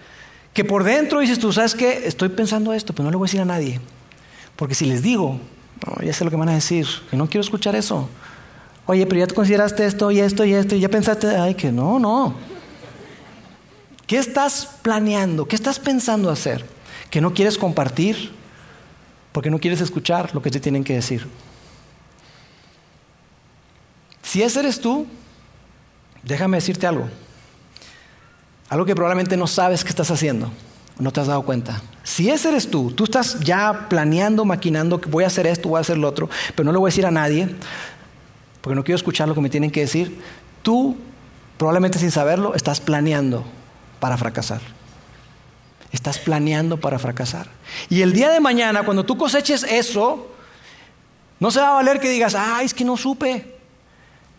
Que 0.54 0.64
por 0.64 0.84
dentro 0.84 1.20
dices 1.20 1.38
tú, 1.38 1.52
¿sabes 1.52 1.74
qué? 1.74 2.06
Estoy 2.06 2.30
pensando 2.30 2.72
esto, 2.72 2.94
pero 2.94 3.04
no 3.04 3.10
le 3.10 3.16
voy 3.18 3.26
a 3.26 3.28
decir 3.28 3.40
a 3.42 3.44
nadie. 3.44 3.80
Porque 4.56 4.74
si 4.74 4.86
les 4.86 5.02
digo, 5.02 5.38
ya 6.02 6.12
sé 6.14 6.24
lo 6.24 6.30
que 6.30 6.36
van 6.36 6.48
a 6.48 6.54
decir, 6.54 6.86
que 7.10 7.16
no 7.16 7.26
quiero 7.26 7.42
escuchar 7.42 7.76
eso. 7.76 8.08
Oye, 8.86 9.04
pero 9.04 9.18
ya 9.18 9.26
te 9.26 9.34
consideraste 9.34 9.84
esto 9.84 10.10
y 10.10 10.20
esto 10.20 10.44
y 10.46 10.54
esto 10.54 10.74
y 10.74 10.80
ya 10.80 10.88
pensaste, 10.88 11.26
ay, 11.26 11.54
que 11.54 11.70
no, 11.70 11.98
no. 11.98 12.34
¿Qué 14.06 14.16
estás 14.16 14.78
planeando? 14.80 15.46
¿Qué 15.46 15.56
estás 15.56 15.78
pensando 15.78 16.30
hacer? 16.30 16.64
que 17.14 17.20
no 17.20 17.32
quieres 17.32 17.56
compartir 17.56 18.32
porque 19.30 19.48
no 19.48 19.60
quieres 19.60 19.80
escuchar 19.80 20.34
lo 20.34 20.42
que 20.42 20.50
te 20.50 20.58
tienen 20.58 20.82
que 20.82 20.94
decir. 20.94 21.28
Si 24.20 24.42
ese 24.42 24.58
eres 24.58 24.80
tú, 24.80 25.06
déjame 26.24 26.56
decirte 26.56 26.88
algo. 26.88 27.08
Algo 28.74 28.86
que 28.86 28.96
probablemente 28.96 29.36
no 29.36 29.46
sabes 29.46 29.84
que 29.84 29.90
estás 29.90 30.10
haciendo, 30.10 30.50
no 30.98 31.12
te 31.12 31.20
has 31.20 31.28
dado 31.28 31.42
cuenta. 31.42 31.80
Si 32.02 32.28
ese 32.28 32.48
eres 32.48 32.68
tú, 32.68 32.90
tú 32.90 33.04
estás 33.04 33.38
ya 33.38 33.86
planeando, 33.88 34.44
maquinando 34.44 34.98
voy 34.98 35.22
a 35.22 35.28
hacer 35.28 35.46
esto, 35.46 35.68
voy 35.68 35.78
a 35.78 35.82
hacer 35.82 35.96
lo 35.96 36.08
otro, 36.08 36.28
pero 36.56 36.64
no 36.64 36.72
le 36.72 36.78
voy 36.78 36.88
a 36.88 36.90
decir 36.90 37.06
a 37.06 37.12
nadie, 37.12 37.54
porque 38.60 38.74
no 38.74 38.82
quiero 38.82 38.96
escuchar 38.96 39.28
lo 39.28 39.34
que 39.36 39.40
me 39.40 39.48
tienen 39.48 39.70
que 39.70 39.78
decir, 39.78 40.20
tú 40.62 40.96
probablemente 41.56 42.00
sin 42.00 42.10
saberlo 42.10 42.56
estás 42.56 42.80
planeando 42.80 43.44
para 44.00 44.16
fracasar. 44.16 44.60
Estás 45.92 46.18
planeando 46.18 46.80
para 46.80 46.98
fracasar. 46.98 47.46
Y 47.88 48.02
el 48.02 48.12
día 48.12 48.30
de 48.30 48.40
mañana, 48.40 48.82
cuando 48.82 49.06
tú 49.06 49.16
coseches 49.16 49.62
eso, 49.62 50.34
no 51.38 51.52
se 51.52 51.60
va 51.60 51.68
a 51.68 51.74
valer 51.74 52.00
que 52.00 52.08
digas, 52.08 52.34
ay, 52.34 52.66
es 52.66 52.74
que 52.74 52.84
no 52.84 52.96
supe. 52.96 53.54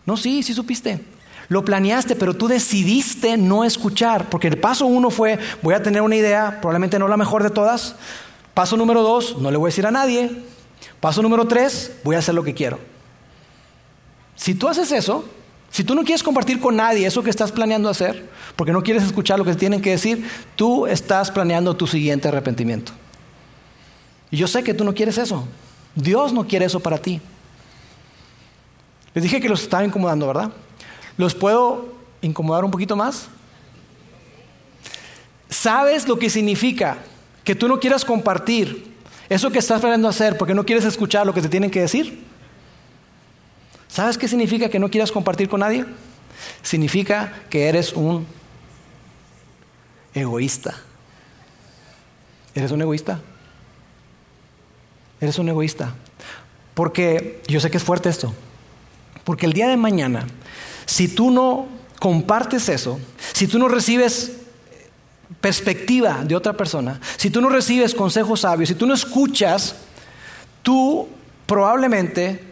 No, 0.05 0.17
sí, 0.17 0.43
sí 0.43 0.53
supiste. 0.53 1.14
Lo 1.47 1.63
planeaste, 1.63 2.15
pero 2.15 2.33
tú 2.33 2.47
decidiste 2.47 3.37
no 3.37 3.63
escuchar, 3.63 4.29
porque 4.29 4.47
el 4.47 4.57
paso 4.57 4.85
uno 4.85 5.09
fue, 5.09 5.37
voy 5.61 5.75
a 5.75 5.83
tener 5.83 6.01
una 6.01 6.15
idea, 6.15 6.59
probablemente 6.61 6.97
no 6.97 7.07
la 7.07 7.17
mejor 7.17 7.43
de 7.43 7.49
todas. 7.49 7.95
Paso 8.53 8.77
número 8.77 9.03
dos, 9.03 9.37
no 9.37 9.51
le 9.51 9.57
voy 9.57 9.67
a 9.67 9.71
decir 9.71 9.85
a 9.85 9.91
nadie. 9.91 10.31
Paso 10.99 11.21
número 11.21 11.45
tres, 11.45 11.93
voy 12.03 12.15
a 12.15 12.19
hacer 12.19 12.33
lo 12.33 12.43
que 12.43 12.53
quiero. 12.53 12.79
Si 14.35 14.55
tú 14.55 14.67
haces 14.67 14.91
eso, 14.91 15.25
si 15.69 15.83
tú 15.83 15.93
no 15.93 16.03
quieres 16.03 16.23
compartir 16.23 16.59
con 16.59 16.75
nadie 16.75 17.05
eso 17.05 17.21
que 17.21 17.29
estás 17.29 17.51
planeando 17.51 17.89
hacer, 17.89 18.29
porque 18.55 18.71
no 18.71 18.81
quieres 18.81 19.03
escuchar 19.03 19.37
lo 19.37 19.45
que 19.45 19.53
tienen 19.55 19.81
que 19.81 19.91
decir, 19.91 20.27
tú 20.55 20.87
estás 20.87 21.31
planeando 21.31 21.75
tu 21.75 21.85
siguiente 21.85 22.27
arrepentimiento. 22.27 22.91
Y 24.31 24.37
yo 24.37 24.47
sé 24.47 24.63
que 24.63 24.73
tú 24.73 24.83
no 24.83 24.93
quieres 24.93 25.17
eso. 25.17 25.47
Dios 25.93 26.33
no 26.33 26.47
quiere 26.47 26.65
eso 26.65 26.79
para 26.79 26.97
ti. 26.97 27.21
Les 29.13 29.23
dije 29.23 29.39
que 29.39 29.47
los 29.47 29.63
estaba 29.63 29.83
incomodando, 29.83 30.27
¿verdad? 30.27 30.51
¿Los 31.17 31.33
puedo 31.33 31.93
incomodar 32.21 32.65
un 32.65 32.71
poquito 32.71 32.95
más? 32.95 33.27
¿Sabes 35.49 36.07
lo 36.07 36.17
que 36.17 36.29
significa 36.29 36.97
que 37.43 37.55
tú 37.55 37.67
no 37.67 37.79
quieras 37.79 38.03
compartir 38.03 38.93
eso 39.29 39.49
que 39.51 39.59
estás 39.59 39.79
planeando 39.79 40.07
hacer 40.07 40.37
porque 40.37 40.53
no 40.53 40.65
quieres 40.65 40.85
escuchar 40.85 41.25
lo 41.25 41.33
que 41.33 41.41
te 41.41 41.49
tienen 41.49 41.71
que 41.71 41.81
decir? 41.81 42.23
¿Sabes 43.87 44.17
qué 44.17 44.27
significa 44.27 44.69
que 44.69 44.79
no 44.79 44.89
quieras 44.89 45.11
compartir 45.11 45.47
con 45.47 45.61
nadie? 45.61 45.85
Significa 46.61 47.31
que 47.49 47.67
eres 47.69 47.93
un 47.93 48.27
egoísta. 50.13 50.75
¿Eres 52.53 52.71
un 52.71 52.81
egoísta? 52.81 53.21
Eres 55.21 55.39
un 55.39 55.49
egoísta. 55.49 55.93
Porque 56.73 57.41
yo 57.47 57.59
sé 57.59 57.71
que 57.71 57.77
es 57.77 57.83
fuerte 57.83 58.09
esto. 58.09 58.33
Porque 59.23 59.45
el 59.45 59.53
día 59.53 59.67
de 59.67 59.77
mañana, 59.77 60.25
si 60.85 61.07
tú 61.07 61.31
no 61.31 61.67
compartes 61.99 62.69
eso, 62.69 62.99
si 63.33 63.47
tú 63.47 63.59
no 63.59 63.67
recibes 63.67 64.33
perspectiva 65.41 66.23
de 66.23 66.35
otra 66.35 66.53
persona, 66.53 66.99
si 67.17 67.29
tú 67.29 67.41
no 67.41 67.49
recibes 67.49 67.93
consejos 67.93 68.41
sabios, 68.41 68.69
si 68.69 68.75
tú 68.75 68.85
no 68.85 68.93
escuchas, 68.93 69.75
tú 70.61 71.07
probablemente 71.45 72.43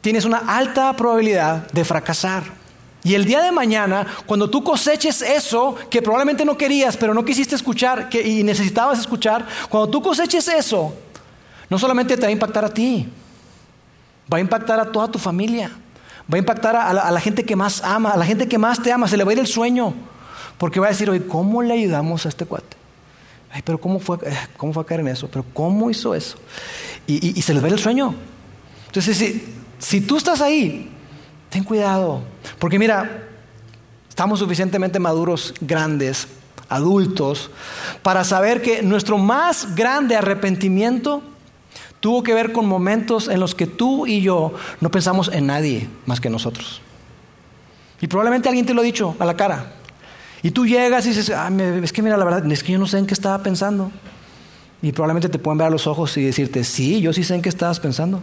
tienes 0.00 0.24
una 0.24 0.38
alta 0.38 0.94
probabilidad 0.94 1.70
de 1.72 1.84
fracasar. 1.84 2.44
Y 3.04 3.14
el 3.14 3.24
día 3.24 3.42
de 3.42 3.50
mañana, 3.50 4.06
cuando 4.26 4.48
tú 4.48 4.62
coseches 4.62 5.22
eso 5.22 5.74
que 5.90 6.02
probablemente 6.02 6.44
no 6.44 6.56
querías, 6.56 6.96
pero 6.96 7.14
no 7.14 7.24
quisiste 7.24 7.54
escuchar 7.54 8.08
que, 8.08 8.22
y 8.22 8.44
necesitabas 8.44 9.00
escuchar, 9.00 9.46
cuando 9.68 9.90
tú 9.90 10.00
coseches 10.00 10.46
eso, 10.48 10.94
no 11.68 11.78
solamente 11.78 12.16
te 12.16 12.22
va 12.22 12.28
a 12.28 12.32
impactar 12.32 12.64
a 12.64 12.72
ti, 12.72 13.08
va 14.32 14.38
a 14.38 14.40
impactar 14.40 14.78
a 14.78 14.92
toda 14.92 15.08
tu 15.08 15.18
familia, 15.18 15.72
va 16.32 16.36
a 16.36 16.38
impactar 16.38 16.76
a 16.76 17.10
la, 17.10 17.20
gente 17.20 17.44
que 17.44 17.56
más 17.56 17.82
ama, 17.84 18.12
a 18.12 18.16
la 18.16 18.24
gente 18.24 18.48
que 18.48 18.56
más 18.56 18.82
te 18.82 18.90
ama, 18.90 19.06
se 19.06 19.18
le 19.18 19.24
va 19.24 19.30
a 19.30 19.34
ir 19.34 19.38
el 19.38 19.46
sueño, 19.46 19.92
porque 20.56 20.80
va 20.80 20.86
a 20.86 20.90
decir, 20.90 21.10
oye, 21.10 21.26
¿cómo 21.26 21.62
le 21.62 21.74
ayudamos 21.74 22.24
a 22.24 22.30
este 22.30 22.46
cuate? 22.46 22.76
Ay, 23.50 23.60
pero 23.62 23.78
¿cómo 23.78 24.00
fue, 24.00 24.16
eh, 24.24 24.34
cómo 24.56 24.72
fue 24.72 24.82
a 24.82 24.86
caer 24.86 25.00
en 25.00 25.08
eso? 25.08 25.28
¿Pero 25.28 25.44
cómo 25.52 25.90
hizo 25.90 26.14
eso? 26.14 26.38
Y, 27.06 27.42
se 27.42 27.52
les 27.52 27.62
va 27.62 27.66
a 27.66 27.68
ir 27.68 27.74
el 27.74 27.80
sueño. 27.80 28.14
Entonces, 28.86 29.16
si, 29.18 29.44
si 29.78 30.00
tú 30.00 30.16
estás 30.16 30.40
ahí, 30.40 30.90
ten 31.50 31.64
cuidado. 31.64 32.22
Porque 32.58 32.78
mira, 32.78 33.24
estamos 34.08 34.38
suficientemente 34.38 34.98
maduros, 34.98 35.52
grandes, 35.60 36.28
adultos, 36.70 37.50
para 38.02 38.24
saber 38.24 38.62
que 38.62 38.82
nuestro 38.82 39.18
más 39.18 39.74
grande 39.74 40.16
arrepentimiento 40.16 41.22
tuvo 42.02 42.24
que 42.24 42.34
ver 42.34 42.50
con 42.50 42.66
momentos 42.66 43.28
en 43.28 43.38
los 43.38 43.54
que 43.54 43.68
tú 43.68 44.08
y 44.08 44.22
yo 44.22 44.52
no 44.80 44.90
pensamos 44.90 45.30
en 45.32 45.46
nadie 45.46 45.88
más 46.04 46.20
que 46.20 46.28
nosotros. 46.28 46.82
Y 48.00 48.08
probablemente 48.08 48.48
alguien 48.48 48.66
te 48.66 48.74
lo 48.74 48.80
ha 48.80 48.84
dicho 48.84 49.14
a 49.20 49.24
la 49.24 49.36
cara. 49.36 49.74
Y 50.42 50.50
tú 50.50 50.66
llegas 50.66 51.06
y 51.06 51.10
dices, 51.10 51.30
ah, 51.30 51.48
es 51.80 51.92
que 51.92 52.02
mira, 52.02 52.16
la 52.16 52.24
verdad, 52.24 52.50
es 52.50 52.64
que 52.64 52.72
yo 52.72 52.78
no 52.80 52.88
sé 52.88 52.98
en 52.98 53.06
qué 53.06 53.14
estaba 53.14 53.40
pensando. 53.44 53.92
Y 54.82 54.90
probablemente 54.90 55.28
te 55.28 55.38
pueden 55.38 55.58
ver 55.58 55.68
a 55.68 55.70
los 55.70 55.86
ojos 55.86 56.16
y 56.16 56.24
decirte, 56.24 56.64
sí, 56.64 57.00
yo 57.00 57.12
sí 57.12 57.22
sé 57.22 57.36
en 57.36 57.42
qué 57.42 57.48
estabas 57.48 57.78
pensando. 57.78 58.20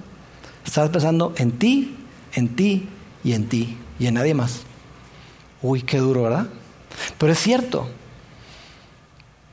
Estás 0.65 0.89
pensando 0.89 1.31
en 1.37 1.53
ti, 1.53 1.95
en 2.33 2.49
ti 2.49 2.89
y 3.23 3.31
en 3.31 3.47
ti 3.47 3.77
y 3.97 4.07
en 4.07 4.15
nadie 4.15 4.33
más. 4.33 4.63
Uy, 5.61 5.83
qué 5.83 5.99
duro, 5.99 6.23
¿verdad? 6.23 6.47
Pero 7.17 7.31
es 7.31 7.39
cierto. 7.39 7.89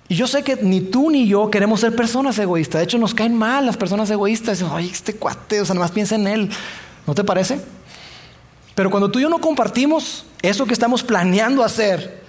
Y 0.08 0.14
yo 0.14 0.26
sé 0.26 0.42
que 0.44 0.56
ni 0.56 0.80
tú 0.80 1.10
ni 1.10 1.26
yo 1.26 1.50
queremos 1.50 1.80
ser 1.80 1.96
personas 1.96 2.38
egoístas. 2.38 2.80
De 2.80 2.84
hecho, 2.84 2.98
nos 2.98 3.14
caen 3.14 3.34
mal 3.34 3.66
las 3.66 3.76
personas 3.76 4.08
egoístas. 4.10 4.62
Ay, 4.62 4.88
este 4.92 5.16
cuate, 5.16 5.60
o 5.60 5.64
sea, 5.64 5.74
nada 5.74 5.86
más 5.86 5.92
piensa 5.92 6.14
en 6.14 6.26
él. 6.28 6.50
¿No 7.06 7.14
te 7.14 7.24
parece? 7.24 7.60
Pero 8.74 8.90
cuando 8.90 9.10
tú 9.10 9.18
y 9.18 9.22
yo 9.22 9.28
no 9.28 9.40
compartimos 9.40 10.26
eso 10.42 10.66
que 10.66 10.74
estamos 10.74 11.02
planeando 11.02 11.64
hacer 11.64 12.22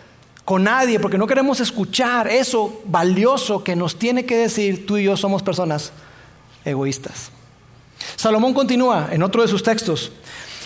con 0.46 0.64
nadie, 0.64 1.00
porque 1.00 1.18
no 1.18 1.28
queremos 1.28 1.60
escuchar 1.60 2.30
eso 2.30 2.82
valioso 2.86 3.66
que 3.66 3.76
nos 3.76 4.00
tiene 4.00 4.26
que 4.26 4.38
decir, 4.38 4.86
tú 4.88 4.98
y 4.98 5.04
yo 5.04 5.18
somos 5.18 5.44
personas 5.44 5.92
egoístas. 6.64 7.32
Salomón 8.16 8.54
continúa 8.54 9.10
en 9.12 9.24
otro 9.24 9.42
de 9.42 9.50
sus 9.50 9.62
textos 9.62 10.14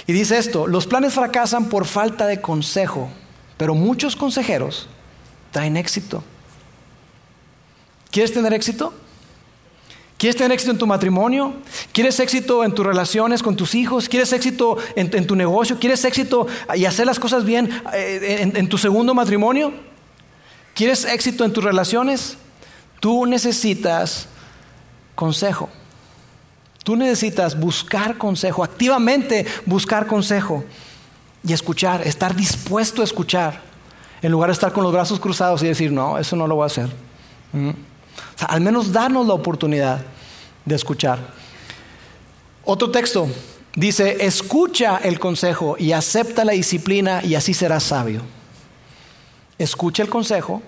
y 0.06 0.14
dice 0.14 0.38
esto, 0.38 0.68
los 0.68 0.86
planes 0.86 1.14
fracasan 1.14 1.66
por 1.66 1.86
falta 1.86 2.28
de 2.28 2.42
consejo, 2.42 3.10
pero 3.58 3.74
muchos 3.74 4.16
consejeros 4.16 4.88
traen 5.50 5.78
éxito. 5.78 6.24
¿Quieres 8.12 8.34
tener 8.34 8.54
éxito? 8.54 8.94
¿Quieres 10.18 10.36
tener 10.36 10.52
éxito 10.52 10.72
en 10.72 10.78
tu 10.78 10.86
matrimonio? 10.86 11.56
¿Quieres 11.94 12.20
éxito 12.20 12.64
en 12.64 12.74
tus 12.74 12.86
relaciones 12.86 13.42
con 13.42 13.56
tus 13.56 13.74
hijos? 13.74 14.08
¿Quieres 14.08 14.32
éxito 14.34 14.78
en, 14.96 15.26
tu 15.26 15.36
negocio? 15.36 15.80
¿Quieres 15.80 16.06
éxito 16.06 16.46
y 16.76 16.86
hacer 16.86 17.08
las 17.08 17.18
cosas 17.18 17.44
bien 17.44 17.70
eh, 17.94 18.52
en 18.54 18.70
tu 18.70 18.78
segundo 18.78 19.16
matrimonio? 19.16 19.74
¿Quieres 20.76 21.06
éxito 21.06 21.44
en 21.44 21.54
tus 21.54 21.64
relaciones? 21.64 22.38
Tú 23.00 23.26
necesitas 23.26 24.28
consejo. 25.16 25.70
Tú 26.84 26.96
necesitas 26.96 27.60
buscar 27.60 28.18
consejo, 28.18 28.64
activamente 28.64 29.46
buscar 29.66 30.08
consejo. 30.08 30.64
y 31.44 31.54
escuchar, 31.54 32.06
estar 32.06 32.36
dispuesto 32.36 33.02
a 33.02 33.06
escuchar, 33.06 33.62
en 34.22 34.32
lugar 34.32 34.50
de 34.50 34.54
estar 34.54 34.72
con 34.72 34.84
los 34.84 34.94
brazos 34.94 35.20
cruzados 35.20 35.64
y 35.64 35.68
decir, 35.68 35.92
no, 35.92 36.20
eso 36.20 36.36
no 36.36 36.46
lo 36.46 36.54
voy 36.54 36.64
a 36.64 36.66
hacer. 36.68 36.90
Mm. 37.52 37.72
Al 38.48 38.62
menos 38.62 38.92
darnos 38.92 39.28
la 39.28 39.34
oportunidad 39.34 40.02
de 40.66 40.76
escuchar. 40.76 41.20
Otro 42.64 42.92
texto 42.92 43.28
dice, 43.76 44.18
escucha 44.26 44.98
el 44.98 45.20
consejo 45.20 45.76
y 45.78 45.92
acepta 45.92 46.46
la 46.46 46.54
disciplina 46.54 47.24
y 47.24 47.36
así 47.36 47.54
serás 47.54 47.84
sabio. 47.84 48.22
Escucha 49.58 50.04
el 50.04 50.10
consejo 50.10 50.62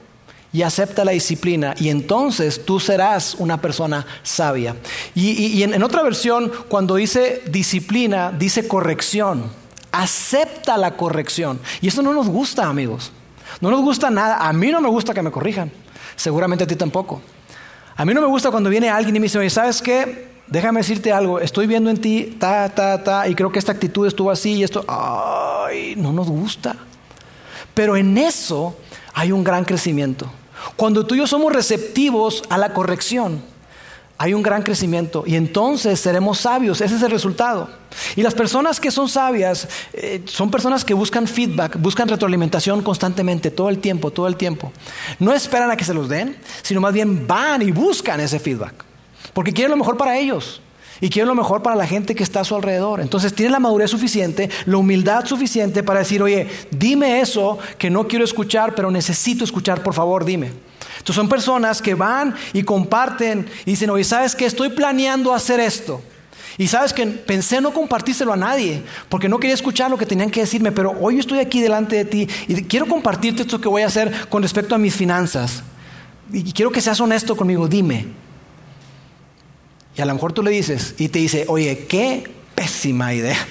y 0.51 0.61
acepta 0.61 1.03
la 1.03 1.11
disciplina 1.11 1.73
y 1.79 1.89
entonces 1.89 2.63
tú 2.63 2.79
serás 2.79 3.35
una 3.39 3.59
persona 3.59 4.05
sabia. 4.21 4.75
Y, 5.15 5.63
en, 5.63 5.81
otra 5.81 6.03
versión, 6.03 6.51
cuando 6.69 6.95
dice 6.95 7.41
disciplina, 7.47 8.31
dice 8.31 8.67
corrección. 8.67 9.51
Acepta 9.91 10.77
la 10.77 10.95
corrección. 10.95 11.59
Y 11.81 11.87
eso 11.87 12.01
no 12.01 12.13
nos 12.13 12.27
gusta, 12.27 12.67
amigos. 12.67 13.11
No 13.61 13.69
nos 13.69 13.81
gusta 13.81 14.09
nada. 14.09 14.37
A 14.37 14.53
mí 14.53 14.71
no 14.71 14.81
me 14.81 14.89
gusta 14.89 15.13
que 15.13 15.21
me 15.21 15.31
corrijan. 15.31 15.71
Seguramente 16.15 16.63
a 16.63 16.67
ti 16.67 16.75
tampoco. 16.75 17.21
A 17.95 18.05
mí 18.05 18.13
no 18.13 18.21
me 18.21 18.27
gusta 18.27 18.49
cuando 18.51 18.69
viene 18.69 18.89
alguien 18.89 19.15
y 19.15 19.19
me 19.19 19.25
dice, 19.25 19.49
¿sabes 19.49 19.81
qué? 19.81 20.33
Déjame 20.47 20.81
decirte 20.81 21.11
algo, 21.11 21.39
estoy 21.39 21.67
viendo 21.67 21.89
en 21.89 21.97
ti, 21.97 22.35
ta, 22.39 22.69
ta, 22.69 23.03
ta, 23.03 23.27
y 23.27 23.35
creo 23.35 23.51
que 23.51 23.59
esta 23.59 23.71
actitud 23.71 24.05
estuvo 24.05 24.29
así 24.29 24.53
y 24.53 24.63
esto, 24.63 24.83
ay, 24.87 25.95
no 25.95 26.11
nos 26.11 26.29
gusta. 26.29 26.75
Pero 27.73 27.95
en 27.95 28.17
eso 28.17 28.75
hay 29.13 29.31
un 29.31 29.43
gran 29.43 29.63
crecimiento. 29.63 30.29
Cuando 30.75 31.05
tú 31.05 31.15
y 31.15 31.19
yo 31.19 31.27
somos 31.27 31.53
receptivos 31.53 32.43
a 32.49 32.57
la 32.57 32.73
corrección, 32.73 33.41
hay 34.23 34.33
un 34.33 34.41
gran 34.41 34.61
crecimiento 34.61 35.25
y 35.27 35.35
entonces 35.35 35.99
seremos 35.99 36.37
sabios. 36.37 36.79
Ese 36.79 36.95
es 36.95 37.01
el 37.01 37.11
resultado. 37.11 37.67
Y 38.15 38.21
las 38.21 38.33
personas 38.33 38.79
que 38.79 38.89
son 38.89 39.09
sabias 39.09 39.67
eh, 39.91 40.21
son 40.23 40.49
personas 40.49 40.85
que 40.85 40.93
buscan 40.93 41.27
feedback, 41.27 41.77
buscan 41.77 42.07
retroalimentación 42.07 42.81
constantemente, 42.83 43.51
todo 43.51 43.67
el 43.67 43.79
tiempo, 43.79 44.11
todo 44.11 44.29
el 44.29 44.37
tiempo. 44.37 44.71
No 45.19 45.33
esperan 45.33 45.71
a 45.71 45.75
que 45.75 45.83
se 45.83 45.93
los 45.93 46.07
den, 46.07 46.37
sino 46.61 46.79
más 46.79 46.93
bien 46.93 47.27
van 47.27 47.63
y 47.63 47.71
buscan 47.71 48.21
ese 48.21 48.39
feedback. 48.39 48.85
Porque 49.33 49.51
quieren 49.51 49.71
lo 49.71 49.77
mejor 49.77 49.97
para 49.97 50.17
ellos 50.17 50.61
y 51.01 51.09
quieren 51.09 51.27
lo 51.27 51.35
mejor 51.35 51.61
para 51.61 51.75
la 51.75 51.85
gente 51.85 52.15
que 52.15 52.23
está 52.23 52.39
a 52.39 52.45
su 52.45 52.55
alrededor. 52.55 53.01
Entonces 53.01 53.33
tienen 53.33 53.51
la 53.51 53.59
madurez 53.59 53.91
suficiente, 53.91 54.49
la 54.65 54.77
humildad 54.77 55.25
suficiente 55.25 55.83
para 55.83 55.99
decir, 55.99 56.23
oye, 56.23 56.47
dime 56.71 57.19
eso 57.19 57.57
que 57.77 57.89
no 57.89 58.07
quiero 58.07 58.23
escuchar, 58.23 58.73
pero 58.73 58.89
necesito 58.89 59.43
escuchar, 59.43 59.83
por 59.83 59.93
favor, 59.93 60.23
dime. 60.23 60.72
Entonces 60.97 61.15
son 61.15 61.29
personas 61.29 61.81
que 61.81 61.95
van 61.95 62.35
y 62.53 62.63
comparten 62.63 63.47
y 63.65 63.71
dicen, 63.71 63.89
oye, 63.89 64.03
¿sabes 64.03 64.35
qué? 64.35 64.45
Estoy 64.45 64.69
planeando 64.69 65.33
hacer 65.33 65.59
esto. 65.59 66.01
Y 66.57 66.67
sabes 66.67 66.93
que 66.93 67.05
pensé 67.05 67.61
no 67.61 67.73
compartírselo 67.73 68.31
a 68.31 68.37
nadie, 68.37 68.83
porque 69.09 69.27
no 69.27 69.39
quería 69.39 69.55
escuchar 69.55 69.89
lo 69.89 69.97
que 69.97 70.05
tenían 70.05 70.29
que 70.29 70.41
decirme, 70.41 70.71
pero 70.71 70.95
hoy 70.99 71.19
estoy 71.19 71.39
aquí 71.39 71.61
delante 71.61 71.95
de 71.95 72.05
ti 72.05 72.27
y 72.47 72.63
quiero 72.63 72.85
compartirte 72.87 73.41
esto 73.41 73.59
que 73.59 73.67
voy 73.67 73.81
a 73.81 73.87
hacer 73.87 74.27
con 74.29 74.43
respecto 74.43 74.75
a 74.75 74.77
mis 74.77 74.93
finanzas. 74.93 75.63
Y 76.31 76.51
quiero 76.51 76.71
que 76.71 76.81
seas 76.81 76.99
honesto 76.99 77.35
conmigo, 77.35 77.67
dime. 77.67 78.07
Y 79.95 80.01
a 80.01 80.05
lo 80.05 80.13
mejor 80.13 80.33
tú 80.33 80.43
le 80.43 80.51
dices 80.51 80.95
y 80.97 81.09
te 81.09 81.19
dice, 81.19 81.45
oye, 81.47 81.85
qué 81.87 82.31
pésima 82.55 83.13
idea. 83.13 83.37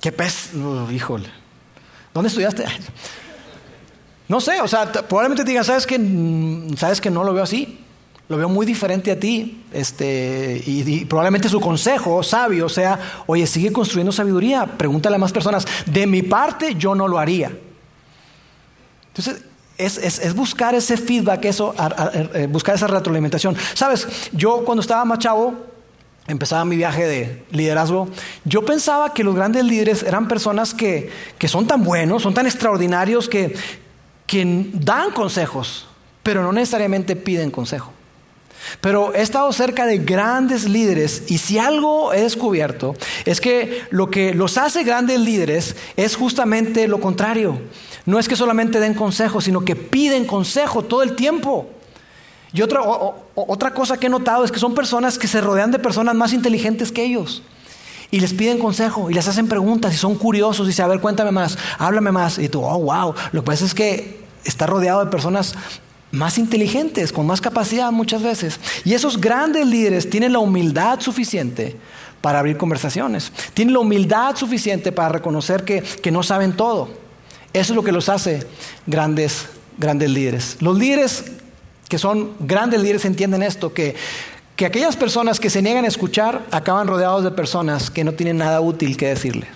Qué 0.00 0.12
pésima, 0.12 0.92
híjole. 0.92 1.28
¿Dónde 2.14 2.28
estudiaste? 2.28 2.64
No 4.28 4.40
sé, 4.40 4.60
o 4.60 4.68
sea, 4.68 4.90
probablemente 4.90 5.44
te 5.44 5.50
digan, 5.50 5.64
¿sabes 5.64 5.86
que, 5.86 5.98
mm, 5.98 6.76
¿sabes 6.76 7.00
que 7.00 7.10
no 7.10 7.22
lo 7.22 7.32
veo 7.32 7.44
así? 7.44 7.78
Lo 8.28 8.36
veo 8.36 8.48
muy 8.48 8.66
diferente 8.66 9.12
a 9.12 9.20
ti. 9.20 9.62
Este, 9.72 10.62
y, 10.66 11.04
probablemente 11.04 11.48
su 11.48 11.60
consejo 11.60 12.22
sabio 12.22 12.68
sea, 12.68 12.98
oye, 13.26 13.46
sigue 13.46 13.72
construyendo 13.72 14.10
sabiduría, 14.10 14.66
pregúntale 14.66 15.16
a 15.16 15.18
más 15.18 15.32
personas. 15.32 15.64
De 15.86 16.06
mi 16.06 16.22
parte, 16.22 16.74
yo 16.74 16.94
no 16.94 17.06
lo 17.06 17.18
haría. 17.18 17.52
Entonces, 19.08 19.44
es, 19.78 20.34
buscar 20.34 20.74
ese 20.74 20.96
feedback, 20.96 21.44
eso, 21.44 21.74
eh, 22.34 22.48
buscar 22.50 22.74
esa 22.74 22.88
retroalimentación. 22.88 23.56
Sabes, 23.74 24.08
yo 24.32 24.64
cuando 24.64 24.80
estaba 24.80 25.04
más 25.04 25.20
chavo, 25.20 25.54
empezaba 26.26 26.64
mi 26.64 26.76
viaje 26.76 27.06
de 27.06 27.44
liderazgo, 27.52 28.08
yo 28.44 28.64
pensaba 28.64 29.14
que 29.14 29.22
los 29.22 29.36
grandes 29.36 29.64
líderes 29.64 30.02
eran 30.02 30.26
personas 30.26 30.74
que, 30.74 31.10
que 31.38 31.46
son 31.46 31.66
tan 31.68 31.84
buenos, 31.84 32.22
son 32.22 32.34
tan 32.34 32.46
extraordinarios, 32.46 33.28
que, 33.28 33.54
que 34.26 34.70
dan 34.72 35.10
consejos, 35.10 35.86
pero 36.22 36.42
no 36.42 36.52
necesariamente 36.52 37.16
piden 37.16 37.50
consejo. 37.50 37.92
Pero 38.80 39.14
he 39.14 39.22
estado 39.22 39.52
cerca 39.52 39.86
de 39.86 39.98
grandes 39.98 40.68
líderes 40.68 41.24
y 41.28 41.38
si 41.38 41.58
algo 41.58 42.12
he 42.12 42.22
descubierto 42.22 42.96
es 43.24 43.40
que 43.40 43.82
lo 43.90 44.10
que 44.10 44.34
los 44.34 44.58
hace 44.58 44.82
grandes 44.82 45.20
líderes 45.20 45.76
es 45.96 46.16
justamente 46.16 46.88
lo 46.88 47.00
contrario. 47.00 47.60
No 48.06 48.18
es 48.18 48.28
que 48.28 48.36
solamente 48.36 48.80
den 48.80 48.94
consejos, 48.94 49.44
sino 49.44 49.64
que 49.64 49.76
piden 49.76 50.24
consejo 50.24 50.82
todo 50.82 51.02
el 51.02 51.14
tiempo. 51.14 51.68
Y 52.52 52.62
otra, 52.62 52.80
otra 53.34 53.74
cosa 53.74 53.98
que 53.98 54.06
he 54.06 54.10
notado 54.10 54.44
es 54.44 54.50
que 54.50 54.58
son 54.58 54.74
personas 54.74 55.18
que 55.18 55.28
se 55.28 55.40
rodean 55.40 55.70
de 55.70 55.78
personas 55.78 56.14
más 56.14 56.32
inteligentes 56.32 56.90
que 56.90 57.04
ellos. 57.04 57.42
Y 58.10 58.20
les 58.20 58.32
piden 58.32 58.58
consejo 58.58 59.10
y 59.10 59.14
les 59.14 59.26
hacen 59.26 59.48
preguntas 59.48 59.92
y 59.94 59.96
son 59.96 60.14
curiosos 60.14 60.66
y 60.66 60.68
dicen, 60.68 60.84
a 60.84 60.88
ver, 60.88 61.00
cuéntame 61.00 61.32
más, 61.32 61.58
háblame 61.78 62.12
más. 62.12 62.38
Y 62.38 62.48
tú, 62.48 62.62
oh, 62.62 62.78
wow. 62.78 63.14
Lo 63.32 63.42
que 63.42 63.46
pasa 63.46 63.64
es 63.64 63.74
que 63.74 64.20
está 64.44 64.66
rodeado 64.66 65.04
de 65.04 65.10
personas 65.10 65.54
más 66.12 66.38
inteligentes, 66.38 67.12
con 67.12 67.26
más 67.26 67.40
capacidad 67.40 67.90
muchas 67.90 68.22
veces. 68.22 68.60
Y 68.84 68.94
esos 68.94 69.20
grandes 69.20 69.66
líderes 69.66 70.08
tienen 70.08 70.32
la 70.32 70.38
humildad 70.38 71.00
suficiente 71.00 71.76
para 72.20 72.38
abrir 72.38 72.56
conversaciones. 72.56 73.32
Tienen 73.54 73.74
la 73.74 73.80
humildad 73.80 74.36
suficiente 74.36 74.92
para 74.92 75.10
reconocer 75.10 75.64
que, 75.64 75.82
que 75.82 76.10
no 76.10 76.22
saben 76.22 76.52
todo. 76.52 76.88
Eso 77.52 77.72
es 77.72 77.76
lo 77.76 77.82
que 77.82 77.92
los 77.92 78.08
hace 78.08 78.46
grandes, 78.86 79.46
grandes 79.78 80.10
líderes. 80.10 80.56
Los 80.60 80.78
líderes 80.78 81.24
que 81.88 81.98
son 81.98 82.32
grandes 82.40 82.80
líderes 82.80 83.04
entienden 83.04 83.42
esto, 83.42 83.72
que 83.72 83.94
que 84.56 84.64
aquellas 84.64 84.96
personas 84.96 85.38
que 85.38 85.50
se 85.50 85.60
niegan 85.60 85.84
a 85.84 85.88
escuchar 85.88 86.46
acaban 86.50 86.88
rodeados 86.88 87.22
de 87.22 87.30
personas 87.30 87.90
que 87.90 88.04
no 88.04 88.14
tienen 88.14 88.38
nada 88.38 88.60
útil 88.62 88.96
que 88.96 89.06
decirle. 89.08 89.46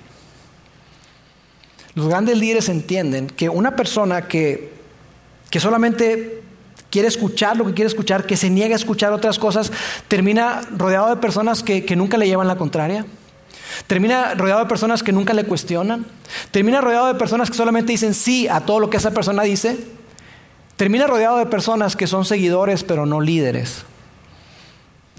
Los 1.94 2.06
grandes 2.06 2.36
líderes 2.36 2.68
entienden 2.68 3.26
que 3.26 3.48
una 3.48 3.74
persona 3.74 4.28
que, 4.28 4.74
que 5.48 5.58
solamente 5.58 6.42
quiere 6.90 7.08
escuchar 7.08 7.56
lo 7.56 7.64
que 7.64 7.72
quiere 7.72 7.88
escuchar, 7.88 8.26
que 8.26 8.36
se 8.36 8.50
niega 8.50 8.74
a 8.74 8.76
escuchar 8.76 9.12
otras 9.12 9.38
cosas, 9.38 9.72
termina 10.06 10.60
rodeado 10.76 11.08
de 11.08 11.16
personas 11.16 11.62
que, 11.62 11.84
que 11.84 11.96
nunca 11.96 12.18
le 12.18 12.26
llevan 12.26 12.46
la 12.46 12.56
contraria. 12.56 13.06
Termina 13.86 14.34
rodeado 14.34 14.60
de 14.60 14.66
personas 14.66 15.02
que 15.02 15.12
nunca 15.12 15.32
le 15.32 15.44
cuestionan. 15.44 16.04
Termina 16.50 16.80
rodeado 16.80 17.06
de 17.06 17.14
personas 17.14 17.48
que 17.48 17.56
solamente 17.56 17.92
dicen 17.92 18.12
sí 18.12 18.48
a 18.48 18.60
todo 18.60 18.80
lo 18.80 18.90
que 18.90 18.98
esa 18.98 19.12
persona 19.12 19.44
dice. 19.44 19.78
Termina 20.76 21.06
rodeado 21.06 21.38
de 21.38 21.46
personas 21.46 21.96
que 21.96 22.06
son 22.06 22.24
seguidores 22.24 22.84
pero 22.84 23.06
no 23.06 23.20
líderes. 23.20 23.84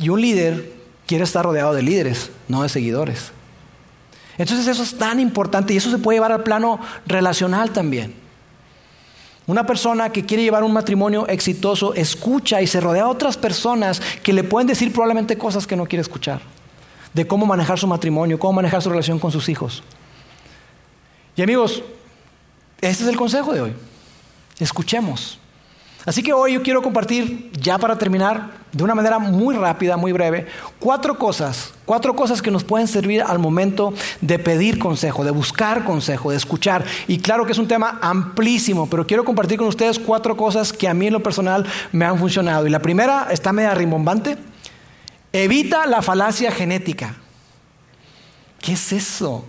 Y 0.02 0.10
un 0.10 0.20
líder 0.20 0.74
quiere 1.06 1.24
estar 1.24 1.46
rodeado 1.46 1.74
de 1.74 1.84
líderes, 1.84 2.32
no 2.48 2.64
de 2.64 2.70
seguidores. 2.70 3.32
Entonces 4.38 4.68
eso 4.68 4.82
es 4.82 4.98
tan 4.98 5.20
importante 5.20 5.74
y 5.74 5.78
eso 5.78 5.92
se 5.92 6.00
puede 6.00 6.18
llevar 6.18 6.32
al 6.32 6.44
plano 6.44 6.80
relacional 7.06 7.70
también. 7.70 8.16
Una 9.46 9.66
persona 9.66 10.12
que 10.12 10.26
quiere 10.26 10.44
llevar 10.44 10.64
un 10.64 10.74
matrimonio 10.74 11.28
exitoso 11.28 11.94
escucha 11.94 12.62
y 12.62 12.68
se 12.68 12.82
rodea 12.82 13.04
a 13.04 13.10
otras 13.10 13.38
personas 13.38 14.02
que 14.24 14.34
le 14.34 14.44
pueden 14.44 14.68
decir 14.68 14.92
probablemente 14.92 15.38
cosas 15.38 15.68
que 15.68 15.76
no 15.76 15.86
quiere 15.86 16.02
escuchar. 16.02 16.42
De 17.14 17.28
cómo 17.28 17.46
manejar 17.46 17.78
su 17.78 17.86
matrimonio, 17.86 18.40
cómo 18.40 18.54
manejar 18.54 18.82
su 18.82 18.90
relación 18.90 19.20
con 19.20 19.32
sus 19.32 19.50
hijos. 19.50 19.84
Y 21.36 21.42
amigos, 21.42 21.84
este 22.80 23.04
es 23.04 23.10
el 23.10 23.18
consejo 23.18 23.54
de 23.54 23.62
hoy. 23.62 23.74
Escuchemos. 24.60 25.41
Así 26.06 26.24
que 26.24 26.34
hoy 26.34 26.54
yo 26.54 26.64
quiero 26.64 26.82
compartir, 26.82 27.52
ya 27.62 27.78
para 27.78 27.98
terminar, 27.98 28.62
de 28.72 28.84
una 28.84 28.96
manera 28.96 29.20
muy 29.20 29.56
rápida, 29.56 29.98
muy 29.98 30.12
breve, 30.12 30.48
cuatro 30.80 31.18
cosas, 31.18 31.74
cuatro 31.86 32.16
cosas 32.16 32.42
que 32.42 32.50
nos 32.50 32.64
pueden 32.64 32.88
servir 32.88 33.22
al 33.22 33.38
momento 33.38 33.94
de 34.22 34.40
pedir 34.40 34.80
consejo, 34.80 35.24
de 35.24 35.32
buscar 35.32 35.84
consejo, 35.84 36.32
de 36.32 36.38
escuchar. 36.38 36.86
Y 37.08 37.20
claro 37.20 37.46
que 37.46 37.52
es 37.52 37.58
un 37.58 37.68
tema 37.68 38.00
amplísimo, 38.02 38.90
pero 38.90 39.06
quiero 39.06 39.24
compartir 39.24 39.60
con 39.60 39.68
ustedes 39.68 40.00
cuatro 40.00 40.36
cosas 40.36 40.74
que 40.74 40.88
a 40.88 40.94
mí 40.94 41.08
en 41.08 41.14
lo 41.14 41.22
personal 41.22 41.68
me 41.92 42.06
han 42.06 42.18
funcionado. 42.18 42.66
Y 42.66 42.70
la 42.72 42.80
primera 42.80 43.28
está 43.30 43.54
media 43.54 43.76
rimbombante. 43.76 44.38
Evita 45.34 45.86
la 45.86 46.02
falacia 46.02 46.52
genética. 46.52 47.16
¿Qué 48.60 48.74
es 48.74 48.92
eso? 48.92 49.46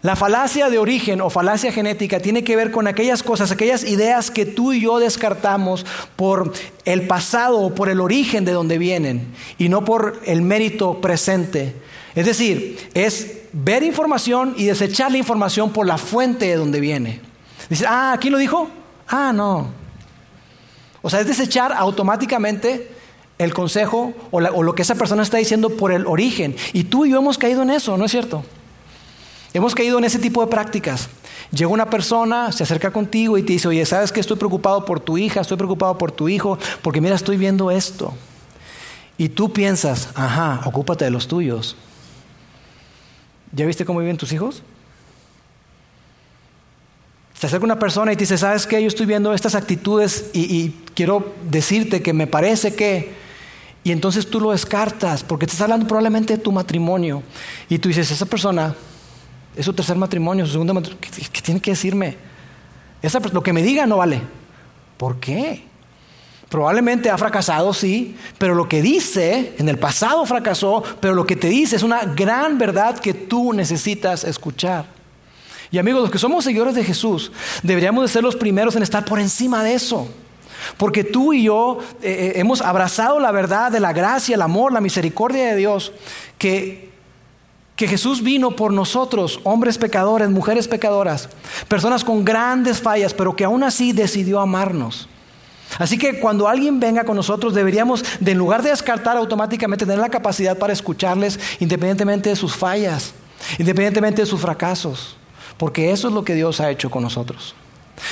La 0.00 0.14
falacia 0.14 0.70
de 0.70 0.78
origen 0.78 1.20
o 1.20 1.28
falacia 1.28 1.72
genética 1.72 2.20
tiene 2.20 2.44
que 2.44 2.54
ver 2.54 2.70
con 2.70 2.86
aquellas 2.86 3.24
cosas, 3.24 3.50
aquellas 3.50 3.82
ideas 3.82 4.30
que 4.30 4.46
tú 4.46 4.72
y 4.72 4.80
yo 4.80 5.00
descartamos 5.00 5.84
por 6.14 6.52
el 6.84 7.08
pasado 7.08 7.58
o 7.58 7.74
por 7.74 7.88
el 7.88 8.00
origen 8.00 8.44
de 8.44 8.52
donde 8.52 8.78
vienen 8.78 9.26
y 9.58 9.68
no 9.68 9.84
por 9.84 10.20
el 10.24 10.42
mérito 10.42 11.00
presente. 11.00 11.74
Es 12.14 12.26
decir, 12.26 12.90
es 12.94 13.38
ver 13.52 13.82
información 13.82 14.54
y 14.56 14.66
desechar 14.66 15.10
la 15.10 15.18
información 15.18 15.72
por 15.72 15.84
la 15.84 15.98
fuente 15.98 16.46
de 16.46 16.56
donde 16.56 16.78
viene. 16.78 17.20
Dice, 17.68 17.84
ah, 17.88 18.16
¿quién 18.20 18.32
lo 18.32 18.38
dijo? 18.38 18.68
Ah, 19.08 19.32
no. 19.34 19.72
O 21.02 21.10
sea, 21.10 21.20
es 21.20 21.26
desechar 21.26 21.72
automáticamente 21.72 22.92
el 23.36 23.52
consejo 23.52 24.12
o, 24.30 24.38
o 24.38 24.62
lo 24.62 24.74
que 24.76 24.82
esa 24.82 24.94
persona 24.94 25.24
está 25.24 25.38
diciendo 25.38 25.70
por 25.70 25.90
el 25.90 26.06
origen. 26.06 26.54
Y 26.72 26.84
tú 26.84 27.04
y 27.04 27.10
yo 27.10 27.18
hemos 27.18 27.36
caído 27.36 27.62
en 27.62 27.70
eso, 27.70 27.96
¿no 27.96 28.04
es 28.04 28.12
cierto? 28.12 28.44
Hemos 29.58 29.74
caído 29.74 29.98
en 29.98 30.04
ese 30.04 30.18
tipo 30.18 30.40
de 30.40 30.46
prácticas. 30.46 31.08
Llega 31.50 31.68
una 31.68 31.90
persona, 31.90 32.52
se 32.52 32.62
acerca 32.62 32.92
contigo 32.92 33.36
y 33.36 33.42
te 33.42 33.54
dice, 33.54 33.68
oye, 33.68 33.84
¿sabes 33.84 34.12
que 34.12 34.20
estoy 34.20 34.36
preocupado 34.36 34.84
por 34.84 35.00
tu 35.00 35.18
hija, 35.18 35.40
estoy 35.40 35.56
preocupado 35.56 35.98
por 35.98 36.12
tu 36.12 36.28
hijo, 36.28 36.58
porque 36.82 37.00
mira, 37.00 37.16
estoy 37.16 37.36
viendo 37.36 37.70
esto. 37.70 38.14
Y 39.16 39.30
tú 39.30 39.52
piensas, 39.52 40.10
ajá, 40.14 40.60
ocúpate 40.64 41.04
de 41.04 41.10
los 41.10 41.26
tuyos. 41.26 41.76
¿Ya 43.52 43.66
viste 43.66 43.84
cómo 43.84 43.98
viven 43.98 44.16
tus 44.16 44.32
hijos? 44.32 44.62
Se 47.34 47.46
acerca 47.46 47.64
una 47.64 47.78
persona 47.78 48.12
y 48.12 48.16
te 48.16 48.20
dice, 48.22 48.38
¿sabes 48.38 48.66
qué? 48.66 48.80
Yo 48.80 48.88
estoy 48.88 49.06
viendo 49.06 49.32
estas 49.32 49.54
actitudes 49.54 50.30
y, 50.32 50.42
y 50.56 50.84
quiero 50.94 51.34
decirte 51.50 52.02
que 52.02 52.12
me 52.12 52.26
parece 52.26 52.74
que... 52.74 53.12
Y 53.84 53.92
entonces 53.92 54.28
tú 54.28 54.40
lo 54.40 54.50
descartas 54.50 55.24
porque 55.24 55.46
te 55.46 55.52
está 55.52 55.64
hablando 55.64 55.86
probablemente 55.86 56.36
de 56.36 56.42
tu 56.42 56.52
matrimonio. 56.52 57.22
Y 57.68 57.78
tú 57.78 57.88
dices, 57.88 58.10
esa 58.10 58.26
persona 58.26 58.74
es 59.58 59.64
su 59.64 59.72
tercer 59.72 59.96
matrimonio, 59.96 60.46
su 60.46 60.52
segundo 60.52 60.72
matrimonio. 60.72 61.10
¿Qué, 61.32 61.40
tiene 61.42 61.60
que 61.60 61.72
decirme? 61.72 62.16
Esa, 63.02 63.18
lo 63.18 63.42
que 63.42 63.52
me 63.52 63.60
diga 63.60 63.86
no 63.86 63.96
vale. 63.96 64.22
¿Por 64.96 65.18
qué? 65.18 65.64
Probablemente 66.48 67.10
ha 67.10 67.18
fracasado, 67.18 67.74
sí, 67.74 68.16
pero 68.38 68.54
lo 68.54 68.68
que 68.68 68.80
dice, 68.80 69.54
en 69.58 69.68
el 69.68 69.76
pasado 69.76 70.24
fracasó, 70.26 70.84
pero 71.00 71.14
lo 71.14 71.26
que 71.26 71.34
te 71.34 71.48
dice 71.48 71.74
es 71.74 71.82
una 71.82 72.04
gran 72.04 72.56
verdad 72.56 73.00
que 73.00 73.12
tú 73.12 73.52
necesitas 73.52 74.22
escuchar. 74.22 74.86
Y 75.72 75.78
amigos, 75.78 76.02
los 76.02 76.10
que 76.10 76.18
somos 76.18 76.44
seguidores 76.44 76.76
de 76.76 76.84
Jesús, 76.84 77.32
deberíamos 77.64 78.04
de 78.04 78.08
ser 78.08 78.22
los 78.22 78.36
primeros 78.36 78.76
en 78.76 78.84
estar 78.84 79.04
por 79.04 79.18
encima 79.18 79.64
de 79.64 79.74
eso. 79.74 80.08
Porque 80.76 81.02
tú 81.02 81.32
y 81.32 81.42
yo 81.42 81.80
eh, 82.00 82.32
eh, 82.36 82.40
hemos 82.40 82.60
abrazado 82.60 83.18
la 83.18 83.32
verdad 83.32 83.72
de 83.72 83.80
la 83.80 83.92
gracia, 83.92 84.36
el 84.36 84.42
amor, 84.42 84.72
la 84.72 84.80
misericordia 84.80 85.46
de 85.46 85.56
Dios, 85.56 85.92
que 86.38 86.88
que 87.78 87.86
Jesús 87.86 88.24
vino 88.24 88.50
por 88.50 88.72
nosotros, 88.72 89.38
hombres 89.44 89.78
pecadores, 89.78 90.28
mujeres 90.30 90.66
pecadoras, 90.66 91.28
personas 91.68 92.02
con 92.02 92.24
grandes 92.24 92.80
fallas, 92.80 93.14
pero 93.14 93.36
que 93.36 93.44
aún 93.44 93.62
así 93.62 93.92
decidió 93.92 94.40
amarnos. 94.40 95.08
Así 95.78 95.96
que 95.96 96.18
cuando 96.18 96.48
alguien 96.48 96.80
venga 96.80 97.04
con 97.04 97.14
nosotros 97.14 97.54
deberíamos, 97.54 98.04
de 98.18 98.32
en 98.32 98.38
lugar 98.38 98.64
de 98.64 98.70
descartar 98.70 99.16
automáticamente, 99.16 99.86
tener 99.86 100.00
la 100.00 100.08
capacidad 100.08 100.58
para 100.58 100.72
escucharles 100.72 101.38
independientemente 101.60 102.30
de 102.30 102.34
sus 102.34 102.56
fallas, 102.56 103.14
independientemente 103.60 104.22
de 104.22 104.26
sus 104.26 104.40
fracasos, 104.40 105.16
porque 105.56 105.92
eso 105.92 106.08
es 106.08 106.14
lo 106.14 106.24
que 106.24 106.34
Dios 106.34 106.60
ha 106.60 106.72
hecho 106.72 106.90
con 106.90 107.04
nosotros. 107.04 107.54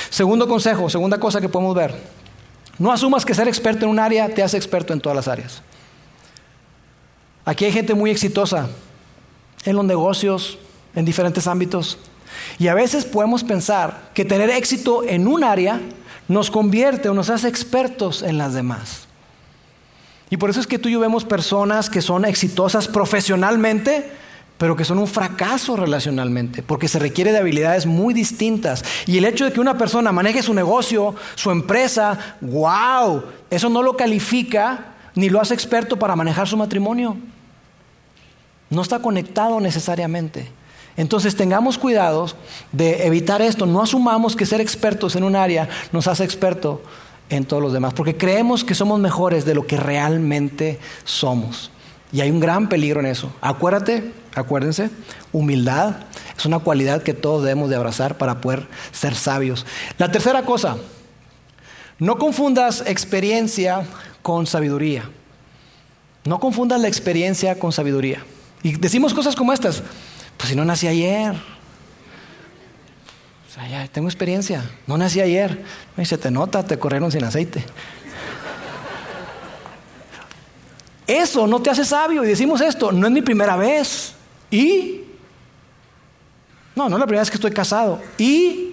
Segundo 0.09 0.47
consejo, 0.47 0.89
segunda 0.89 1.19
cosa 1.19 1.41
que 1.41 1.49
podemos 1.49 1.75
ver, 1.75 1.93
no 2.79 2.89
asumas 2.89 3.25
que 3.25 3.35
ser 3.35 3.49
experto 3.49 3.83
en 3.83 3.91
un 3.91 3.99
área 3.99 4.33
te 4.33 4.43
hace 4.43 4.55
experto 4.55 4.93
en 4.93 5.01
todas 5.01 5.17
las 5.17 5.27
áreas. 5.27 5.61
Aquí 7.43 7.65
hay 7.65 7.73
gente 7.73 7.93
muy 7.93 8.11
exitosa 8.11 8.69
en 9.65 9.75
los 9.75 9.85
negocios, 9.85 10.57
en 10.95 11.05
diferentes 11.05 11.47
ámbitos. 11.47 11.97
Y 12.59 12.67
a 12.67 12.73
veces 12.73 13.05
podemos 13.05 13.43
pensar 13.43 14.11
que 14.13 14.25
tener 14.25 14.49
éxito 14.49 15.03
en 15.03 15.27
un 15.27 15.43
área 15.43 15.81
nos 16.27 16.51
convierte 16.51 17.09
o 17.09 17.13
nos 17.13 17.29
hace 17.29 17.47
expertos 17.47 18.21
en 18.21 18.37
las 18.37 18.53
demás. 18.53 19.07
Y 20.29 20.37
por 20.37 20.49
eso 20.49 20.59
es 20.59 20.67
que 20.67 20.77
tú 20.77 20.89
y 20.89 20.93
yo 20.93 20.99
vemos 20.99 21.23
personas 21.23 21.89
que 21.89 22.01
son 22.01 22.25
exitosas 22.25 22.87
profesionalmente, 22.87 24.11
pero 24.57 24.75
que 24.75 24.83
son 24.83 24.99
un 24.99 25.07
fracaso 25.07 25.77
relacionalmente, 25.77 26.63
porque 26.63 26.87
se 26.87 26.99
requiere 26.99 27.31
de 27.31 27.37
habilidades 27.37 27.85
muy 27.85 28.13
distintas. 28.13 28.83
Y 29.05 29.17
el 29.17 29.25
hecho 29.25 29.45
de 29.45 29.53
que 29.53 29.61
una 29.61 29.77
persona 29.77 30.11
maneje 30.11 30.41
su 30.41 30.53
negocio, 30.53 31.15
su 31.35 31.51
empresa, 31.51 32.37
wow, 32.41 33.23
eso 33.49 33.69
no 33.69 33.81
lo 33.83 33.95
califica 33.95 34.95
ni 35.15 35.29
lo 35.29 35.39
hace 35.39 35.53
experto 35.53 35.97
para 35.97 36.15
manejar 36.15 36.47
su 36.47 36.57
matrimonio. 36.57 37.17
No 38.69 38.81
está 38.81 38.99
conectado 38.99 39.59
necesariamente. 39.59 40.51
Entonces 40.97 41.35
tengamos 41.35 41.77
cuidado 41.77 42.27
de 42.71 43.05
evitar 43.05 43.41
esto. 43.41 43.65
No 43.65 43.81
asumamos 43.81 44.35
que 44.35 44.45
ser 44.45 44.59
expertos 44.59 45.15
en 45.15 45.23
un 45.23 45.35
área 45.35 45.69
nos 45.91 46.07
hace 46.07 46.23
experto 46.23 46.81
en 47.29 47.45
todos 47.45 47.61
los 47.61 47.73
demás, 47.73 47.93
porque 47.93 48.15
creemos 48.15 48.63
que 48.63 48.73
somos 48.73 48.99
mejores 48.99 49.45
de 49.45 49.53
lo 49.53 49.67
que 49.67 49.77
realmente 49.77 50.79
somos. 51.03 51.71
Y 52.11 52.21
hay 52.21 52.31
un 52.31 52.39
gran 52.39 52.69
peligro 52.69 53.01
en 53.01 53.05
eso. 53.05 53.31
Acuérdate, 53.41 54.13
acuérdense, 54.33 54.89
humildad 55.33 55.97
es 56.37 56.45
una 56.45 56.59
cualidad 56.59 57.03
que 57.03 57.13
todos 57.13 57.43
debemos 57.43 57.69
de 57.69 57.75
abrazar 57.75 58.17
para 58.17 58.39
poder 58.39 58.67
ser 58.91 59.13
sabios. 59.13 59.65
La 59.97 60.11
tercera 60.11 60.43
cosa, 60.43 60.77
no 61.99 62.17
confundas 62.17 62.83
experiencia 62.85 63.85
con 64.21 64.45
sabiduría. 64.45 65.09
No 66.23 66.39
confundas 66.39 66.79
la 66.79 66.87
experiencia 66.87 67.57
con 67.57 67.71
sabiduría. 67.71 68.23
Y 68.63 68.73
decimos 68.77 69.13
cosas 69.13 69.35
como 69.35 69.53
estas. 69.53 69.83
Pues 70.37 70.49
si 70.49 70.55
no 70.55 70.65
nací 70.65 70.87
ayer. 70.87 71.33
O 73.47 73.53
sea, 73.53 73.67
ya 73.67 73.87
tengo 73.87 74.07
experiencia. 74.07 74.69
No 74.85 74.97
nací 74.97 75.21
ayer. 75.21 75.63
Y 75.97 76.05
se 76.05 76.17
te 76.17 76.31
nota, 76.31 76.65
te 76.65 76.77
corrieron 76.77 77.11
sin 77.11 77.23
aceite. 77.23 77.63
Eso 81.07 81.47
no 81.47 81.61
te 81.61 81.69
hace 81.69 81.85
sabio. 81.85 82.23
Y 82.23 82.27
decimos 82.27 82.61
esto, 82.61 82.91
no 82.91 83.07
es 83.07 83.13
mi 83.13 83.21
primera 83.21 83.55
vez. 83.55 84.13
Y... 84.51 85.01
No, 86.75 86.89
no 86.89 86.97
es 86.97 86.99
la 86.99 87.05
primera 87.05 87.21
vez 87.21 87.29
que 87.29 87.37
estoy 87.37 87.51
casado. 87.51 88.01
Y... 88.17 88.66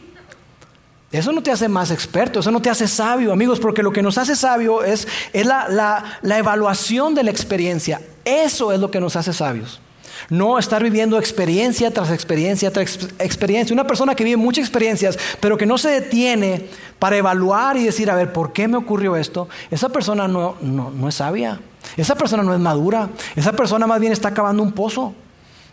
Eso 1.14 1.30
no 1.30 1.42
te 1.42 1.52
hace 1.52 1.68
más 1.68 1.92
experto, 1.92 2.40
eso 2.40 2.50
no 2.50 2.60
te 2.60 2.70
hace 2.70 2.88
sabio, 2.88 3.32
amigos, 3.32 3.60
porque 3.60 3.84
lo 3.84 3.92
que 3.92 4.02
nos 4.02 4.18
hace 4.18 4.34
sabio 4.34 4.82
es, 4.82 5.06
es 5.32 5.46
la, 5.46 6.18
la 6.20 6.38
evaluación 6.38 7.14
de 7.14 7.22
la 7.22 7.30
experiencia. 7.30 8.00
Eso 8.24 8.72
es 8.72 8.80
lo 8.80 8.90
que 8.90 8.98
nos 8.98 9.14
hace 9.14 9.32
sabios. 9.32 9.80
No 10.28 10.58
estar 10.58 10.82
viviendo 10.82 11.16
experiencia 11.16 11.92
tras 11.92 12.10
experiencia 12.10 12.72
tras 12.72 12.98
experiencia. 13.18 13.72
Una 13.72 13.86
persona 13.86 14.16
que 14.16 14.24
vive 14.24 14.36
muchas 14.36 14.64
experiencias, 14.64 15.16
pero 15.38 15.56
que 15.56 15.66
no 15.66 15.78
se 15.78 15.90
detiene 15.90 16.66
para 16.98 17.16
evaluar 17.16 17.76
y 17.76 17.84
decir, 17.84 18.10
a 18.10 18.16
ver, 18.16 18.32
¿por 18.32 18.52
qué 18.52 18.66
me 18.66 18.76
ocurrió 18.76 19.16
esto? 19.16 19.48
Esa 19.70 19.90
persona 19.90 20.26
no, 20.26 20.56
no, 20.62 21.08
es 21.08 21.14
sabia. 21.14 21.60
Esa 21.96 22.16
persona 22.16 22.42
no 22.42 22.54
es 22.54 22.60
madura. 22.60 23.08
Esa 23.36 23.52
persona 23.52 23.86
más 23.86 24.00
bien 24.00 24.12
está 24.12 24.28
acabando 24.28 24.62
un 24.62 24.72
pozo. 24.72 25.14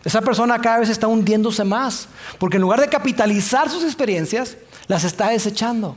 Esa 0.04 0.20
persona 0.20 0.60
cada 0.60 0.80
vez 0.80 0.88
está 0.88 1.06
hundiéndose 1.06 1.64
más. 1.64 2.08
Porque 2.38 2.58
en 2.58 2.62
lugar 2.62 2.80
de 2.80 2.88
capitalizar 2.88 3.70
sus 3.70 3.84
experiencias, 3.84 4.56
las 4.86 5.04
está 5.04 5.30
desechando. 5.30 5.96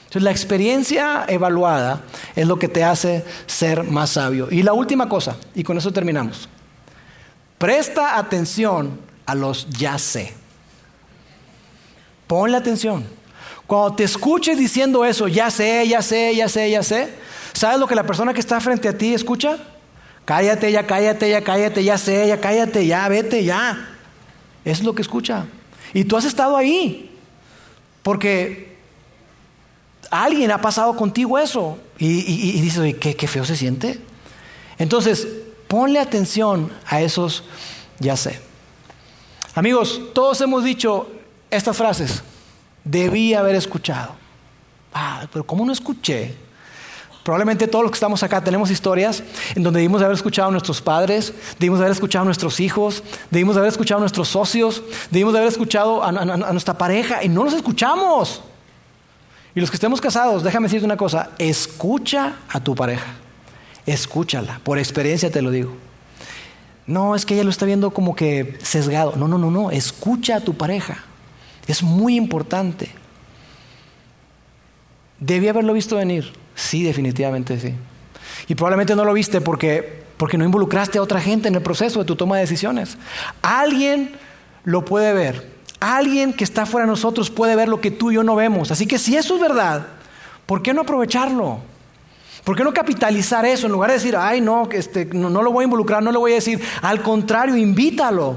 Entonces, 0.00 0.22
la 0.22 0.30
experiencia 0.30 1.24
evaluada 1.28 2.02
es 2.34 2.46
lo 2.46 2.58
que 2.58 2.68
te 2.68 2.84
hace 2.84 3.24
ser 3.46 3.82
más 3.82 4.10
sabio. 4.10 4.48
Y 4.50 4.62
la 4.62 4.72
última 4.72 5.08
cosa, 5.08 5.36
y 5.54 5.62
con 5.62 5.76
eso 5.76 5.92
terminamos. 5.92 6.48
Presta 7.58 8.18
atención 8.18 9.00
a 9.26 9.34
los 9.34 9.68
ya 9.70 9.98
sé. 9.98 10.32
Ponle 12.26 12.56
atención. 12.56 13.04
Cuando 13.66 13.96
te 13.96 14.04
escuches 14.04 14.58
diciendo 14.58 15.04
eso, 15.04 15.26
ya 15.26 15.50
sé, 15.50 15.86
ya 15.88 16.02
sé, 16.02 16.34
ya 16.36 16.48
sé, 16.48 16.70
ya 16.70 16.82
sé, 16.82 17.14
¿sabes 17.52 17.80
lo 17.80 17.88
que 17.88 17.96
la 17.96 18.06
persona 18.06 18.32
que 18.32 18.40
está 18.40 18.60
frente 18.60 18.88
a 18.88 18.96
ti 18.96 19.12
escucha? 19.12 19.58
Cállate, 20.24 20.70
ya 20.70 20.86
cállate, 20.86 21.30
ya 21.30 21.42
cállate, 21.42 21.82
ya 21.82 21.98
sé, 21.98 22.28
ya 22.28 22.40
cállate, 22.40 22.86
ya 22.86 23.08
vete, 23.08 23.44
ya. 23.44 23.88
Es 24.64 24.82
lo 24.82 24.94
que 24.94 25.02
escucha. 25.02 25.46
Y 25.94 26.04
tú 26.04 26.16
has 26.16 26.24
estado 26.24 26.56
ahí. 26.56 27.15
Porque 28.06 28.76
alguien 30.12 30.52
ha 30.52 30.60
pasado 30.60 30.94
contigo 30.94 31.40
eso. 31.40 31.76
Y, 31.98 32.60
dices, 32.60 32.94
¿qué, 33.00 33.16
qué 33.16 33.26
feo 33.26 33.44
se 33.44 33.56
siente. 33.56 33.98
Entonces, 34.78 35.26
Ponle 35.68 35.98
atención 35.98 36.72
a 36.86 37.00
esos 37.00 37.42
ya 37.98 38.16
sé. 38.16 38.40
Amigos, 39.54 40.00
todos 40.14 40.40
hemos 40.40 40.62
dicho 40.62 41.10
estas 41.50 41.76
frases. 41.76 42.22
Debí 42.84 43.34
haber 43.34 43.56
escuchado. 43.56 44.14
Ah, 44.94 45.26
pero 45.32 45.44
¿cómo 45.44 45.64
no 45.64 45.72
escuché? 45.72 46.36
Probablemente 47.26 47.68
todos 47.68 47.82
los 47.82 47.90
que 47.90 47.96
estamos 47.96 48.22
acá 48.22 48.42
tenemos 48.42 48.70
historias 48.70 49.22
en 49.54 49.62
donde 49.62 49.80
debimos 49.80 50.00
haber 50.00 50.14
escuchado 50.14 50.48
a 50.48 50.52
nuestros 50.52 50.80
padres, 50.80 51.34
debimos 51.58 51.80
haber 51.80 51.92
escuchado 51.92 52.22
a 52.22 52.24
nuestros 52.24 52.60
hijos, 52.60 53.02
debimos 53.30 53.56
haber 53.58 53.68
escuchado 53.68 53.98
a 53.98 54.00
nuestros 54.00 54.28
socios, 54.28 54.82
debimos 55.10 55.34
haber 55.34 55.48
escuchado 55.48 56.02
a, 56.02 56.08
a 56.08 56.52
nuestra 56.52 56.78
pareja 56.78 57.22
y 57.22 57.28
no 57.28 57.44
los 57.44 57.52
escuchamos. 57.52 58.42
Y 59.54 59.60
los 59.60 59.70
que 59.70 59.76
estemos 59.76 60.00
casados, 60.00 60.42
déjame 60.42 60.68
decirte 60.68 60.86
una 60.86 60.96
cosa, 60.96 61.30
escucha 61.38 62.36
a 62.48 62.60
tu 62.60 62.74
pareja 62.74 63.16
escúchala, 63.86 64.60
por 64.64 64.78
experiencia 64.78 65.30
te 65.30 65.40
lo 65.40 65.50
digo. 65.50 65.72
No, 66.86 67.14
es 67.14 67.24
que 67.24 67.34
ella 67.34 67.44
lo 67.44 67.50
está 67.50 67.66
viendo 67.66 67.90
como 67.90 68.14
que 68.14 68.58
sesgado. 68.62 69.14
No, 69.16 69.26
no, 69.26 69.38
no, 69.38 69.50
no, 69.50 69.70
escucha 69.70 70.36
a 70.36 70.40
tu 70.40 70.54
pareja. 70.54 71.04
Es 71.66 71.82
muy 71.82 72.16
importante. 72.16 72.90
¿Debí 75.18 75.48
haberlo 75.48 75.72
visto 75.72 75.96
venir? 75.96 76.32
Sí, 76.56 76.82
definitivamente 76.82 77.60
sí. 77.60 77.74
Y 78.48 78.54
probablemente 78.56 78.96
no 78.96 79.04
lo 79.04 79.12
viste 79.12 79.40
porque, 79.40 80.02
porque 80.16 80.38
no 80.38 80.44
involucraste 80.44 80.98
a 80.98 81.02
otra 81.02 81.20
gente 81.20 81.46
en 81.48 81.54
el 81.54 81.62
proceso 81.62 82.00
de 82.00 82.04
tu 82.04 82.16
toma 82.16 82.36
de 82.36 82.42
decisiones. 82.42 82.98
Alguien 83.42 84.12
lo 84.64 84.84
puede 84.84 85.12
ver. 85.12 85.54
Alguien 85.78 86.32
que 86.32 86.42
está 86.42 86.66
fuera 86.66 86.86
de 86.86 86.90
nosotros 86.90 87.30
puede 87.30 87.54
ver 87.54 87.68
lo 87.68 87.80
que 87.80 87.90
tú 87.90 88.10
y 88.10 88.14
yo 88.14 88.24
no 88.24 88.34
vemos. 88.34 88.70
Así 88.70 88.86
que 88.86 88.98
si 88.98 89.16
eso 89.16 89.34
es 89.34 89.40
verdad, 89.40 89.86
¿por 90.46 90.62
qué 90.62 90.72
no 90.72 90.80
aprovecharlo? 90.80 91.60
¿Por 92.42 92.56
qué 92.56 92.64
no 92.64 92.72
capitalizar 92.72 93.44
eso 93.44 93.66
en 93.66 93.72
lugar 93.72 93.90
de 93.90 93.96
decir, 93.96 94.16
ay, 94.16 94.40
no, 94.40 94.68
este, 94.70 95.04
no, 95.04 95.28
no 95.28 95.42
lo 95.42 95.52
voy 95.52 95.62
a 95.62 95.64
involucrar, 95.64 96.02
no 96.02 96.12
le 96.12 96.18
voy 96.18 96.32
a 96.32 96.36
decir? 96.36 96.62
Al 96.80 97.02
contrario, 97.02 97.56
invítalo. 97.56 98.36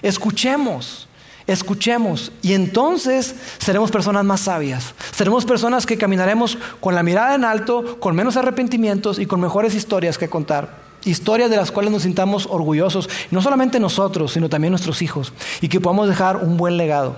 Escuchemos. 0.00 1.08
Escuchemos 1.46 2.30
y 2.40 2.52
entonces 2.52 3.34
seremos 3.58 3.90
personas 3.90 4.24
más 4.24 4.42
sabias. 4.42 4.94
Seremos 5.12 5.44
personas 5.44 5.86
que 5.86 5.98
caminaremos 5.98 6.56
con 6.80 6.94
la 6.94 7.02
mirada 7.02 7.34
en 7.34 7.44
alto, 7.44 7.98
con 7.98 8.14
menos 8.14 8.36
arrepentimientos 8.36 9.18
y 9.18 9.26
con 9.26 9.40
mejores 9.40 9.74
historias 9.74 10.18
que 10.18 10.28
contar. 10.28 10.80
Historias 11.04 11.50
de 11.50 11.56
las 11.56 11.72
cuales 11.72 11.90
nos 11.90 12.02
sintamos 12.02 12.46
orgullosos, 12.48 13.08
no 13.32 13.42
solamente 13.42 13.80
nosotros, 13.80 14.32
sino 14.32 14.48
también 14.48 14.70
nuestros 14.70 15.02
hijos, 15.02 15.32
y 15.60 15.68
que 15.68 15.80
podamos 15.80 16.08
dejar 16.08 16.36
un 16.36 16.56
buen 16.56 16.76
legado. 16.76 17.16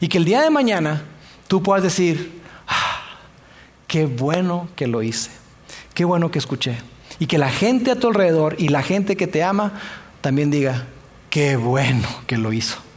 Y 0.00 0.08
que 0.08 0.18
el 0.18 0.24
día 0.24 0.42
de 0.42 0.50
mañana 0.50 1.04
tú 1.46 1.62
puedas 1.62 1.84
decir, 1.84 2.40
ah, 2.66 3.02
qué 3.86 4.06
bueno 4.06 4.68
que 4.74 4.88
lo 4.88 5.04
hice, 5.04 5.30
qué 5.94 6.04
bueno 6.04 6.32
que 6.32 6.40
escuché. 6.40 6.78
Y 7.20 7.26
que 7.26 7.38
la 7.38 7.50
gente 7.50 7.92
a 7.92 7.96
tu 7.96 8.08
alrededor 8.08 8.56
y 8.58 8.68
la 8.68 8.82
gente 8.82 9.16
que 9.16 9.28
te 9.28 9.44
ama 9.44 9.72
también 10.20 10.50
diga, 10.50 10.86
qué 11.30 11.56
bueno 11.56 12.08
que 12.26 12.36
lo 12.36 12.52
hizo. 12.52 12.87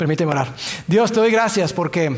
Permíteme 0.00 0.32
orar. 0.32 0.54
Dios, 0.86 1.12
te 1.12 1.20
doy 1.20 1.30
gracias 1.30 1.74
porque 1.74 2.16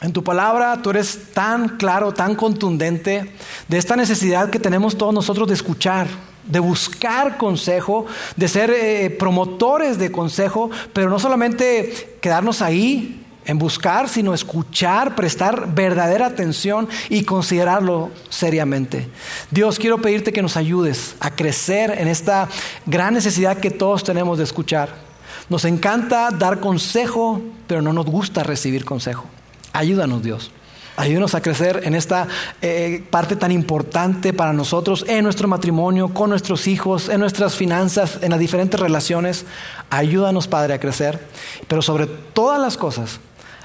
en 0.00 0.12
tu 0.14 0.24
palabra 0.24 0.80
tú 0.80 0.88
eres 0.88 1.34
tan 1.34 1.76
claro, 1.76 2.14
tan 2.14 2.34
contundente 2.34 3.30
de 3.68 3.76
esta 3.76 3.94
necesidad 3.94 4.48
que 4.48 4.58
tenemos 4.58 4.96
todos 4.96 5.12
nosotros 5.12 5.46
de 5.48 5.52
escuchar, 5.52 6.06
de 6.44 6.60
buscar 6.60 7.36
consejo, 7.36 8.06
de 8.36 8.48
ser 8.48 8.70
eh, 8.70 9.10
promotores 9.18 9.98
de 9.98 10.10
consejo, 10.10 10.70
pero 10.94 11.10
no 11.10 11.18
solamente 11.18 12.16
quedarnos 12.22 12.62
ahí 12.62 13.22
en 13.44 13.58
buscar, 13.58 14.08
sino 14.08 14.32
escuchar, 14.32 15.14
prestar 15.14 15.74
verdadera 15.74 16.24
atención 16.24 16.88
y 17.10 17.24
considerarlo 17.24 18.12
seriamente. 18.30 19.10
Dios, 19.50 19.78
quiero 19.78 20.00
pedirte 20.00 20.32
que 20.32 20.40
nos 20.40 20.56
ayudes 20.56 21.16
a 21.20 21.30
crecer 21.30 21.90
en 21.98 22.08
esta 22.08 22.48
gran 22.86 23.12
necesidad 23.12 23.58
que 23.58 23.70
todos 23.70 24.04
tenemos 24.04 24.38
de 24.38 24.44
escuchar. 24.44 25.13
Nos 25.48 25.64
encanta 25.64 26.30
dar 26.30 26.60
consejo, 26.60 27.42
pero 27.66 27.82
no 27.82 27.92
nos 27.92 28.06
gusta 28.06 28.42
recibir 28.42 28.84
consejo. 28.84 29.26
Ayúdanos 29.72 30.22
Dios. 30.22 30.50
Ayúdanos 30.96 31.34
a 31.34 31.42
crecer 31.42 31.80
en 31.84 31.96
esta 31.96 32.28
eh, 32.62 33.04
parte 33.10 33.34
tan 33.34 33.50
importante 33.50 34.32
para 34.32 34.52
nosotros, 34.52 35.04
en 35.08 35.24
nuestro 35.24 35.48
matrimonio, 35.48 36.14
con 36.14 36.30
nuestros 36.30 36.68
hijos, 36.68 37.08
en 37.08 37.18
nuestras 37.18 37.56
finanzas, 37.56 38.20
en 38.22 38.30
las 38.30 38.38
diferentes 38.38 38.78
relaciones. 38.78 39.44
Ayúdanos, 39.90 40.46
Padre, 40.46 40.74
a 40.74 40.80
crecer. 40.80 41.18
Pero 41.66 41.82
sobre 41.82 42.06
todas 42.06 42.60
las 42.60 42.76
cosas, 42.76 43.18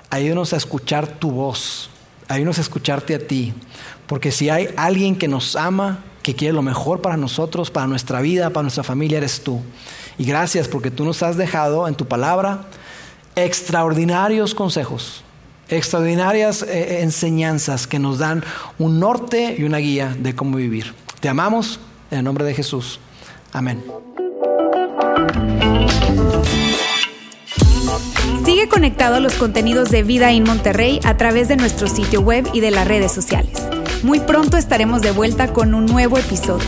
ayúdanos 0.09 0.53
a 0.53 0.57
escuchar 0.57 1.05
tu 1.05 1.29
voz. 1.29 1.91
Ayúdanos 2.27 2.57
a 2.57 2.61
escucharte 2.61 3.13
a 3.13 3.19
ti. 3.19 3.53
Porque 4.07 4.31
si 4.31 4.49
hay 4.49 4.69
alguien 4.75 5.15
que 5.15 5.27
nos 5.27 5.55
ama, 5.55 5.99
que 6.29 6.35
quiere 6.35 6.53
lo 6.53 6.61
mejor 6.61 7.01
para 7.01 7.17
nosotros, 7.17 7.71
para 7.71 7.87
nuestra 7.87 8.21
vida, 8.21 8.51
para 8.51 8.61
nuestra 8.61 8.83
familia, 8.83 9.17
eres 9.17 9.41
tú. 9.41 9.61
Y 10.19 10.25
gracias 10.25 10.67
porque 10.67 10.91
tú 10.91 11.03
nos 11.03 11.23
has 11.23 11.37
dejado 11.37 11.87
en 11.87 11.95
tu 11.95 12.05
palabra 12.05 12.65
extraordinarios 13.35 14.53
consejos, 14.53 15.23
extraordinarias 15.69 16.61
eh, 16.61 17.01
enseñanzas 17.01 17.87
que 17.87 17.97
nos 17.97 18.19
dan 18.19 18.43
un 18.77 18.99
norte 18.99 19.55
y 19.57 19.63
una 19.63 19.79
guía 19.79 20.15
de 20.19 20.35
cómo 20.35 20.57
vivir. 20.57 20.93
Te 21.19 21.29
amamos 21.29 21.79
en 22.11 22.19
el 22.19 22.25
nombre 22.25 22.45
de 22.45 22.53
Jesús. 22.53 22.99
Amén. 23.51 23.83
Sigue 28.45 28.69
conectado 28.69 29.15
a 29.15 29.19
los 29.19 29.33
contenidos 29.33 29.89
de 29.89 30.03
Vida 30.03 30.31
en 30.31 30.43
Monterrey 30.43 30.99
a 31.05 31.17
través 31.17 31.47
de 31.47 31.55
nuestro 31.55 31.87
sitio 31.87 32.21
web 32.21 32.47
y 32.53 32.59
de 32.59 32.69
las 32.69 32.87
redes 32.87 33.11
sociales. 33.11 33.63
Muy 34.03 34.21
pronto 34.21 34.55
estaremos 34.55 35.01
de 35.01 35.11
vuelta 35.11 35.51
con 35.51 35.73
un 35.73 35.85
nuevo 35.85 36.17
episodio. 36.17 36.65